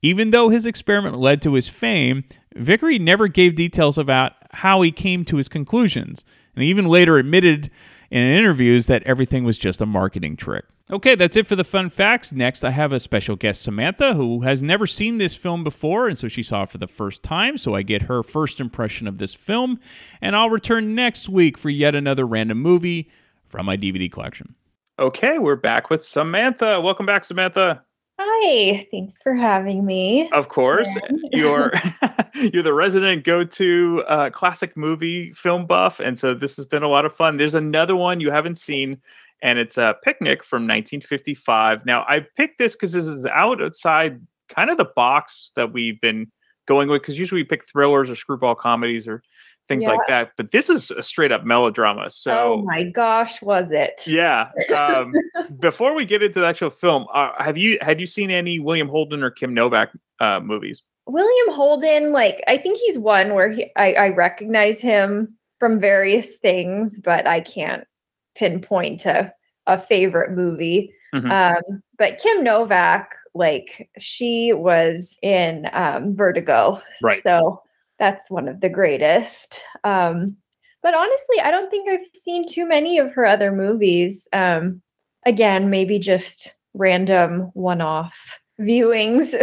Even 0.03 0.29
though 0.29 0.49
his 0.49 0.67
experiment 0.67 1.17
led 1.17 1.41
to 1.41 1.53
his 1.53 1.67
fame, 1.67 2.23
Vicary 2.55 2.99
never 2.99 3.27
gave 3.27 3.55
details 3.55 3.97
about 3.97 4.33
how 4.51 4.81
he 4.81 4.91
came 4.91 5.25
to 5.25 5.37
his 5.37 5.49
conclusions, 5.49 6.23
and 6.55 6.63
even 6.63 6.85
later 6.85 7.17
admitted 7.17 7.71
in 8.09 8.21
interviews 8.21 8.87
that 8.87 9.03
everything 9.03 9.43
was 9.43 9.57
just 9.57 9.81
a 9.81 9.85
marketing 9.85 10.35
trick. 10.35 10.65
Okay, 10.89 11.15
that's 11.15 11.35
it 11.35 11.45
for 11.45 11.57
the 11.57 11.65
fun 11.65 11.89
facts. 11.89 12.31
Next, 12.31 12.63
I 12.63 12.69
have 12.69 12.93
a 12.93 12.99
special 12.99 13.35
guest, 13.35 13.61
Samantha, 13.61 14.13
who 14.13 14.41
has 14.41 14.63
never 14.63 14.87
seen 14.87 15.17
this 15.17 15.35
film 15.35 15.63
before, 15.63 16.07
and 16.07 16.17
so 16.17 16.29
she 16.29 16.43
saw 16.43 16.63
it 16.63 16.69
for 16.69 16.77
the 16.77 16.87
first 16.87 17.23
time. 17.23 17.57
So 17.57 17.75
I 17.75 17.81
get 17.81 18.03
her 18.03 18.23
first 18.23 18.61
impression 18.61 19.05
of 19.05 19.17
this 19.17 19.33
film, 19.33 19.81
and 20.21 20.33
I'll 20.33 20.49
return 20.49 20.95
next 20.95 21.27
week 21.27 21.57
for 21.57 21.69
yet 21.69 21.93
another 21.93 22.25
random 22.25 22.61
movie 22.61 23.09
from 23.49 23.65
my 23.65 23.75
DVD 23.75 24.09
collection. 24.09 24.55
Okay, 24.97 25.39
we're 25.39 25.57
back 25.57 25.89
with 25.89 26.01
Samantha. 26.01 26.79
Welcome 26.79 27.05
back, 27.05 27.25
Samantha. 27.25 27.83
Hi, 28.19 28.87
thanks 28.89 29.13
for 29.21 29.35
having 29.35 29.85
me. 29.85 30.29
Of 30.31 30.49
course, 30.49 30.89
you're 31.31 31.71
you're 32.33 32.63
the 32.63 32.73
resident 32.73 33.23
go-to 33.23 34.03
uh, 34.07 34.29
classic 34.31 34.75
movie 34.75 35.33
film 35.33 35.67
buff, 35.67 35.99
and 35.99 36.17
so 36.17 36.33
this 36.33 36.55
has 36.55 36.65
been 36.65 36.83
a 36.83 36.87
lot 36.87 37.05
of 37.05 37.15
fun. 37.15 37.37
There's 37.37 37.55
another 37.55 37.95
one 37.95 38.19
you 38.19 38.31
haven't 38.31 38.57
seen, 38.57 38.99
and 39.41 39.59
it's 39.59 39.77
a 39.77 39.95
Picnic 40.03 40.43
from 40.43 40.63
1955. 40.63 41.85
Now, 41.85 42.05
I 42.07 42.25
picked 42.35 42.57
this 42.57 42.73
because 42.73 42.91
this 42.91 43.05
is 43.05 43.23
out 43.25 43.61
outside 43.61 44.19
kind 44.49 44.69
of 44.69 44.77
the 44.77 44.85
box 44.95 45.51
that 45.55 45.71
we've 45.71 45.99
been 46.01 46.31
going 46.67 46.89
with. 46.89 47.01
Because 47.01 47.19
usually 47.19 47.41
we 47.41 47.45
pick 47.45 47.65
thrillers 47.65 48.09
or 48.09 48.15
screwball 48.15 48.55
comedies 48.55 49.07
or 49.07 49.21
things 49.67 49.83
Yeah. 49.83 49.89
like 49.91 50.07
that, 50.07 50.31
but 50.37 50.51
this 50.51 50.69
is 50.69 50.91
a 50.91 51.03
straight 51.03 51.31
up 51.31 51.43
melodrama. 51.45 52.09
So 52.09 52.53
oh 52.53 52.61
my 52.63 52.83
gosh, 52.83 53.41
was 53.41 53.69
it? 53.71 54.01
yeah. 54.07 54.49
Um, 54.75 55.13
before 55.59 55.93
we 55.93 56.05
get 56.05 56.23
into 56.23 56.39
the 56.39 56.45
actual 56.47 56.69
film, 56.69 57.05
uh, 57.13 57.31
have 57.41 57.57
you 57.57 57.77
had 57.81 57.99
you 57.99 58.07
seen 58.07 58.31
any 58.31 58.59
William 58.59 58.87
Holden 58.87 59.23
or 59.23 59.31
Kim 59.31 59.53
Novak 59.53 59.89
uh, 60.19 60.39
movies? 60.39 60.81
William 61.05 61.55
Holden, 61.55 62.11
like 62.11 62.43
I 62.47 62.57
think 62.57 62.79
he's 62.85 62.97
one 62.97 63.33
where 63.33 63.49
he, 63.49 63.71
I, 63.75 63.93
I 63.93 64.09
recognize 64.09 64.79
him 64.79 65.37
from 65.59 65.79
various 65.79 66.35
things, 66.37 66.99
but 66.99 67.25
I 67.25 67.39
can't 67.39 67.85
pinpoint 68.35 68.99
to 69.01 69.33
a 69.67 69.79
favorite 69.79 70.31
movie. 70.31 70.93
Mhm. 71.15 71.31
Um, 71.31 71.81
but 71.97 72.19
Kim 72.19 72.43
Novak, 72.43 73.15
like 73.33 73.89
she 73.97 74.51
was 74.53 75.17
in 75.21 75.69
um, 75.73 76.15
Vertigo, 76.15 76.81
Right. 77.01 77.23
So 77.23 77.61
that's 77.99 78.29
one 78.29 78.47
of 78.47 78.61
the 78.61 78.69
greatest. 78.69 79.61
Um, 79.83 80.37
but 80.83 80.93
honestly, 80.93 81.39
I 81.41 81.51
don't 81.51 81.69
think 81.69 81.89
I've 81.89 82.07
seen 82.23 82.45
too 82.47 82.67
many 82.67 82.97
of 82.97 83.11
her 83.13 83.25
other 83.25 83.51
movies. 83.51 84.27
Um, 84.31 84.81
again, 85.25 85.69
maybe 85.69 85.99
just 85.99 86.53
random 86.73 87.51
one-off 87.53 88.15
viewings. 88.59 89.33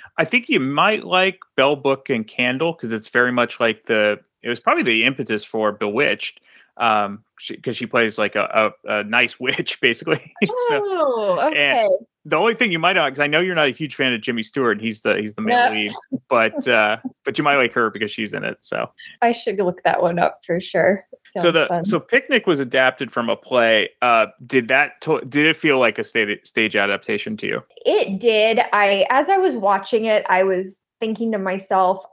I 0.18 0.24
think 0.24 0.48
you 0.48 0.60
might 0.60 1.04
like 1.04 1.40
Bell 1.56 1.76
Book 1.76 2.08
and 2.10 2.26
Candle 2.26 2.72
because 2.72 2.92
it's 2.92 3.08
very 3.08 3.32
much 3.32 3.60
like 3.60 3.84
the. 3.84 4.20
It 4.42 4.48
was 4.48 4.60
probably 4.60 4.84
the 4.84 5.04
impetus 5.04 5.42
for 5.42 5.72
Bewitched, 5.72 6.40
um, 6.78 7.24
because 7.48 7.76
she, 7.76 7.86
plays 7.86 8.18
like 8.18 8.34
a, 8.34 8.72
a, 8.86 8.98
a 8.98 9.04
nice 9.04 9.38
witch, 9.40 9.80
basically. 9.80 10.32
so, 10.44 10.82
oh, 10.82 11.48
okay. 11.50 11.84
and 11.84 11.90
the 12.24 12.36
only 12.36 12.54
thing 12.54 12.72
you 12.72 12.78
might 12.78 12.94
not, 12.94 13.10
because 13.10 13.20
I 13.20 13.28
know 13.28 13.40
you're 13.40 13.54
not 13.54 13.68
a 13.68 13.72
huge 13.72 13.94
fan 13.94 14.12
of 14.12 14.20
Jimmy 14.20 14.42
Stewart, 14.42 14.80
he's 14.80 15.02
the 15.02 15.16
he's 15.16 15.34
the 15.34 15.42
main 15.42 15.56
No. 15.56 15.70
lead, 15.70 15.92
but 16.28 16.66
uh, 16.68 16.98
but 17.24 17.38
you 17.38 17.44
might 17.44 17.56
like 17.56 17.72
her 17.74 17.90
because 17.90 18.10
she's 18.10 18.32
in 18.32 18.44
it. 18.44 18.58
So 18.62 18.90
I 19.22 19.32
should 19.32 19.58
look 19.58 19.82
that 19.84 20.02
one 20.02 20.18
up 20.18 20.40
for 20.44 20.60
sure. 20.60 21.04
so 21.36 21.52
the 21.52 21.66
fun. 21.68 21.84
so 21.84 22.00
Picnic 22.00 22.46
was 22.46 22.58
adapted 22.58 23.12
from 23.12 23.28
a 23.28 23.36
play. 23.36 23.90
Uh, 24.02 24.26
did 24.44 24.68
that 24.68 25.00
to, 25.02 25.20
did 25.20 25.46
it 25.46 25.56
feel 25.56 25.78
like 25.78 25.98
a 25.98 26.04
stage 26.04 26.40
stage 26.44 26.74
adaptation 26.74 27.36
to 27.38 27.46
you? 27.46 27.62
It 27.84 28.18
did. 28.18 28.60
I 28.72 29.06
as 29.10 29.28
I 29.28 29.36
was 29.36 29.54
watching 29.54 30.06
it, 30.06 30.24
I 30.28 30.42
was 30.42 30.76
thinking 30.98 31.30
to 31.32 31.38
myself, 31.38 32.04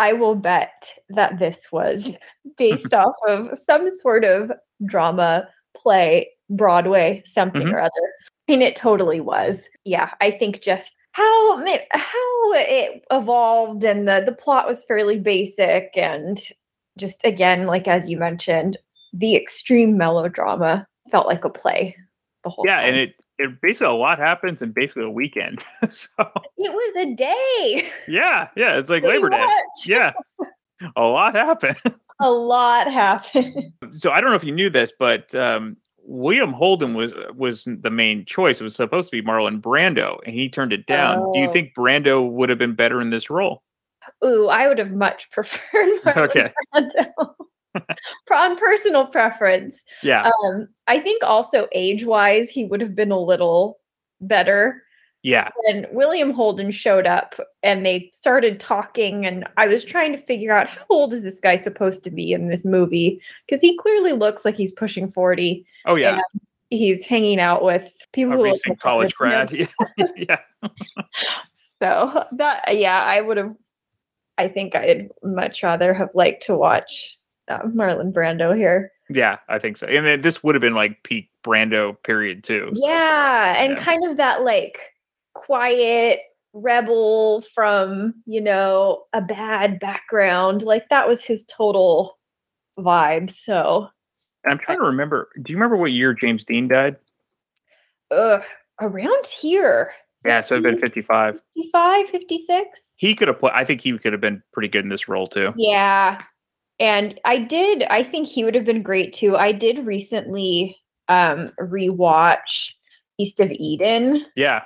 I 0.00 0.14
will 0.14 0.34
bet 0.34 0.94
that 1.10 1.38
this 1.38 1.70
was 1.70 2.10
based 2.56 2.94
off 2.94 3.14
of 3.28 3.58
some 3.58 3.90
sort 3.90 4.24
of 4.24 4.50
drama 4.86 5.46
play, 5.76 6.30
Broadway, 6.48 7.22
something 7.26 7.68
Mhm. 7.68 7.74
or 7.74 7.80
other. 7.80 8.06
And 8.48 8.62
it 8.62 8.74
totally 8.76 9.20
was. 9.20 9.62
Yeah, 9.84 10.10
I 10.20 10.30
think 10.32 10.62
just 10.62 10.96
how 11.12 11.56
how 11.92 12.52
it 12.54 13.04
evolved 13.10 13.84
and 13.84 14.08
the 14.08 14.22
the 14.24 14.32
plot 14.32 14.66
was 14.66 14.84
fairly 14.86 15.18
basic 15.18 15.90
and 15.96 16.40
just 16.98 17.20
again 17.24 17.66
like 17.66 17.86
as 17.88 18.08
you 18.08 18.16
mentioned, 18.16 18.78
the 19.12 19.36
extreme 19.36 19.96
melodrama 19.98 20.86
felt 21.10 21.26
like 21.26 21.44
a 21.44 21.50
play 21.50 21.96
the 22.44 22.50
whole 22.50 22.64
Yeah, 22.66 22.76
time. 22.80 22.88
and 22.88 22.96
it 22.96 23.14
it 23.40 23.60
basically 23.60 23.86
a 23.88 23.92
lot 23.92 24.18
happens 24.18 24.62
in 24.62 24.72
basically 24.72 25.04
a 25.04 25.10
weekend. 25.10 25.62
so 25.90 26.08
It 26.58 26.72
was 26.72 26.96
a 26.96 27.14
day. 27.14 27.90
yeah, 28.08 28.48
yeah, 28.56 28.78
it's 28.78 28.88
like 28.90 29.02
Pretty 29.02 29.18
Labor 29.18 29.30
Day. 29.30 29.46
Yeah, 29.86 30.12
a 30.96 31.02
lot 31.02 31.34
happened. 31.34 31.76
A 32.22 32.30
lot 32.30 32.86
happened. 32.86 33.72
so 33.92 34.10
I 34.10 34.20
don't 34.20 34.28
know 34.28 34.36
if 34.36 34.44
you 34.44 34.52
knew 34.52 34.68
this, 34.68 34.92
but 34.98 35.34
um, 35.34 35.78
William 36.04 36.52
Holden 36.52 36.92
was 36.92 37.14
was 37.34 37.64
the 37.64 37.88
main 37.90 38.26
choice. 38.26 38.60
It 38.60 38.64
was 38.64 38.74
supposed 38.76 39.10
to 39.10 39.16
be 39.22 39.26
Marlon 39.26 39.58
Brando, 39.62 40.18
and 40.26 40.34
he 40.34 40.50
turned 40.50 40.74
it 40.74 40.84
down. 40.84 41.32
Do 41.32 41.38
you 41.38 41.46
Oh. 41.46 41.50
think 41.50 41.72
Brando 41.74 42.30
would 42.30 42.50
have 42.50 42.58
been 42.58 42.74
better 42.74 43.00
in 43.00 43.08
this 43.08 43.30
role? 43.30 43.62
Ooh, 44.22 44.48
I 44.48 44.68
would 44.68 44.76
have 44.76 44.90
much 44.90 45.30
preferred 45.32 45.88
Marlon 46.04 46.16
Okay. 46.28 46.52
Brando. 46.74 47.34
On 48.32 48.56
personal 48.58 49.06
preference. 49.06 49.82
Yeah, 50.02 50.30
Um, 50.44 50.68
I 50.86 50.98
think 51.00 51.22
also 51.22 51.68
age-wise, 51.72 52.48
he 52.48 52.64
would 52.64 52.80
have 52.80 52.94
been 52.94 53.10
a 53.12 53.18
little 53.20 53.78
better. 54.20 54.82
yeah, 55.22 55.50
When 55.66 55.86
William 55.92 56.30
Holden 56.32 56.70
showed 56.70 57.06
up 57.06 57.34
and 57.62 57.84
they 57.84 58.10
started 58.14 58.58
talking, 58.58 59.26
and 59.26 59.46
I 59.56 59.66
was 59.66 59.84
trying 59.84 60.12
to 60.12 60.18
figure 60.18 60.52
out 60.52 60.68
how 60.68 60.84
old 60.90 61.12
is 61.14 61.22
this 61.22 61.38
guy 61.40 61.58
supposed 61.60 62.02
to 62.04 62.10
be 62.10 62.32
in 62.32 62.48
this 62.48 62.64
movie? 62.64 63.20
Because 63.46 63.60
he 63.60 63.76
clearly 63.76 64.12
looks 64.12 64.44
like 64.44 64.56
he's 64.56 64.72
pushing 64.72 65.10
40. 65.12 65.64
oh 65.86 65.94
yeah, 65.96 66.20
he's 66.70 67.04
hanging 67.04 67.38
out 67.40 67.62
with 67.62 67.90
people 68.12 68.32
a 68.32 68.36
who 68.36 68.42
look 68.44 68.52
recent 68.52 68.70
like 68.70 68.78
college 68.80 69.14
grad. 69.14 69.52
yeah, 70.16 70.38
So 71.82 72.24
that 72.32 72.76
yeah, 72.76 73.02
I 73.04 73.20
would 73.20 73.36
have. 73.36 73.54
I 74.38 74.48
think 74.48 74.74
I'd 74.74 75.10
much 75.22 75.62
rather 75.62 75.92
have 75.92 76.10
liked 76.14 76.44
to 76.46 76.56
watch 76.56 77.18
uh, 77.50 77.62
Marlon 77.64 78.12
Brando 78.12 78.56
here. 78.56 78.92
yeah, 79.10 79.38
I 79.48 79.58
think 79.58 79.76
so. 79.76 79.86
And 79.86 80.06
then 80.06 80.22
this 80.22 80.42
would 80.42 80.54
have 80.54 80.62
been 80.62 80.74
like 80.74 81.02
peak 81.02 81.28
Brando 81.44 81.96
period 82.04 82.44
too. 82.44 82.70
so, 82.74 82.86
Yeah, 82.86 83.54
and 83.62 83.72
yeah. 83.76 83.82
kind 83.84 84.04
of 84.08 84.16
that 84.18 84.42
like 84.42 84.78
quiet 85.34 86.20
rebel 86.52 87.42
from 87.54 88.14
you 88.26 88.40
know 88.40 89.04
a 89.12 89.20
bad 89.20 89.78
background. 89.80 90.62
Like 90.62 90.88
that 90.90 91.06
was 91.08 91.22
his 91.22 91.44
total 91.44 92.18
vibe. 92.78 93.30
So 93.44 93.88
And 94.44 94.52
I'm 94.52 94.58
trying 94.58 94.78
to 94.78 94.84
remember. 94.84 95.28
Do 95.42 95.52
you 95.52 95.56
remember 95.56 95.76
what 95.76 95.92
year 95.92 96.14
James 96.14 96.44
Dean 96.44 96.68
died? 96.68 96.96
ugh, 98.10 98.42
around 98.80 99.26
here, 99.26 99.92
Yeah, 100.24 100.42
so 100.42 100.54
it'd 100.56 100.64
been 100.64 100.80
55. 100.80 101.34
55, 101.56 102.08
56. 102.08 102.68
He 102.96 103.14
could 103.14 103.28
have 103.28 103.38
played. 103.38 103.52
I 103.54 103.64
think 103.64 103.80
he 103.80 103.96
could 103.98 104.12
have 104.12 104.20
been 104.20 104.42
pretty 104.52 104.68
good 104.68 104.82
in 104.84 104.88
this 104.90 105.08
role 105.08 105.26
too. 105.28 105.52
Yeah. 105.56 106.20
And 106.80 107.20
I 107.24 107.38
did, 107.38 107.82
I 107.84 108.02
think 108.02 108.26
he 108.26 108.42
would 108.42 108.54
have 108.54 108.64
been 108.64 108.82
great 108.82 109.12
too. 109.12 109.36
I 109.36 109.52
did 109.52 109.86
recently 109.86 110.76
um 111.08 111.52
rewatch 111.60 112.74
East 113.18 113.38
of 113.40 113.50
Eden. 113.52 114.24
Yeah, 114.34 114.62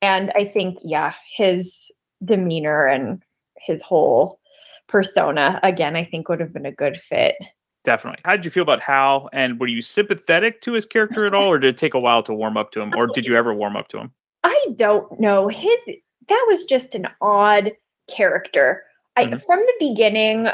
And 0.00 0.32
I 0.34 0.44
think, 0.46 0.78
yeah, 0.82 1.14
his 1.36 1.90
demeanor 2.24 2.86
and 2.86 3.22
his 3.58 3.80
whole 3.82 4.40
persona, 4.88 5.60
again, 5.62 5.94
I 5.94 6.04
think 6.04 6.28
would 6.28 6.40
have 6.40 6.52
been 6.52 6.66
a 6.66 6.72
good 6.72 6.96
fit. 6.96 7.36
definitely. 7.84 8.20
How 8.24 8.32
did 8.36 8.44
you 8.44 8.50
feel 8.50 8.62
about 8.64 8.80
Hal? 8.80 9.28
And 9.32 9.58
were 9.60 9.66
you 9.68 9.82
sympathetic 9.82 10.60
to 10.62 10.72
his 10.72 10.84
character 10.86 11.26
at 11.26 11.34
all, 11.34 11.46
or 11.48 11.58
did 11.58 11.74
it 11.74 11.78
take 11.78 11.94
a 11.94 12.00
while 12.00 12.22
to 12.24 12.34
warm 12.34 12.56
up 12.56 12.70
to 12.72 12.80
him, 12.80 12.92
or 12.96 13.06
did 13.06 13.26
you 13.26 13.36
ever 13.36 13.54
warm 13.54 13.76
up 13.76 13.88
to 13.88 13.98
him? 13.98 14.12
I 14.44 14.66
don't 14.76 15.20
know. 15.20 15.46
His 15.48 15.80
that 16.28 16.46
was 16.48 16.64
just 16.64 16.94
an 16.94 17.06
odd 17.20 17.72
character. 18.08 18.84
I 19.16 19.26
Mhm. 19.26 19.44
from 19.44 19.60
the 19.60 19.74
beginning 19.88 20.48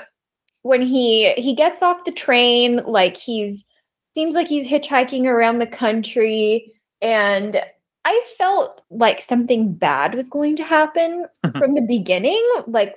when 0.62 0.82
he 0.82 1.32
he 1.34 1.54
gets 1.54 1.82
off 1.82 2.04
the 2.04 2.12
train 2.12 2.82
like 2.86 3.16
he's 3.16 3.64
seems 4.14 4.34
like 4.34 4.48
he's 4.48 4.66
hitchhiking 4.66 5.24
around 5.24 5.58
the 5.58 5.66
country 5.66 6.72
and 7.00 7.62
I 8.04 8.24
felt 8.36 8.80
like 8.90 9.20
something 9.20 9.74
bad 9.74 10.14
was 10.14 10.28
going 10.28 10.56
to 10.56 10.64
happen 10.64 11.26
from 11.52 11.74
the 11.74 11.82
beginning 11.86 12.42
like 12.66 12.96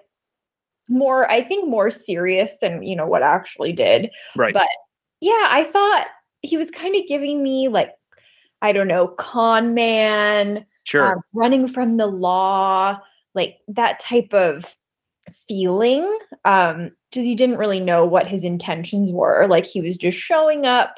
more 0.88 1.30
I 1.30 1.44
think 1.44 1.70
more 1.70 1.92
serious 1.92 2.54
than 2.62 2.84
you 2.84 2.96
know 2.96 3.08
what 3.08 3.24
actually 3.24 3.74
did. 3.74 4.10
Right. 4.36 4.54
But 4.54 4.70
yeah, 5.20 5.48
I 5.50 5.70
thought 5.72 6.08
he 6.42 6.58
was 6.58 6.72
kind 6.72 6.96
of 6.96 7.08
giving 7.08 7.44
me 7.44 7.68
like 7.68 7.92
I 8.64 8.74
don't 8.74 8.88
know, 8.88 9.08
con 9.08 9.74
man, 9.74 10.66
Sure. 10.84 11.14
um, 11.14 11.22
running 11.34 11.68
from 11.68 11.98
the 11.98 12.08
law, 12.08 13.00
like 13.36 13.58
that 13.68 14.00
type 14.00 14.34
of 14.34 14.76
feeling. 15.48 16.18
Um, 16.46 16.92
because 17.12 17.26
he 17.26 17.36
didn't 17.36 17.58
really 17.58 17.82
know 17.82 18.06
what 18.06 18.26
his 18.28 18.44
intentions 18.46 19.12
were. 19.12 19.46
Like 19.50 19.66
he 19.66 19.82
was 19.82 19.98
just 19.98 20.18
showing 20.18 20.66
up 20.66 20.98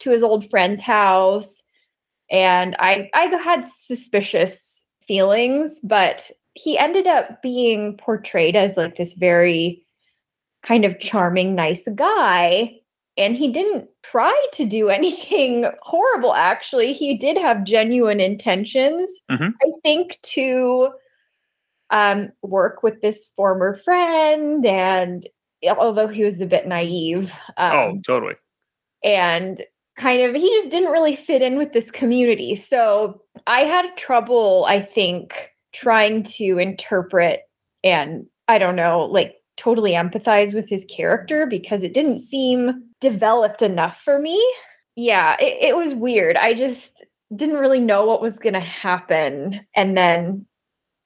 to 0.00 0.10
his 0.10 0.22
old 0.22 0.50
friend's 0.50 0.80
house, 0.80 1.62
and 2.30 2.74
I 2.80 3.08
I 3.14 3.26
had 3.26 3.64
suspicious 3.80 4.82
feelings, 5.06 5.78
but 5.84 6.30
he 6.54 6.76
ended 6.76 7.06
up 7.06 7.40
being 7.42 7.96
portrayed 7.96 8.56
as 8.56 8.76
like 8.76 8.96
this 8.96 9.14
very 9.14 9.84
kind 10.62 10.84
of 10.84 10.98
charming, 10.98 11.54
nice 11.54 11.82
guy. 11.94 12.78
And 13.16 13.36
he 13.36 13.48
didn't 13.48 13.88
try 14.02 14.34
to 14.54 14.64
do 14.64 14.88
anything 14.98 15.70
horrible, 15.82 16.34
actually. 16.34 16.92
He 16.92 17.16
did 17.16 17.36
have 17.36 17.64
genuine 17.64 18.20
intentions, 18.20 19.08
Mhm. 19.30 19.52
I 19.62 19.70
think, 19.84 20.18
to 20.22 20.90
um, 21.92 22.32
work 22.42 22.82
with 22.82 23.00
this 23.00 23.26
former 23.36 23.76
friend. 23.76 24.66
And 24.66 25.28
although 25.68 26.08
he 26.08 26.24
was 26.24 26.40
a 26.40 26.46
bit 26.46 26.66
naive, 26.66 27.32
um, 27.56 27.72
oh, 27.72 28.00
totally. 28.04 28.34
and 29.04 29.62
kind 29.96 30.22
of 30.22 30.34
he 30.34 30.48
just 30.56 30.70
didn't 30.70 30.90
really 30.90 31.14
fit 31.14 31.42
in 31.42 31.56
with 31.56 31.72
this 31.72 31.90
community. 31.90 32.56
So 32.56 33.22
I 33.46 33.60
had 33.60 33.96
trouble, 33.96 34.64
I 34.66 34.80
think, 34.80 35.50
trying 35.72 36.22
to 36.24 36.58
interpret 36.58 37.42
and 37.84 38.26
I 38.48 38.58
don't 38.58 38.76
know, 38.76 39.04
like 39.04 39.36
totally 39.56 39.92
empathize 39.92 40.54
with 40.54 40.68
his 40.68 40.84
character 40.88 41.46
because 41.46 41.82
it 41.82 41.94
didn't 41.94 42.20
seem 42.20 42.84
developed 43.00 43.62
enough 43.62 44.00
for 44.00 44.18
me. 44.18 44.42
Yeah, 44.96 45.36
it, 45.40 45.58
it 45.60 45.76
was 45.76 45.94
weird. 45.94 46.36
I 46.36 46.54
just 46.54 47.04
didn't 47.34 47.56
really 47.56 47.80
know 47.80 48.06
what 48.06 48.22
was 48.22 48.38
going 48.38 48.54
to 48.54 48.60
happen. 48.60 49.60
And 49.74 49.96
then 49.96 50.46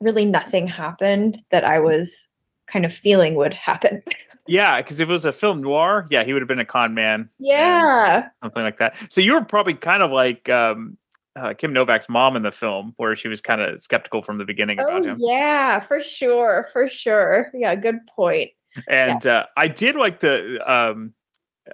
really 0.01 0.25
nothing 0.25 0.67
happened 0.67 1.41
that 1.51 1.65
I 1.65 1.79
was 1.79 2.29
kind 2.67 2.85
of 2.85 2.93
feeling 2.93 3.35
would 3.35 3.55
happen. 3.55 4.03
Yeah, 4.49 4.81
because 4.81 5.01
if 5.01 5.09
it 5.09 5.13
was 5.13 5.25
a 5.25 5.33
film 5.33 5.61
noir, 5.61 6.07
yeah, 6.09 6.23
he 6.23 6.33
would 6.33 6.41
have 6.41 6.47
been 6.47 6.61
a 6.61 6.65
con 6.65 6.95
man, 6.95 7.29
yeah. 7.41 8.29
something 8.41 8.63
like 8.63 8.79
that. 8.79 8.95
So 9.09 9.21
you 9.21 9.33
were 9.33 9.45
probably 9.45 9.75
kind 9.75 10.05
of 10.05 10.13
like 10.13 10.49
um, 10.49 10.97
uh, 11.35 11.55
Kim 11.55 11.73
Novak's 11.73 12.09
mom 12.09 12.37
in 12.37 12.45
the 12.45 12.53
film, 12.53 12.95
where 12.97 13.17
she 13.17 13.27
was 13.27 13.41
kind 13.41 13.61
of 13.61 13.83
skeptical 13.83 14.23
from 14.23 14.39
the 14.39 14.45
beginning 14.45 14.79
about 14.79 15.01
Oh 15.01 15.03
him. 15.03 15.17
yeah, 15.19 15.81
for 15.81 16.01
sure, 16.01 16.69
for 16.73 16.89
sure. 16.89 17.51
Yeah, 17.55 17.75
good 17.75 17.99
point. 18.15 18.53
And 18.89 19.27
uh, 19.27 19.47
I 19.57 19.67
did 19.67 19.97
like 19.97 20.21
the 20.21 20.61
um, 20.73 21.13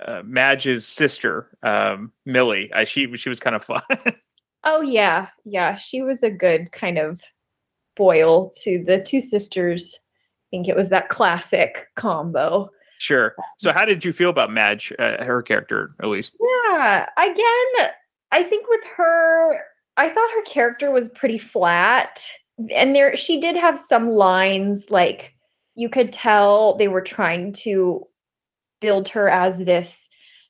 uh, 0.00 0.22
Madge's 0.24 0.88
sister, 0.88 1.50
um, 1.62 2.10
Millie. 2.24 2.72
I, 2.72 2.84
she 2.84 3.14
she 3.18 3.28
was 3.28 3.38
kind 3.38 3.54
of 3.54 3.62
fun. 3.62 3.82
Oh 4.64 4.80
yeah, 4.80 5.26
yeah. 5.44 5.76
She 5.76 6.00
was 6.02 6.22
a 6.22 6.30
good 6.30 6.72
kind 6.72 6.96
of 6.96 7.20
foil 7.96 8.52
to 8.62 8.82
the 8.84 9.00
two 9.00 9.20
sisters. 9.20 9.98
I 9.98 10.46
think 10.50 10.68
it 10.68 10.76
was 10.76 10.88
that 10.90 11.08
classic 11.08 11.88
combo. 11.96 12.70
sure. 12.98 13.34
So 13.58 13.72
how 13.72 13.84
did 13.84 14.04
you 14.04 14.12
feel 14.12 14.30
about 14.30 14.52
Madge, 14.52 14.92
uh, 14.98 15.24
her 15.24 15.42
character, 15.42 15.94
at 16.02 16.08
least? 16.08 16.36
Yeah. 16.70 17.06
Again, 17.18 17.90
I 18.30 18.42
think 18.42 18.66
with 18.68 18.82
her, 18.96 19.60
I 19.96 20.08
thought 20.08 20.30
her 20.34 20.42
character 20.46 20.90
was 20.90 21.08
pretty 21.10 21.38
flat. 21.38 22.22
And 22.70 22.94
there 22.94 23.16
she 23.16 23.40
did 23.40 23.56
have 23.56 23.82
some 23.88 24.10
lines 24.10 24.86
like 24.90 25.34
you 25.74 25.88
could 25.88 26.12
tell 26.12 26.76
they 26.76 26.88
were 26.88 27.00
trying 27.02 27.52
to 27.54 28.06
build 28.80 29.08
her 29.08 29.28
as 29.28 29.58
this 29.58 30.01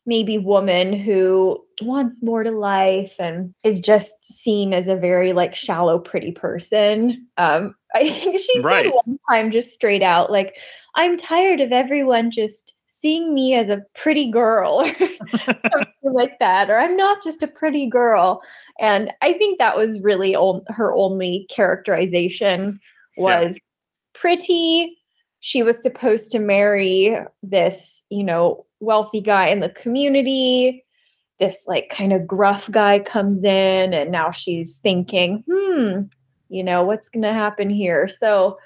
maybe 0.06 0.36
woman 0.38 0.92
who 0.92 1.62
wants 1.80 2.16
more 2.22 2.42
to 2.42 2.50
life 2.50 3.14
and 3.18 3.54
is 3.62 3.80
just 3.80 4.12
seen 4.24 4.72
as 4.72 4.88
a 4.88 4.96
very 4.96 5.32
like 5.32 5.54
shallow 5.54 5.98
pretty 5.98 6.32
person 6.32 7.26
um 7.38 7.74
i 7.94 8.08
think 8.10 8.40
she 8.40 8.60
Right. 8.62 8.86
said 8.86 8.92
one 9.04 9.18
time 9.30 9.50
just 9.50 9.70
straight 9.72 10.02
out 10.02 10.30
like 10.30 10.56
i'm 10.96 11.16
tired 11.16 11.60
of 11.60 11.72
everyone 11.72 12.30
just 12.30 12.74
seeing 13.00 13.34
me 13.34 13.54
as 13.54 13.68
a 13.68 13.82
pretty 13.96 14.30
girl 14.30 14.80
or 14.84 15.08
something 15.28 15.86
like 16.02 16.38
that 16.40 16.70
or 16.70 16.78
i'm 16.78 16.96
not 16.96 17.22
just 17.22 17.42
a 17.42 17.48
pretty 17.48 17.86
girl 17.86 18.42
and 18.80 19.12
i 19.22 19.32
think 19.32 19.58
that 19.58 19.76
was 19.76 20.00
really 20.00 20.34
on, 20.36 20.62
her 20.68 20.92
only 20.94 21.46
characterization 21.50 22.78
Yeah. 23.16 23.40
was 23.42 23.56
pretty 24.14 24.96
she 25.42 25.62
was 25.62 25.76
supposed 25.82 26.30
to 26.30 26.38
marry 26.38 27.16
this 27.42 28.04
you 28.08 28.24
know 28.24 28.64
wealthy 28.80 29.20
guy 29.20 29.48
in 29.48 29.60
the 29.60 29.68
community. 29.70 30.84
This 31.38 31.64
like 31.66 31.90
kind 31.90 32.12
of 32.12 32.26
gruff 32.26 32.70
guy 32.70 32.98
comes 33.00 33.44
in 33.44 33.92
and 33.92 34.10
now 34.10 34.30
she's 34.30 34.78
thinking 34.78 35.44
hmm 35.48 36.02
you 36.48 36.62
know 36.64 36.84
what's 36.84 37.08
going 37.08 37.22
to 37.22 37.32
happen 37.32 37.70
here? 37.70 38.08
So 38.08 38.58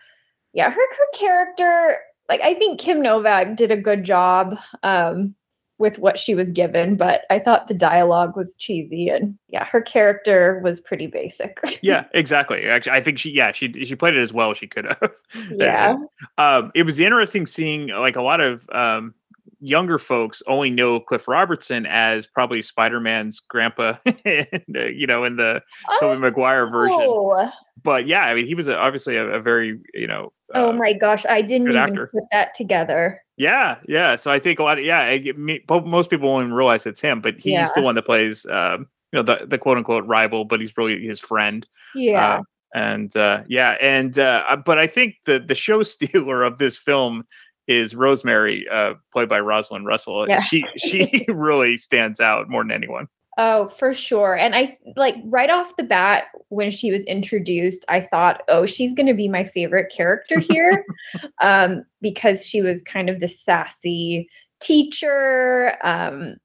yeah 0.56 0.70
her, 0.70 0.74
her 0.74 1.18
character 1.18 1.98
like 2.28 2.40
i 2.40 2.54
think 2.54 2.80
kim 2.80 3.00
novak 3.00 3.56
did 3.56 3.70
a 3.70 3.76
good 3.76 4.02
job 4.02 4.56
um 4.82 5.34
with 5.78 5.98
what 5.98 6.18
she 6.18 6.34
was 6.34 6.50
given 6.50 6.96
but 6.96 7.22
i 7.30 7.38
thought 7.38 7.68
the 7.68 7.74
dialogue 7.74 8.36
was 8.36 8.54
cheesy 8.54 9.08
and 9.08 9.36
yeah 9.48 9.64
her 9.64 9.80
character 9.80 10.60
was 10.64 10.80
pretty 10.80 11.06
basic 11.06 11.60
yeah, 11.82 12.04
exactly. 12.14 12.64
Actually, 12.66 12.92
I 12.92 13.02
think 13.02 13.18
she, 13.18 13.30
yeah, 13.30 13.52
she 13.52 13.72
she 13.84 13.94
played 13.94 14.14
it 14.14 14.20
as 14.20 14.32
well 14.32 14.50
as 14.50 14.58
she 14.58 14.66
could 14.66 14.84
have. 14.84 15.12
yeah 15.50 15.96
um, 16.38 16.72
it 16.74 16.82
was 16.82 17.00
interesting 17.00 17.46
seeing 17.46 17.88
like 17.88 18.16
a 18.16 18.22
lot 18.22 18.40
of 18.40 18.68
um, 18.70 19.14
younger 19.60 19.98
folks 19.98 20.42
only 20.46 20.70
know 20.70 21.00
Cliff 21.00 21.26
Robertson 21.28 21.86
as 21.86 22.26
probably 22.26 22.62
Spider-Man's 22.62 23.40
grandpa, 23.40 23.94
and, 24.24 24.46
uh, 24.76 24.84
you 24.86 25.06
know, 25.06 25.24
in 25.24 25.36
the 25.36 25.62
Tobey 26.00 26.20
Maguire 26.20 26.68
version. 26.68 26.98
Oh, 27.00 27.50
But 27.82 28.06
yeah, 28.06 28.22
I 28.22 28.34
mean, 28.34 28.46
he 28.46 28.54
was 28.54 28.68
a, 28.68 28.76
obviously 28.76 29.16
a, 29.16 29.24
a 29.26 29.40
very, 29.40 29.78
you 29.94 30.06
know, 30.06 30.32
oh 30.54 30.70
uh, 30.70 30.72
my 30.74 30.92
gosh 30.92 31.26
i 31.28 31.42
didn't 31.42 31.66
even 31.66 31.76
actor. 31.76 32.06
put 32.14 32.22
that 32.30 32.54
together 32.54 33.20
yeah, 33.38 33.76
yeah. 33.86 34.16
So 34.16 34.30
I 34.30 34.38
think 34.38 34.58
a 34.60 34.62
lot 34.62 34.78
of 34.78 34.84
yeah, 34.84 35.00
I 35.00 35.18
me, 35.36 35.60
most 35.68 36.08
people 36.08 36.28
won't 36.28 36.44
even 36.44 36.54
realize 36.54 36.86
it's 36.86 37.00
him, 37.02 37.20
but 37.20 37.34
he's 37.34 37.52
Yeah. 37.52 37.68
the 37.74 37.82
one 37.82 37.94
that 37.96 38.06
plays, 38.06 38.46
um, 38.46 38.86
you 39.12 39.18
know, 39.18 39.22
the 39.22 39.44
the 39.46 39.58
quote 39.58 39.76
unquote 39.76 40.06
rival, 40.06 40.44
but 40.46 40.60
he's 40.60 40.74
really 40.78 41.04
his 41.06 41.20
friend. 41.20 41.66
yeah 41.94 42.38
Uh, 42.38 42.42
and 42.74 43.14
uh, 43.16 43.42
yeah, 43.46 43.72
and 43.80 44.18
uh, 44.18 44.42
uh, 44.48 44.56
but 44.56 44.78
I 44.78 44.86
think 44.86 45.16
the 45.26 45.38
the 45.38 45.54
show 45.54 45.82
stealer 45.82 46.42
of 46.44 46.56
this 46.58 46.76
film 46.78 47.24
is 47.68 47.94
Rosemary, 47.94 48.66
uh, 48.68 48.94
played 49.12 49.28
by 49.28 49.40
Rosalind 49.40 49.86
Russell. 49.86 50.28
Yeah. 50.28 50.42
She 50.42 50.64
she 50.76 51.26
really 51.28 51.76
stands 51.76 52.20
out 52.20 52.48
more 52.48 52.62
than 52.62 52.70
anyone. 52.70 53.08
Oh, 53.38 53.68
for 53.78 53.92
sure. 53.92 54.34
And 54.34 54.54
I 54.54 54.78
like 54.96 55.16
right 55.24 55.50
off 55.50 55.76
the 55.76 55.82
bat 55.82 56.24
when 56.48 56.70
she 56.70 56.90
was 56.90 57.04
introduced, 57.04 57.84
I 57.88 58.00
thought, 58.00 58.42
"Oh, 58.48 58.64
she's 58.64 58.94
going 58.94 59.06
to 59.06 59.14
be 59.14 59.28
my 59.28 59.44
favorite 59.44 59.92
character 59.94 60.38
here." 60.38 60.84
um 61.42 61.84
because 62.00 62.46
she 62.46 62.62
was 62.62 62.82
kind 62.82 63.10
of 63.10 63.20
the 63.20 63.28
sassy 63.28 64.28
teacher 64.60 65.76
um 65.84 66.36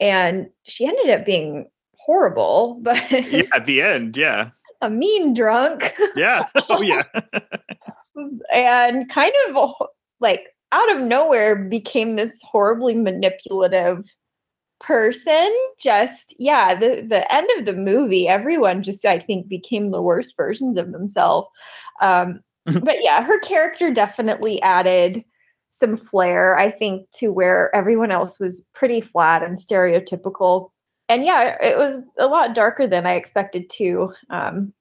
and 0.00 0.48
she 0.62 0.86
ended 0.86 1.10
up 1.10 1.26
being 1.26 1.68
horrible, 1.94 2.78
but 2.82 3.10
Yeah, 3.10 3.42
at 3.54 3.66
the 3.66 3.82
end, 3.82 4.16
yeah, 4.16 4.50
a 4.80 4.88
mean 4.88 5.34
drunk 5.34 5.92
yeah, 6.16 6.46
oh 6.70 6.80
yeah, 6.80 7.02
and 8.52 9.10
kind 9.10 9.32
of 9.48 9.72
like 10.20 10.46
out 10.72 10.94
of 10.94 11.02
nowhere 11.02 11.56
became 11.56 12.16
this 12.16 12.32
horribly 12.42 12.94
manipulative 12.94 14.04
person. 14.80 15.54
Just 15.78 16.34
yeah 16.38 16.74
the 16.74 17.04
the 17.06 17.30
end 17.32 17.48
of 17.58 17.66
the 17.66 17.74
movie 17.74 18.26
everyone 18.26 18.82
just 18.82 19.04
i 19.04 19.18
think 19.18 19.46
became 19.46 19.90
the 19.90 20.02
worst 20.02 20.34
versions 20.36 20.76
of 20.76 20.92
themselves. 20.92 21.48
Um 22.00 22.40
but 22.66 22.96
yeah 23.02 23.22
her 23.22 23.38
character 23.40 23.92
definitely 23.92 24.60
added 24.62 25.24
some 25.70 25.96
flair 25.96 26.58
i 26.58 26.70
think 26.70 27.10
to 27.12 27.32
where 27.32 27.74
everyone 27.74 28.10
else 28.10 28.38
was 28.38 28.62
pretty 28.74 29.00
flat 29.00 29.42
and 29.42 29.58
stereotypical. 29.58 30.70
And 31.08 31.24
yeah 31.24 31.56
it 31.62 31.76
was 31.76 32.00
a 32.18 32.26
lot 32.26 32.54
darker 32.54 32.86
than 32.86 33.06
i 33.06 33.14
expected 33.14 33.68
to. 33.70 34.12
Um 34.30 34.72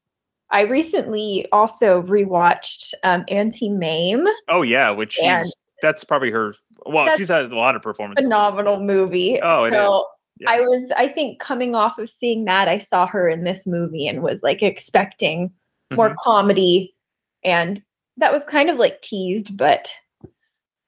I 0.51 0.61
recently 0.61 1.45
also 1.51 2.01
rewatched 2.01 2.95
um, 3.03 3.23
Auntie 3.27 3.69
Mame, 3.69 4.25
oh 4.47 4.63
yeah. 4.63 4.89
Which 4.89 5.19
And- 5.19 5.51
that's 5.81 6.03
probably 6.03 6.31
her. 6.31 6.55
Well, 6.85 7.05
That's 7.05 7.17
she's 7.17 7.27
had 7.29 7.51
a 7.51 7.55
lot 7.55 7.75
of 7.75 7.81
performances. 7.81 8.23
phenomenal 8.23 8.79
movie. 8.79 9.39
Oh, 9.41 9.65
it 9.65 9.69
is. 9.69 9.73
so 9.73 10.05
Yeah. 10.39 10.51
I 10.51 10.61
was, 10.61 10.91
I 10.95 11.07
think, 11.09 11.39
coming 11.39 11.75
off 11.75 11.97
of 11.99 12.09
seeing 12.09 12.45
that, 12.45 12.67
I 12.67 12.77
saw 12.79 13.05
her 13.07 13.27
in 13.29 13.43
this 13.43 13.67
movie 13.67 14.07
and 14.07 14.21
was 14.21 14.41
like 14.43 14.63
expecting 14.63 15.51
more 15.93 16.11
Mhm. 16.11 16.15
comedy, 16.17 16.95
and 17.43 17.81
that 18.17 18.31
was 18.31 18.43
kind 18.45 18.69
of 18.69 18.77
like 18.77 19.01
teased, 19.01 19.55
but 19.57 19.93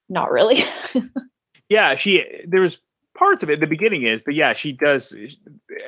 not 0.10 0.32
really. 0.32 0.64
Yeah, 1.70 1.96
she 1.96 2.26
there 2.46 2.60
was 2.60 2.80
parts 3.18 3.44
of 3.44 3.50
it. 3.50 3.62
The 3.62 3.66
beginning 3.66 4.04
is, 4.04 4.22
but 4.26 4.34
yeah, 4.34 4.52
she 4.52 4.74
does. 4.74 5.16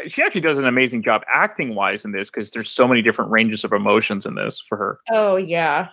She 0.08 0.24
actually 0.24 0.40
does 0.40 0.58
an 0.58 0.64
amazing 0.66 1.04
job 1.04 1.24
acting 1.34 1.76
wise 1.76 2.06
in 2.06 2.14
this 2.14 2.32
because 2.32 2.52
there's 2.52 2.72
so 2.72 2.88
many 2.88 3.02
different 3.02 3.32
ranges 3.32 3.66
of 3.66 3.74
emotions 3.74 4.26
in 4.26 4.36
this 4.36 4.64
for 4.70 4.78
her. 4.78 5.00
oh 5.12 5.36
yeah, 5.36 5.90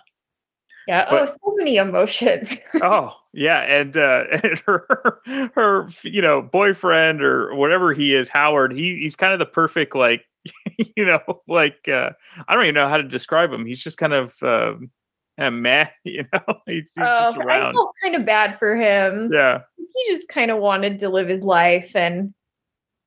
yeah. 0.87 1.05
But- 1.09 1.29
oh, 1.29 1.35
so 1.43 1.55
many 1.57 1.77
emotions. 1.77 2.49
oh 2.81 3.15
yeah, 3.33 3.59
and 3.59 3.95
uh, 3.95 4.25
and 4.31 4.59
her 4.65 5.21
her 5.55 5.89
you 6.03 6.21
know 6.21 6.41
boyfriend 6.41 7.21
or 7.21 7.55
whatever 7.55 7.93
he 7.93 8.13
is, 8.13 8.29
Howard. 8.29 8.73
He 8.73 8.97
he's 8.97 9.15
kind 9.15 9.33
of 9.33 9.39
the 9.39 9.45
perfect 9.45 9.95
like 9.95 10.25
you 10.95 11.05
know 11.05 11.21
like 11.47 11.87
uh, 11.87 12.11
I 12.47 12.53
don't 12.53 12.63
even 12.63 12.75
know 12.75 12.89
how 12.89 12.97
to 12.97 13.03
describe 13.03 13.51
him. 13.51 13.65
He's 13.65 13.81
just 13.81 13.97
kind 13.97 14.13
of 14.13 14.41
um, 14.43 14.91
a 15.37 15.51
meh, 15.51 15.87
you 16.03 16.25
know. 16.31 16.41
He's, 16.65 16.91
he's 16.95 16.97
oh, 16.99 17.33
just 17.33 17.37
I 17.37 17.43
around. 17.43 17.73
felt 17.73 17.91
kind 18.03 18.15
of 18.15 18.25
bad 18.25 18.57
for 18.57 18.75
him. 18.75 19.31
Yeah, 19.33 19.61
He 19.77 20.13
just 20.13 20.27
kind 20.27 20.51
of 20.51 20.59
wanted 20.59 20.99
to 20.99 21.09
live 21.09 21.27
his 21.27 21.41
life 21.41 21.95
and 21.95 22.33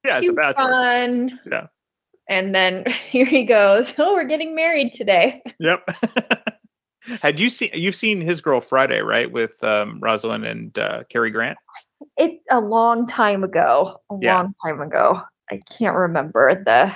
yeah, 0.04 0.18
it's 0.18 0.28
a 0.28 0.32
bad 0.32 0.54
part. 0.56 0.70
fun. 0.70 1.40
Yeah. 1.50 1.66
And 2.28 2.54
then 2.54 2.84
here 3.08 3.26
he 3.26 3.44
goes. 3.44 3.92
Oh, 3.98 4.14
we're 4.14 4.24
getting 4.24 4.54
married 4.54 4.92
today. 4.92 5.42
Yep. 5.58 5.88
Had 7.22 7.38
you 7.40 7.50
seen 7.50 7.70
you've 7.74 7.96
seen 7.96 8.20
his 8.20 8.40
girl 8.40 8.61
Friday, 8.61 9.00
right? 9.00 9.30
With 9.30 9.62
um 9.64 10.00
Rosalind 10.00 10.44
and 10.44 10.76
uh 10.78 11.05
Cary 11.11 11.30
Grant? 11.30 11.59
It's 12.16 12.42
a 12.50 12.61
long 12.61 13.07
time 13.07 13.44
ago. 13.44 14.00
A 14.11 14.16
Yeah. 14.20 14.36
long 14.36 14.52
time 14.64 14.80
ago. 14.80 15.20
I 15.50 15.61
can't 15.78 15.96
remember 15.96 16.62
the 16.64 16.94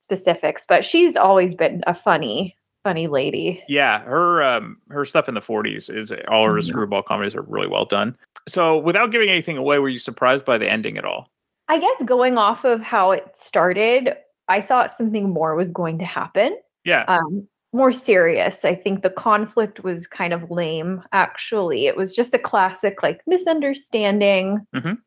specifics, 0.00 0.64
but 0.68 0.84
she's 0.84 1.16
always 1.16 1.54
been 1.54 1.82
a 1.86 1.94
funny, 1.94 2.56
funny 2.82 3.06
lady. 3.06 3.62
Yeah, 3.68 4.00
her 4.02 4.42
um 4.42 4.78
her 4.90 5.04
stuff 5.04 5.28
in 5.28 5.34
the 5.34 5.40
40s 5.42 5.88
is 5.88 6.12
all 6.28 6.46
her 6.46 6.54
Mhm. 6.54 6.64
screwball 6.64 7.02
comedies 7.02 7.34
are 7.34 7.42
really 7.42 7.68
well 7.68 7.84
done. 7.84 8.16
So 8.48 8.78
without 8.78 9.10
giving 9.12 9.28
anything 9.28 9.56
away, 9.56 9.78
were 9.78 9.88
you 9.88 9.98
surprised 9.98 10.44
by 10.44 10.58
the 10.58 10.68
ending 10.70 10.96
at 10.96 11.04
all? 11.04 11.28
I 11.68 11.78
guess 11.78 12.02
going 12.04 12.36
off 12.38 12.64
of 12.64 12.80
how 12.80 13.12
it 13.12 13.36
started, 13.36 14.16
I 14.48 14.60
thought 14.60 14.96
something 14.96 15.30
more 15.30 15.54
was 15.54 15.70
going 15.70 15.98
to 15.98 16.04
happen. 16.04 16.58
Yeah. 16.84 17.04
Um, 17.06 17.46
more 17.72 17.92
serious. 17.92 18.64
I 18.64 18.74
think 18.74 19.02
the 19.02 19.10
conflict 19.10 19.84
was 19.84 20.06
kind 20.06 20.32
of 20.32 20.50
lame, 20.50 21.02
actually. 21.12 21.86
It 21.86 21.96
was 21.96 22.14
just 22.14 22.34
a 22.34 22.38
classic 22.38 23.02
like 23.02 23.20
misunderstanding, 23.26 24.66
Mhm. 24.74 24.98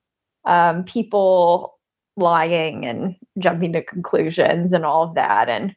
um, 0.46 0.84
people 0.86 1.78
lying 2.16 2.86
and 2.86 3.16
jumping 3.40 3.74
to 3.74 3.82
conclusions 3.84 4.72
and 4.72 4.86
all 4.86 5.04
of 5.04 5.16
that. 5.16 5.50
And 5.50 5.76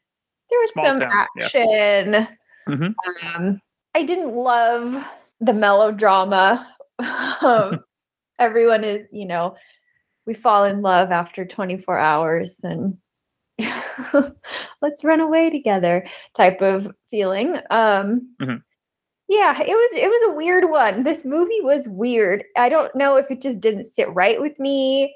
there 0.51 0.61
was 0.61 0.71
Small 0.73 0.87
some 0.87 1.01
town, 1.01 1.27
yeah. 1.37 1.45
action. 1.45 2.29
Mhm. 2.69 2.95
Um, 3.35 3.61
I 3.95 4.03
didn't 4.03 4.35
love 4.35 5.05
the 5.41 5.53
melodrama. 5.55 6.67
everyone 8.39 8.85
is, 8.85 9.03
you 9.11 9.27
know, 9.27 9.57
we 10.27 10.35
fall 10.35 10.65
in 10.65 10.83
love 10.83 11.11
after 11.11 11.45
24 11.45 11.99
hours 11.99 12.61
and 12.63 12.97
let's 14.83 15.05
run 15.05 15.21
away 15.21 15.51
together 15.51 16.07
type 16.37 16.61
of 16.63 16.93
feeling. 17.11 17.57
Um, 17.71 18.35
Mhm. 18.41 18.63
yeah, 19.29 19.61
it 19.61 19.69
was 19.69 19.91
it 19.95 20.09
was 20.09 20.31
a 20.33 20.37
weird 20.37 20.71
one. 20.71 21.03
This 21.05 21.25
movie 21.25 21.61
was 21.63 21.89
weird. 21.89 22.45
I 22.57 22.69
don't 22.69 22.95
know 22.95 23.17
if 23.17 23.31
it 23.31 23.41
just 23.43 23.61
didn't 23.61 23.95
sit 23.95 24.13
right 24.15 24.41
with 24.41 24.59
me, 24.59 25.15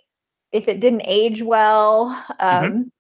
if 0.53 0.69
it 0.69 0.81
didn't 0.81 1.03
age 1.05 1.43
well. 1.43 2.09
Um, 2.41 2.91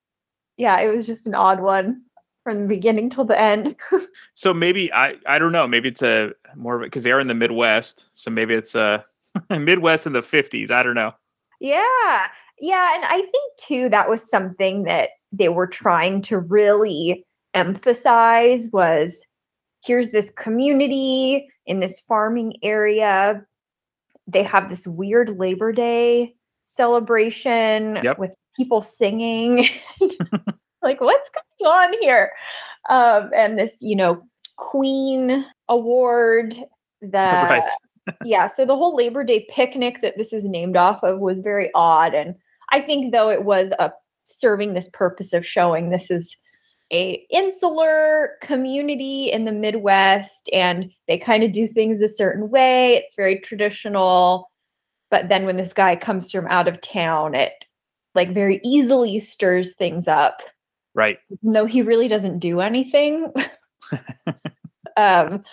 Yeah, 0.57 0.79
it 0.81 0.89
was 0.95 1.07
just 1.07 1.27
an 1.27 1.35
odd 1.35 1.61
one 1.61 2.03
from 2.45 2.63
the 2.63 2.67
beginning 2.69 3.09
till 3.11 3.25
the 3.25 3.39
end. 3.41 3.77
So 4.35 4.55
maybe 4.55 4.93
I 4.93 5.17
I 5.27 5.39
don't 5.39 5.53
know, 5.53 5.67
maybe 5.67 5.89
it's 5.89 6.03
a 6.03 6.33
more 6.57 6.77
of 6.77 6.83
it 6.83 6.87
because 6.87 7.03
they 7.05 7.13
are 7.13 7.21
in 7.21 7.29
the 7.29 7.35
Midwest, 7.35 8.07
so 8.15 8.31
maybe 8.31 8.55
it's 8.55 8.75
a 8.75 9.05
Midwest 9.51 10.07
in 10.07 10.13
the 10.15 10.23
50s. 10.23 10.71
I 10.71 10.83
don't 10.83 10.95
know. 10.95 11.13
Yeah. 11.61 12.27
Yeah. 12.59 12.95
And 12.95 13.05
I 13.05 13.19
think 13.21 13.57
too, 13.59 13.89
that 13.91 14.09
was 14.09 14.23
something 14.31 14.85
that 14.85 15.11
they 15.33 15.49
were 15.49 15.67
trying 15.67 16.23
to 16.23 16.39
really 16.39 17.25
emphasize 17.55 18.69
was 18.73 19.23
here's 19.85 20.11
this 20.11 20.31
community 20.37 21.49
in 21.67 21.81
this 21.81 22.01
farming 22.01 22.55
area. 22.63 23.45
They 24.27 24.43
have 24.43 24.69
this 24.69 24.87
weird 24.87 25.39
Labor 25.39 25.73
Day 25.73 26.35
celebration 26.77 27.99
Yep. 28.03 28.19
with 28.19 28.35
people 28.57 28.83
singing. 28.83 29.69
like, 30.83 31.01
what's 31.01 31.31
going 31.63 31.73
on 31.73 31.95
here? 32.01 32.33
Um, 32.89 33.31
and 33.35 33.59
this, 33.59 33.73
you 33.81 33.97
know, 33.97 34.23
Queen 34.57 35.45
Award 35.69 36.55
that 37.03 37.51
Right. 37.51 37.65
yeah, 38.25 38.47
so 38.47 38.65
the 38.65 38.77
whole 38.77 38.95
Labor 38.95 39.25
Day 39.25 39.47
picnic 39.51 40.03
that 40.03 40.17
this 40.17 40.33
is 40.33 40.45
named 40.45 40.77
off 40.77 41.03
of 41.03 41.21
was 41.21 41.41
very 41.41 41.71
odd. 41.75 42.15
And 42.15 42.35
I 42.71 42.81
think 42.81 43.13
though 43.13 43.31
it 43.31 43.45
was 43.45 43.71
a 43.79 43.93
serving 44.33 44.75
this 44.75 44.89
purpose 44.93 45.33
of 45.33 45.47
showing 45.47 45.91
this 45.91 46.11
is 46.11 46.35
a 46.93 47.25
insular 47.31 48.33
community 48.43 49.31
in 49.31 49.45
the 49.45 49.53
Midwest 49.53 50.51
and 50.53 50.91
they 51.07 51.19
kind 51.19 51.45
of 51.45 51.53
do 51.53 51.67
things 51.67 52.01
a 52.01 52.09
certain 52.09 52.51
way. 52.51 52.97
It's 52.97 53.15
very 53.15 53.39
traditional. 53.39 54.51
But 55.11 55.29
then 55.29 55.45
when 55.45 55.57
this 55.57 55.73
guy 55.73 55.97
comes 55.97 56.31
from 56.31 56.47
out 56.49 56.69
of 56.69 56.81
town, 56.81 57.35
it 57.35 57.53
like 58.15 58.35
very 58.35 58.61
easily 58.65 59.21
stirs 59.21 59.75
things 59.75 60.09
up 60.09 60.43
Right. 60.95 61.19
though 61.43 61.67
he 61.67 61.83
really 61.83 62.09
doesn't 62.09 62.41
do 62.41 62.61
anything. 62.61 63.33
um, 64.97 65.45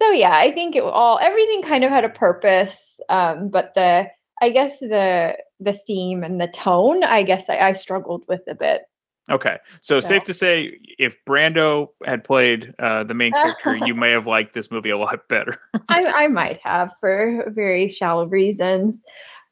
so 0.00 0.10
yeah, 0.10 0.36
I 0.36 0.50
think 0.52 0.74
it 0.74 0.82
all 0.82 1.18
everything 1.20 1.62
kind 1.62 1.84
of 1.84 1.90
had 1.90 2.04
a 2.04 2.08
purpose, 2.08 2.76
um, 3.08 3.48
but 3.48 3.72
the 3.74 4.08
I 4.42 4.50
guess 4.50 4.78
the 4.80 5.36
the 5.60 5.78
theme 5.86 6.22
and 6.24 6.40
the 6.40 6.48
tone, 6.48 7.04
I 7.04 7.22
guess 7.22 7.44
I, 7.48 7.58
I 7.58 7.72
struggled 7.72 8.24
with 8.28 8.42
a 8.48 8.54
bit. 8.54 8.82
Okay. 9.30 9.58
So 9.80 10.00
So- 10.00 10.08
safe 10.08 10.24
to 10.24 10.34
say 10.34 10.78
if 10.98 11.16
Brando 11.24 11.88
had 12.04 12.24
played 12.24 12.74
uh 12.78 13.04
the 13.04 13.14
main 13.14 13.32
character, 13.32 13.76
you 13.86 13.94
may 13.94 14.10
have 14.10 14.26
liked 14.26 14.52
this 14.52 14.70
movie 14.70 14.90
a 14.90 14.98
lot 14.98 15.28
better. 15.28 15.58
I, 15.88 16.04
I 16.24 16.26
might 16.28 16.60
have 16.64 16.90
for 17.00 17.44
very 17.48 17.88
shallow 17.88 18.26
reasons. 18.26 19.00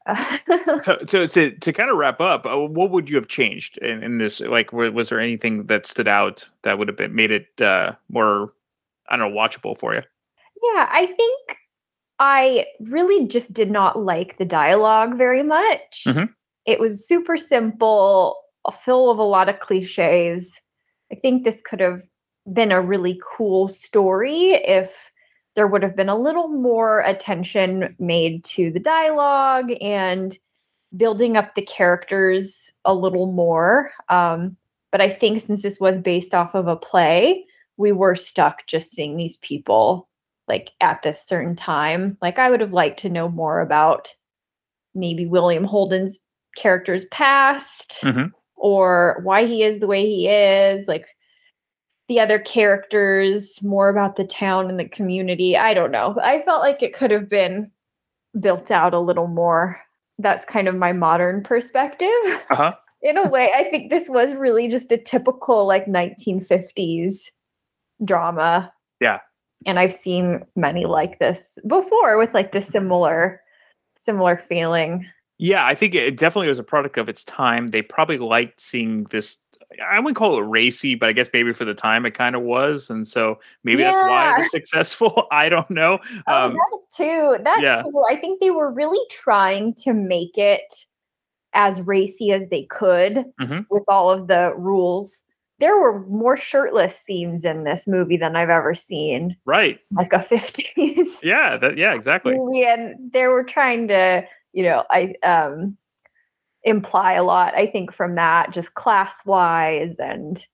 so, 0.83 0.97
so 1.07 1.25
to 1.27 1.51
to 1.51 1.71
kind 1.73 1.89
of 1.89 1.95
wrap 1.97 2.19
up, 2.19 2.45
uh, 2.45 2.57
what 2.57 2.89
would 2.91 3.07
you 3.09 3.15
have 3.15 3.27
changed 3.27 3.77
in, 3.77 4.03
in 4.03 4.17
this? 4.17 4.39
Like, 4.41 4.73
wa- 4.73 4.89
was 4.89 5.09
there 5.09 5.19
anything 5.19 5.67
that 5.67 5.85
stood 5.85 6.07
out 6.07 6.49
that 6.63 6.77
would 6.79 6.87
have 6.87 6.97
been 6.97 7.13
made 7.15 7.29
it 7.31 7.61
uh, 7.61 7.93
more, 8.09 8.51
I 9.09 9.15
don't 9.15 9.31
know, 9.31 9.39
watchable 9.39 9.77
for 9.77 9.93
you? 9.93 10.01
Yeah, 10.63 10.87
I 10.91 11.05
think 11.05 11.57
I 12.21 12.67
really 12.79 13.25
just 13.27 13.51
did 13.51 13.71
not 13.71 13.97
like 13.97 14.37
the 14.37 14.45
dialogue 14.45 15.17
very 15.17 15.41
much. 15.41 16.03
Mhm. 16.05 16.29
It 16.67 16.79
was 16.79 17.07
super 17.07 17.35
simple, 17.35 18.37
full 18.85 19.09
of 19.09 19.17
a 19.17 19.23
lot 19.23 19.49
of 19.49 19.59
cliches. 19.59 20.53
I 21.11 21.15
think 21.15 21.43
this 21.43 21.61
could 21.61 21.79
have 21.79 22.03
been 22.53 22.71
a 22.71 22.79
really 22.79 23.19
cool 23.25 23.67
story 23.67 24.51
if 24.53 25.11
there 25.55 25.65
would 25.67 25.81
have 25.81 25.95
been 25.95 26.09
a 26.09 26.17
little 26.17 26.47
more 26.47 26.99
attention 27.01 27.95
made 27.99 28.43
to 28.45 28.69
the 28.69 28.79
dialogue 28.79 29.71
and 29.81 30.37
building 30.95 31.37
up 31.37 31.55
the 31.55 31.63
characters 31.63 32.71
a 32.85 32.93
little 32.93 33.31
more. 33.31 33.91
Um, 34.09 34.57
but 34.91 35.01
I 35.01 35.09
think 35.09 35.41
since 35.41 35.63
this 35.63 35.79
was 35.79 35.97
based 35.97 36.35
off 36.35 36.53
of 36.53 36.67
a 36.67 36.75
play, 36.75 37.45
we 37.77 37.91
were 37.91 38.15
stuck 38.15 38.67
just 38.67 38.91
seeing 38.91 39.17
these 39.17 39.37
people 39.37 40.07
like 40.51 40.71
at 40.81 41.01
this 41.01 41.23
certain 41.25 41.55
time. 41.55 42.17
Like 42.21 42.37
I 42.37 42.49
would 42.49 42.59
have 42.59 42.73
liked 42.73 42.99
to 42.99 43.09
know 43.09 43.29
more 43.29 43.61
about 43.61 44.13
maybe 44.93 45.25
William 45.25 45.63
Holden's 45.63 46.19
character's 46.57 47.05
past 47.05 47.97
Mhm. 48.03 48.31
or 48.57 49.21
why 49.23 49.45
he 49.45 49.63
is 49.63 49.79
the 49.79 49.87
way 49.87 50.05
he 50.05 50.27
is, 50.27 50.85
like 50.89 51.07
the 52.09 52.19
other 52.19 52.37
characters, 52.39 53.57
more 53.63 53.87
about 53.87 54.17
the 54.17 54.25
town 54.25 54.69
and 54.69 54.77
the 54.77 54.89
community. 54.89 55.55
I 55.55 55.73
don't 55.73 55.91
know. 55.91 56.17
I 56.21 56.41
felt 56.41 56.59
like 56.61 56.83
it 56.83 56.93
could 56.93 57.11
have 57.11 57.29
been 57.29 57.71
built 58.37 58.69
out 58.69 58.93
a 58.93 58.99
little 58.99 59.27
more. 59.27 59.79
That's 60.19 60.43
kind 60.43 60.67
of 60.67 60.75
my 60.75 60.91
modern 60.91 61.41
perspective. 61.43 62.09
Uh 62.49 62.55
huh. 62.55 62.71
In 63.01 63.17
a 63.17 63.27
way, 63.29 63.49
I 63.55 63.63
think 63.71 63.89
this 63.89 64.09
was 64.09 64.33
really 64.33 64.67
just 64.67 64.91
a 64.91 64.97
typical 64.97 65.65
like 65.65 65.85
1950s 65.87 67.21
drama 68.03 68.71
Yeah. 68.99 69.19
And 69.65 69.79
I've 69.79 69.93
seen 69.93 70.43
many 70.55 70.85
like 70.85 71.19
this 71.19 71.57
before 71.67 72.17
with 72.17 72.33
like 72.33 72.51
the 72.51 72.61
similar 72.61 73.41
similar 74.03 74.37
feeling. 74.37 75.05
Yeah, 75.37 75.65
I 75.65 75.75
think 75.75 75.95
it 75.95 76.17
definitely 76.17 76.47
was 76.49 76.59
a 76.59 76.63
product 76.63 76.97
of 76.97 77.09
its 77.09 77.23
time. 77.23 77.69
They 77.71 77.81
probably 77.81 78.17
liked 78.17 78.59
seeing 78.61 79.05
this. 79.05 79.37
I 79.83 79.99
wouldn't 79.99 80.17
call 80.17 80.37
it 80.37 80.41
racy, 80.41 80.95
but 80.95 81.07
I 81.09 81.13
guess 81.13 81.29
maybe 81.33 81.53
for 81.53 81.65
the 81.65 81.73
time 81.73 82.05
it 82.05 82.11
kind 82.11 82.35
of 82.35 82.41
was, 82.41 82.89
and 82.89 83.07
so 83.07 83.39
maybe 83.63 83.83
that's 83.83 84.01
why 84.01 84.23
it 84.35 84.37
was 84.39 84.51
successful. 84.51 85.27
I 85.31 85.49
don't 85.49 85.69
know. 85.71 85.99
Oh, 86.27 86.45
Um, 86.45 86.53
that 86.53 86.79
too. 86.95 87.37
That 87.43 87.59
yeah. 87.61 87.81
too. 87.81 88.03
I 88.09 88.15
think 88.17 88.39
they 88.41 88.51
were 88.51 88.69
really 88.71 88.99
trying 89.09 89.73
to 89.75 89.93
make 89.93 90.37
it 90.37 90.85
as 91.53 91.81
racy 91.81 92.31
as 92.31 92.47
they 92.49 92.63
could 92.63 93.25
Mhm. 93.41 93.65
with 93.69 93.83
all 93.87 94.09
of 94.09 94.27
the 94.27 94.53
rules. 94.55 95.23
There 95.61 95.79
were 95.79 96.05
more 96.07 96.35
shirtless 96.35 96.99
scenes 96.99 97.45
in 97.45 97.63
this 97.63 97.87
movie 97.87 98.17
than 98.17 98.35
I've 98.35 98.49
ever 98.49 98.75
seen, 98.75 99.37
right. 99.45 99.79
like 99.91 100.11
a 100.11 100.17
50s. 100.17 101.07
Yeah. 101.23 101.55
That. 101.55 101.77
Yeah. 101.77 101.93
Exactly. 101.93 102.35
and 102.65 103.11
they 103.13 103.27
were 103.27 103.43
trying 103.43 103.87
to 103.87 104.25
you 104.53 104.63
know 104.63 104.83
i 104.89 105.13
um 105.23 105.77
imply 106.63 107.13
a 107.13 107.23
lot 107.23 107.55
i 107.55 107.65
think 107.65 107.91
from 107.91 108.15
that 108.15 108.51
just 108.51 108.73
class 108.75 109.15
wise 109.25 109.95
and 109.97 110.45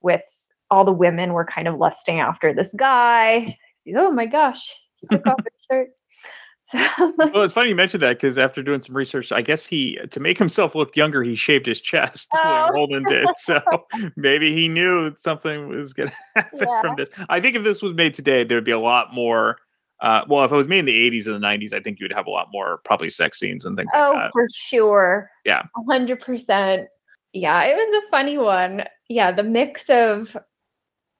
with 0.00 0.22
all 0.70 0.84
the 0.84 0.92
women 0.92 1.32
were 1.32 1.44
kind 1.44 1.68
of 1.68 1.78
lusting 1.78 2.20
after 2.20 2.54
this 2.54 2.70
guy 2.76 3.56
oh 3.96 4.10
my 4.10 4.26
gosh 4.26 4.72
he 4.96 5.06
took 5.08 5.26
off 5.26 5.38
his 5.38 5.66
shirt 5.70 5.88
so, 6.70 7.12
Well, 7.18 7.42
it's 7.42 7.54
funny 7.54 7.70
you 7.70 7.74
mentioned 7.74 8.02
that 8.02 8.16
because 8.20 8.38
after 8.38 8.62
doing 8.62 8.80
some 8.82 8.96
research, 8.96 9.32
I 9.32 9.42
guess 9.42 9.64
he 9.66 9.98
to 10.10 10.20
make 10.20 10.38
himself 10.38 10.74
look 10.74 10.96
younger, 10.96 11.22
he 11.22 11.34
shaved 11.34 11.66
his 11.66 11.80
chest. 11.80 12.28
Oh. 12.34 12.70
Holden 12.74 13.04
did, 13.04 13.26
so 13.38 13.60
maybe 14.16 14.54
he 14.54 14.68
knew 14.68 15.14
something 15.18 15.68
was 15.68 15.92
going 15.92 16.10
to 16.10 16.14
happen 16.36 16.58
Yeah. 16.62 16.80
from 16.80 16.96
this. 16.96 17.08
I 17.28 17.40
think 17.40 17.56
if 17.56 17.64
this 17.64 17.82
was 17.82 17.94
made 17.94 18.14
today, 18.14 18.44
there 18.44 18.56
would 18.56 18.64
be 18.64 18.70
a 18.72 18.78
lot 18.78 19.12
more. 19.14 19.58
Uh, 20.00 20.24
well, 20.28 20.44
if 20.44 20.52
it 20.52 20.56
was 20.56 20.68
made 20.68 20.80
in 20.80 20.84
the 20.84 21.10
'80s 21.10 21.26
and 21.26 21.34
the 21.42 21.46
'90s, 21.46 21.72
I 21.72 21.80
think 21.80 21.98
you 21.98 22.04
would 22.04 22.12
have 22.12 22.26
a 22.26 22.30
lot 22.30 22.48
more 22.52 22.78
probably 22.84 23.10
sex 23.10 23.38
scenes 23.40 23.64
and 23.64 23.76
things 23.76 23.90
oh 23.94 24.12
like 24.14 24.24
that. 24.26 24.32
for 24.32 24.46
sure 24.54 25.30
Yeah. 25.44 25.62
100% 25.88 26.86
yeah 27.34 27.62
it 27.64 27.74
was 27.76 28.02
a 28.06 28.10
funny 28.10 28.38
one 28.38 28.84
yeah 29.08 29.30
the 29.32 29.42
mix 29.42 29.84
of 29.90 30.36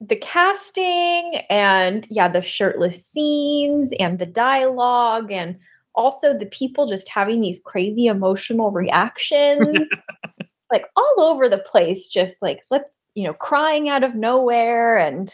the 0.01 0.15
casting 0.15 1.41
and 1.49 2.07
yeah, 2.09 2.27
the 2.27 2.41
shirtless 2.41 3.05
scenes 3.13 3.89
and 3.99 4.19
the 4.19 4.25
dialogue 4.25 5.31
and 5.31 5.57
also 5.95 6.37
the 6.37 6.45
people 6.45 6.89
just 6.89 7.09
having 7.09 7.41
these 7.41 7.59
crazy 7.65 8.05
emotional 8.05 8.71
reactions 8.71 9.89
like 10.71 10.85
all 10.95 11.15
over 11.17 11.49
the 11.49 11.57
place 11.57 12.07
just 12.07 12.35
like 12.41 12.61
let's 12.69 12.93
you 13.15 13.23
know 13.23 13.33
crying 13.33 13.89
out 13.89 14.03
of 14.03 14.15
nowhere 14.15 14.97
and 14.97 15.33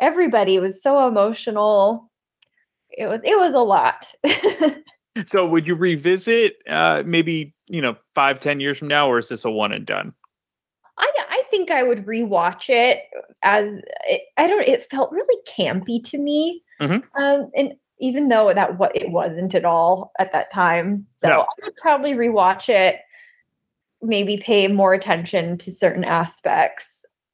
everybody 0.00 0.58
was 0.60 0.82
so 0.82 1.08
emotional. 1.08 2.10
It 2.90 3.06
was 3.06 3.20
it 3.24 3.36
was 3.36 3.54
a 3.54 3.58
lot. 3.58 4.12
So 5.24 5.46
would 5.46 5.66
you 5.66 5.74
revisit 5.74 6.56
uh 6.68 7.02
maybe 7.06 7.54
you 7.68 7.80
know 7.80 7.96
five 8.14 8.38
ten 8.38 8.60
years 8.60 8.76
from 8.76 8.88
now 8.88 9.10
or 9.10 9.18
is 9.18 9.28
this 9.28 9.46
a 9.46 9.50
one 9.50 9.72
and 9.72 9.86
done? 9.86 10.12
I 10.98 11.10
i 11.25 11.25
think 11.56 11.70
i 11.70 11.82
would 11.82 12.04
rewatch 12.06 12.68
it 12.68 13.00
as 13.42 13.72
it, 14.08 14.22
i 14.36 14.46
don't 14.46 14.66
it 14.66 14.84
felt 14.90 15.10
really 15.12 15.40
campy 15.48 16.02
to 16.04 16.18
me. 16.18 16.62
Mhm. 16.80 17.02
um 17.14 17.50
and 17.56 17.74
even 17.98 18.28
though 18.28 18.52
that 18.52 18.78
what 18.78 18.94
it 18.94 19.10
wasn't 19.10 19.54
at 19.54 19.64
all 19.64 20.12
at 20.18 20.32
that 20.32 20.52
time 20.52 21.06
so 21.16 21.28
No. 21.28 21.40
i 21.40 21.46
would 21.64 21.76
probably 21.76 22.12
rewatch 22.12 22.68
it 22.68 22.96
maybe 24.02 24.36
pay 24.36 24.68
more 24.68 24.92
attention 24.92 25.56
to 25.58 25.74
certain 25.74 26.04
aspects. 26.04 26.84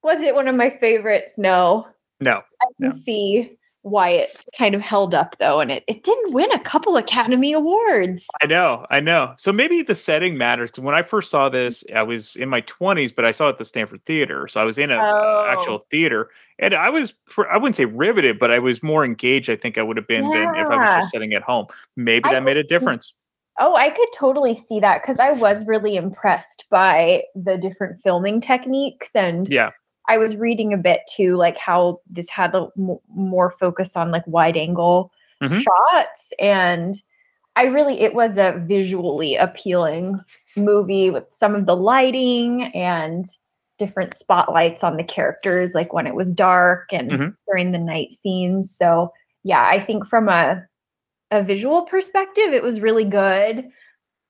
Was 0.04 0.22
it 0.22 0.34
one 0.34 0.46
of 0.46 0.54
my 0.54 0.70
favorites? 0.70 1.32
No. 1.36 1.86
No. 2.20 2.40
I 2.62 2.66
can 2.80 3.02
see 3.02 3.58
why 3.82 4.10
it 4.10 4.36
kind 4.56 4.74
of 4.74 4.80
held 4.80 5.14
up 5.14 5.36
though, 5.38 5.60
and 5.60 5.70
it, 5.70 5.84
it 5.88 6.04
didn't 6.04 6.32
win 6.32 6.50
a 6.52 6.60
couple 6.60 6.96
Academy 6.96 7.52
Awards. 7.52 8.24
I 8.40 8.46
know, 8.46 8.86
I 8.90 9.00
know. 9.00 9.34
So 9.38 9.52
maybe 9.52 9.82
the 9.82 9.94
setting 9.94 10.38
matters 10.38 10.70
when 10.78 10.94
I 10.94 11.02
first 11.02 11.30
saw 11.30 11.48
this, 11.48 11.84
I 11.94 12.02
was 12.02 12.36
in 12.36 12.48
my 12.48 12.60
twenties, 12.62 13.12
but 13.12 13.24
I 13.24 13.32
saw 13.32 13.46
it 13.48 13.50
at 13.50 13.58
the 13.58 13.64
Stanford 13.64 14.04
Theater, 14.04 14.46
so 14.48 14.60
I 14.60 14.64
was 14.64 14.78
in 14.78 14.90
an 14.90 15.00
Oh. 15.00 15.46
actual 15.48 15.80
theater, 15.90 16.30
and 16.58 16.74
I 16.74 16.90
was 16.90 17.14
I 17.50 17.56
wouldn't 17.56 17.76
say 17.76 17.84
riveted, 17.84 18.38
but 18.38 18.50
I 18.50 18.58
was 18.58 18.82
more 18.82 19.04
engaged. 19.04 19.50
I 19.50 19.56
think 19.56 19.76
I 19.78 19.82
would 19.82 19.96
have 19.96 20.06
been 20.06 20.30
than 20.30 20.54
if 20.54 20.70
I 20.70 20.76
was 20.76 20.88
just 21.00 21.10
sitting 21.10 21.34
at 21.34 21.42
home. 21.42 21.66
Maybe 21.96 22.28
I 22.28 22.34
that 22.34 22.44
made 22.44 22.56
a 22.56 22.64
difference. 22.64 23.12
Oh, 23.60 23.74
I 23.74 23.90
could 23.90 24.08
totally 24.16 24.58
see 24.66 24.80
that 24.80 25.02
because 25.02 25.18
I 25.18 25.32
was 25.32 25.66
really 25.66 25.96
impressed 25.96 26.64
by 26.70 27.22
the 27.34 27.58
different 27.58 28.00
filming 28.02 28.40
techniques, 28.40 29.08
and 29.14 29.46
Yeah, 29.48 29.70
I 30.08 30.18
was 30.18 30.36
reading 30.36 30.72
a 30.72 30.76
bit 30.78 31.00
too, 31.14 31.36
like 31.36 31.56
how 31.58 32.00
this 32.10 32.28
had 32.28 32.54
a 32.54 32.68
m- 32.78 32.98
more 33.14 33.50
focus 33.52 33.90
on 33.96 34.10
like 34.10 34.26
wide 34.26 34.56
angle 34.56 35.12
Mhm. 35.42 35.60
shots, 35.62 36.32
and 36.38 37.00
I 37.56 37.64
really 37.64 38.00
it 38.00 38.14
was 38.14 38.38
a 38.38 38.54
visually 38.66 39.36
appealing 39.36 40.18
movie 40.56 41.10
with 41.10 41.24
some 41.36 41.54
of 41.54 41.66
the 41.66 41.76
lighting 41.76 42.64
and 42.74 43.26
different 43.78 44.16
spotlights 44.16 44.82
on 44.84 44.96
the 44.96 45.04
characters, 45.04 45.74
like 45.74 45.92
when 45.92 46.06
it 46.06 46.14
was 46.14 46.32
dark 46.32 46.92
and 46.92 47.10
Mhm. 47.10 47.36
during 47.46 47.72
the 47.72 47.78
night 47.78 48.12
scenes. 48.12 48.74
So 48.76 49.12
yeah, 49.44 49.66
I 49.66 49.80
think 49.84 50.06
from 50.06 50.28
a 50.28 50.64
a 51.30 51.42
visual 51.42 51.82
perspective, 51.86 52.52
it 52.52 52.62
was 52.62 52.80
really 52.80 53.04
good. 53.06 53.68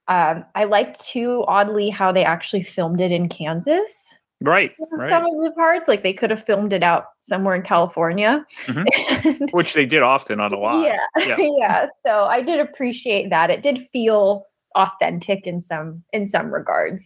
Um, 0.09 0.45
I 0.55 0.65
liked 0.65 1.01
too, 1.07 1.45
oddly, 1.49 1.91
how 1.91 2.13
they 2.13 2.25
actually 2.25 2.63
filmed 2.65 3.01
it 3.01 3.11
in 3.13 3.29
Kansas 3.29 4.15
right, 4.43 4.73
right. 4.93 5.11
some 5.11 5.25
of 5.25 5.33
the 5.43 5.53
parts. 5.57 5.89
Like 5.89 6.03
they 6.03 6.13
could 6.13 6.31
have 6.31 6.45
filmed 6.45 6.73
it 6.73 6.83
out 6.83 7.05
somewhere 7.21 7.55
in 7.55 7.63
California. 7.63 8.45
Mm-hmm. 8.67 9.45
Which 9.53 9.75
they 9.75 9.87
did 9.87 10.03
often 10.03 10.41
on 10.41 10.53
a 10.53 10.59
lot. 10.59 10.87
yeah, 10.87 11.27
Yeah. 11.27 11.37
yeah. 11.59 11.87
So 12.07 12.25
I 12.25 12.43
did 12.43 12.61
appreciate 12.61 13.31
that. 13.31 13.51
It 13.51 13.63
did 13.63 13.87
feel 13.93 14.45
authentic 14.75 15.47
in 15.47 15.61
some 15.61 16.03
in 16.13 16.27
some 16.27 16.53
regards. 16.53 17.03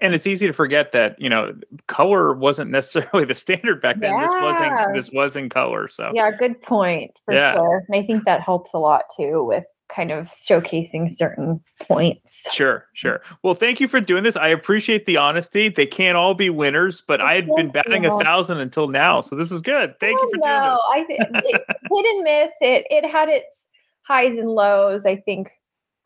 And 0.00 0.14
it's 0.14 0.28
easy 0.28 0.46
to 0.46 0.52
forget 0.52 0.92
that 0.92 1.20
you 1.20 1.28
know 1.28 1.54
color 1.88 2.32
wasn't 2.34 2.70
necessarily 2.70 3.24
the 3.26 3.34
standard 3.34 3.80
back 3.82 3.98
then. 4.00 4.18
This 4.20 4.30
wasn't 4.40 4.94
this 4.94 5.10
was 5.10 5.34
in 5.36 5.48
color. 5.48 5.88
So 5.88 6.12
Yeah, 6.14 6.30
good 6.30 6.60
point 6.62 7.10
for 7.24 7.34
Yeah. 7.34 7.54
sure. 7.54 7.84
And 7.88 8.02
I 8.02 8.06
think 8.06 8.24
that 8.24 8.40
helps 8.42 8.72
a 8.74 8.78
lot 8.78 9.02
too 9.16 9.42
with 9.44 9.64
kind 9.88 10.10
of 10.10 10.28
showcasing 10.30 11.14
certain 11.14 11.60
points. 11.80 12.40
Sure, 12.52 12.86
sure. 12.92 13.20
Well, 13.42 13.54
thank 13.54 13.80
you 13.80 13.88
for 13.88 14.00
doing 14.00 14.24
this. 14.24 14.36
I 14.36 14.48
appreciate 14.48 15.06
the 15.06 15.16
honesty. 15.16 15.68
They 15.68 15.86
can't 15.86 16.16
all 16.16 16.34
be 16.34 16.50
winners, 16.50 17.02
but 17.06 17.20
I 17.20 17.34
had 17.34 17.48
been 17.56 17.70
batting 17.70 18.06
a 18.06 18.18
thousand 18.18 18.58
until 18.58 18.88
now, 18.88 19.20
so 19.20 19.36
this 19.36 19.50
is 19.50 19.62
good. 19.62 19.94
Thank 20.00 20.18
you 20.20 20.26
oh, 20.26 20.30
for 20.30 20.36
doing 20.36 20.50
no, 20.50 20.70
this. 20.72 20.80
I 20.90 21.04
think 21.04 21.20
it, 21.44 21.64
hit 21.90 22.06
and 22.06 22.24
miss. 22.24 22.50
It 22.60 22.86
it 22.90 23.10
had 23.10 23.28
its 23.28 23.64
highs 24.02 24.38
and 24.38 24.48
lows. 24.48 25.06
I 25.06 25.16
think 25.16 25.50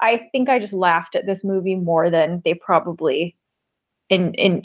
I 0.01 0.29
think 0.33 0.49
I 0.49 0.59
just 0.59 0.73
laughed 0.73 1.15
at 1.15 1.27
this 1.27 1.45
movie 1.45 1.77
more 1.77 2.11
than 2.11 2.43
they 2.45 2.55
probably 2.55 3.37
in 4.13 4.35
in 4.35 4.63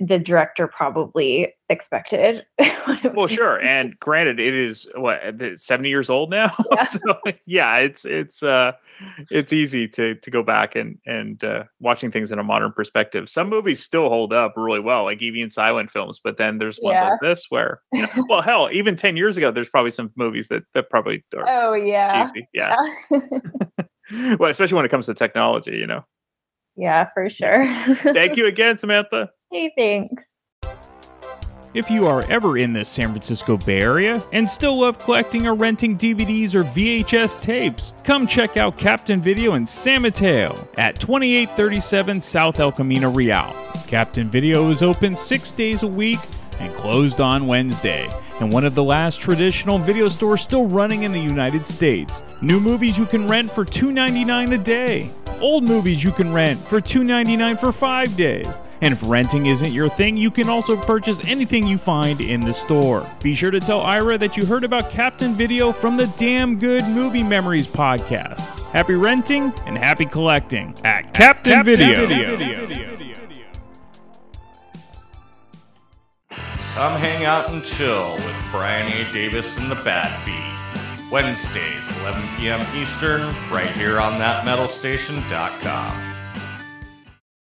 the 0.00 0.18
director 0.18 0.66
probably 0.66 1.52
expected. 1.68 2.44
Well, 3.14 3.26
sure. 3.28 3.60
And 3.60 3.98
granted, 4.00 4.40
it 4.40 4.54
is 4.54 4.88
what 4.96 5.20
seventy 5.56 5.90
years 5.90 6.08
old 6.10 6.30
now. 6.30 6.52
so 6.88 7.14
yeah, 7.46 7.76
it's 7.76 8.04
it's 8.04 8.42
uh 8.42 8.72
it's 9.30 9.52
easy 9.52 9.86
to 9.88 10.14
to 10.16 10.30
go 10.30 10.42
back 10.42 10.74
and 10.76 10.98
and 11.06 11.42
uh, 11.44 11.64
watching 11.78 12.10
things 12.10 12.32
in 12.32 12.38
a 12.38 12.42
modern 12.42 12.72
perspective. 12.72 13.28
Some 13.28 13.48
movies 13.50 13.82
still 13.84 14.08
hold 14.08 14.32
up 14.32 14.54
really 14.56 14.80
well, 14.80 15.04
like 15.04 15.20
even 15.22 15.50
silent 15.50 15.90
films. 15.90 16.20
But 16.22 16.36
then 16.38 16.58
there's 16.58 16.80
ones 16.82 16.98
Yeah. 17.00 17.10
like 17.10 17.20
this 17.20 17.46
where, 17.50 17.80
you 17.92 18.02
know, 18.02 18.08
well, 18.28 18.40
hell, 18.42 18.70
even 18.72 18.96
ten 18.96 19.16
years 19.16 19.36
ago, 19.36 19.50
there's 19.52 19.68
probably 19.68 19.90
some 19.92 20.10
movies 20.16 20.48
that 20.48 20.62
that 20.74 20.88
probably 20.90 21.22
are 21.36 21.44
Oh 21.46 21.74
yeah. 21.74 22.26
cheesy. 22.28 22.48
Yeah. 22.54 22.74
well, 24.38 24.50
especially 24.50 24.76
when 24.76 24.84
it 24.86 24.90
comes 24.90 25.06
to 25.06 25.14
technology, 25.14 25.76
you 25.76 25.86
know. 25.86 26.04
Yeah, 26.76 27.08
for 27.14 27.28
sure. 27.30 27.66
Thank 28.02 28.36
you 28.36 28.46
again, 28.46 28.78
Samantha. 28.78 29.30
Hey, 29.50 29.72
thanks. 29.76 30.24
If 31.72 31.88
you 31.88 32.08
are 32.08 32.28
ever 32.28 32.58
in 32.58 32.72
the 32.72 32.84
San 32.84 33.10
Francisco 33.10 33.56
Bay 33.56 33.80
Area 33.80 34.20
and 34.32 34.48
still 34.48 34.80
love 34.80 34.98
collecting 34.98 35.46
or 35.46 35.54
renting 35.54 35.96
DVDs 35.96 36.56
or 36.56 36.64
VHS 36.64 37.40
tapes, 37.40 37.92
come 38.02 38.26
check 38.26 38.56
out 38.56 38.76
Captain 38.76 39.20
Video 39.20 39.54
in 39.54 39.64
San 39.64 40.02
Mateo 40.02 40.68
at 40.78 40.98
2837 40.98 42.20
South 42.20 42.58
El 42.58 42.72
Camino 42.72 43.10
Real. 43.10 43.54
Captain 43.86 44.28
Video 44.28 44.68
is 44.70 44.82
open 44.82 45.14
six 45.14 45.52
days 45.52 45.84
a 45.84 45.86
week 45.86 46.18
and 46.58 46.74
closed 46.74 47.20
on 47.20 47.46
Wednesday, 47.46 48.10
and 48.40 48.52
one 48.52 48.64
of 48.64 48.74
the 48.74 48.82
last 48.82 49.20
traditional 49.20 49.78
video 49.78 50.08
stores 50.08 50.42
still 50.42 50.66
running 50.66 51.04
in 51.04 51.12
the 51.12 51.20
United 51.20 51.64
States. 51.64 52.20
New 52.42 52.58
movies 52.58 52.98
you 52.98 53.06
can 53.06 53.28
rent 53.28 53.48
for 53.48 53.64
$2.99 53.64 54.54
a 54.54 54.58
day. 54.58 55.10
Old 55.40 55.64
movies 55.64 56.04
you 56.04 56.12
can 56.12 56.32
rent 56.32 56.60
for 56.60 56.80
$2.99 56.80 57.58
for 57.58 57.72
five 57.72 58.14
days. 58.16 58.46
And 58.82 58.92
if 58.92 59.00
renting 59.04 59.46
isn't 59.46 59.72
your 59.72 59.88
thing, 59.88 60.16
you 60.16 60.30
can 60.30 60.48
also 60.48 60.76
purchase 60.76 61.20
anything 61.26 61.66
you 61.66 61.78
find 61.78 62.20
in 62.20 62.40
the 62.40 62.52
store. 62.52 63.06
Be 63.22 63.34
sure 63.34 63.50
to 63.50 63.60
tell 63.60 63.80
Ira 63.80 64.18
that 64.18 64.36
you 64.36 64.44
heard 64.44 64.64
about 64.64 64.90
Captain 64.90 65.34
Video 65.34 65.72
from 65.72 65.96
the 65.96 66.06
Damn 66.18 66.58
Good 66.58 66.86
Movie 66.88 67.22
Memories 67.22 67.66
podcast. 67.66 68.40
Happy 68.70 68.94
renting 68.94 69.52
and 69.66 69.76
happy 69.76 70.06
collecting 70.06 70.74
at 70.84 71.12
Captain, 71.12 71.64
Video. 71.64 72.06
Come 76.74 76.98
hang 77.00 77.24
out 77.24 77.50
and 77.50 77.64
chill 77.64 78.14
with 78.14 78.36
Brian 78.50 78.90
A. 78.92 79.12
Davis 79.12 79.58
and 79.58 79.70
the 79.70 79.74
Bad 79.76 80.24
Beat. 80.24 80.59
Wednesdays, 81.10 81.90
11 82.00 82.22
p.m. 82.36 82.60
Eastern, 82.74 83.22
right 83.50 83.70
here 83.72 83.98
on 84.00 84.12
thatmetalstation.com. 84.12 86.09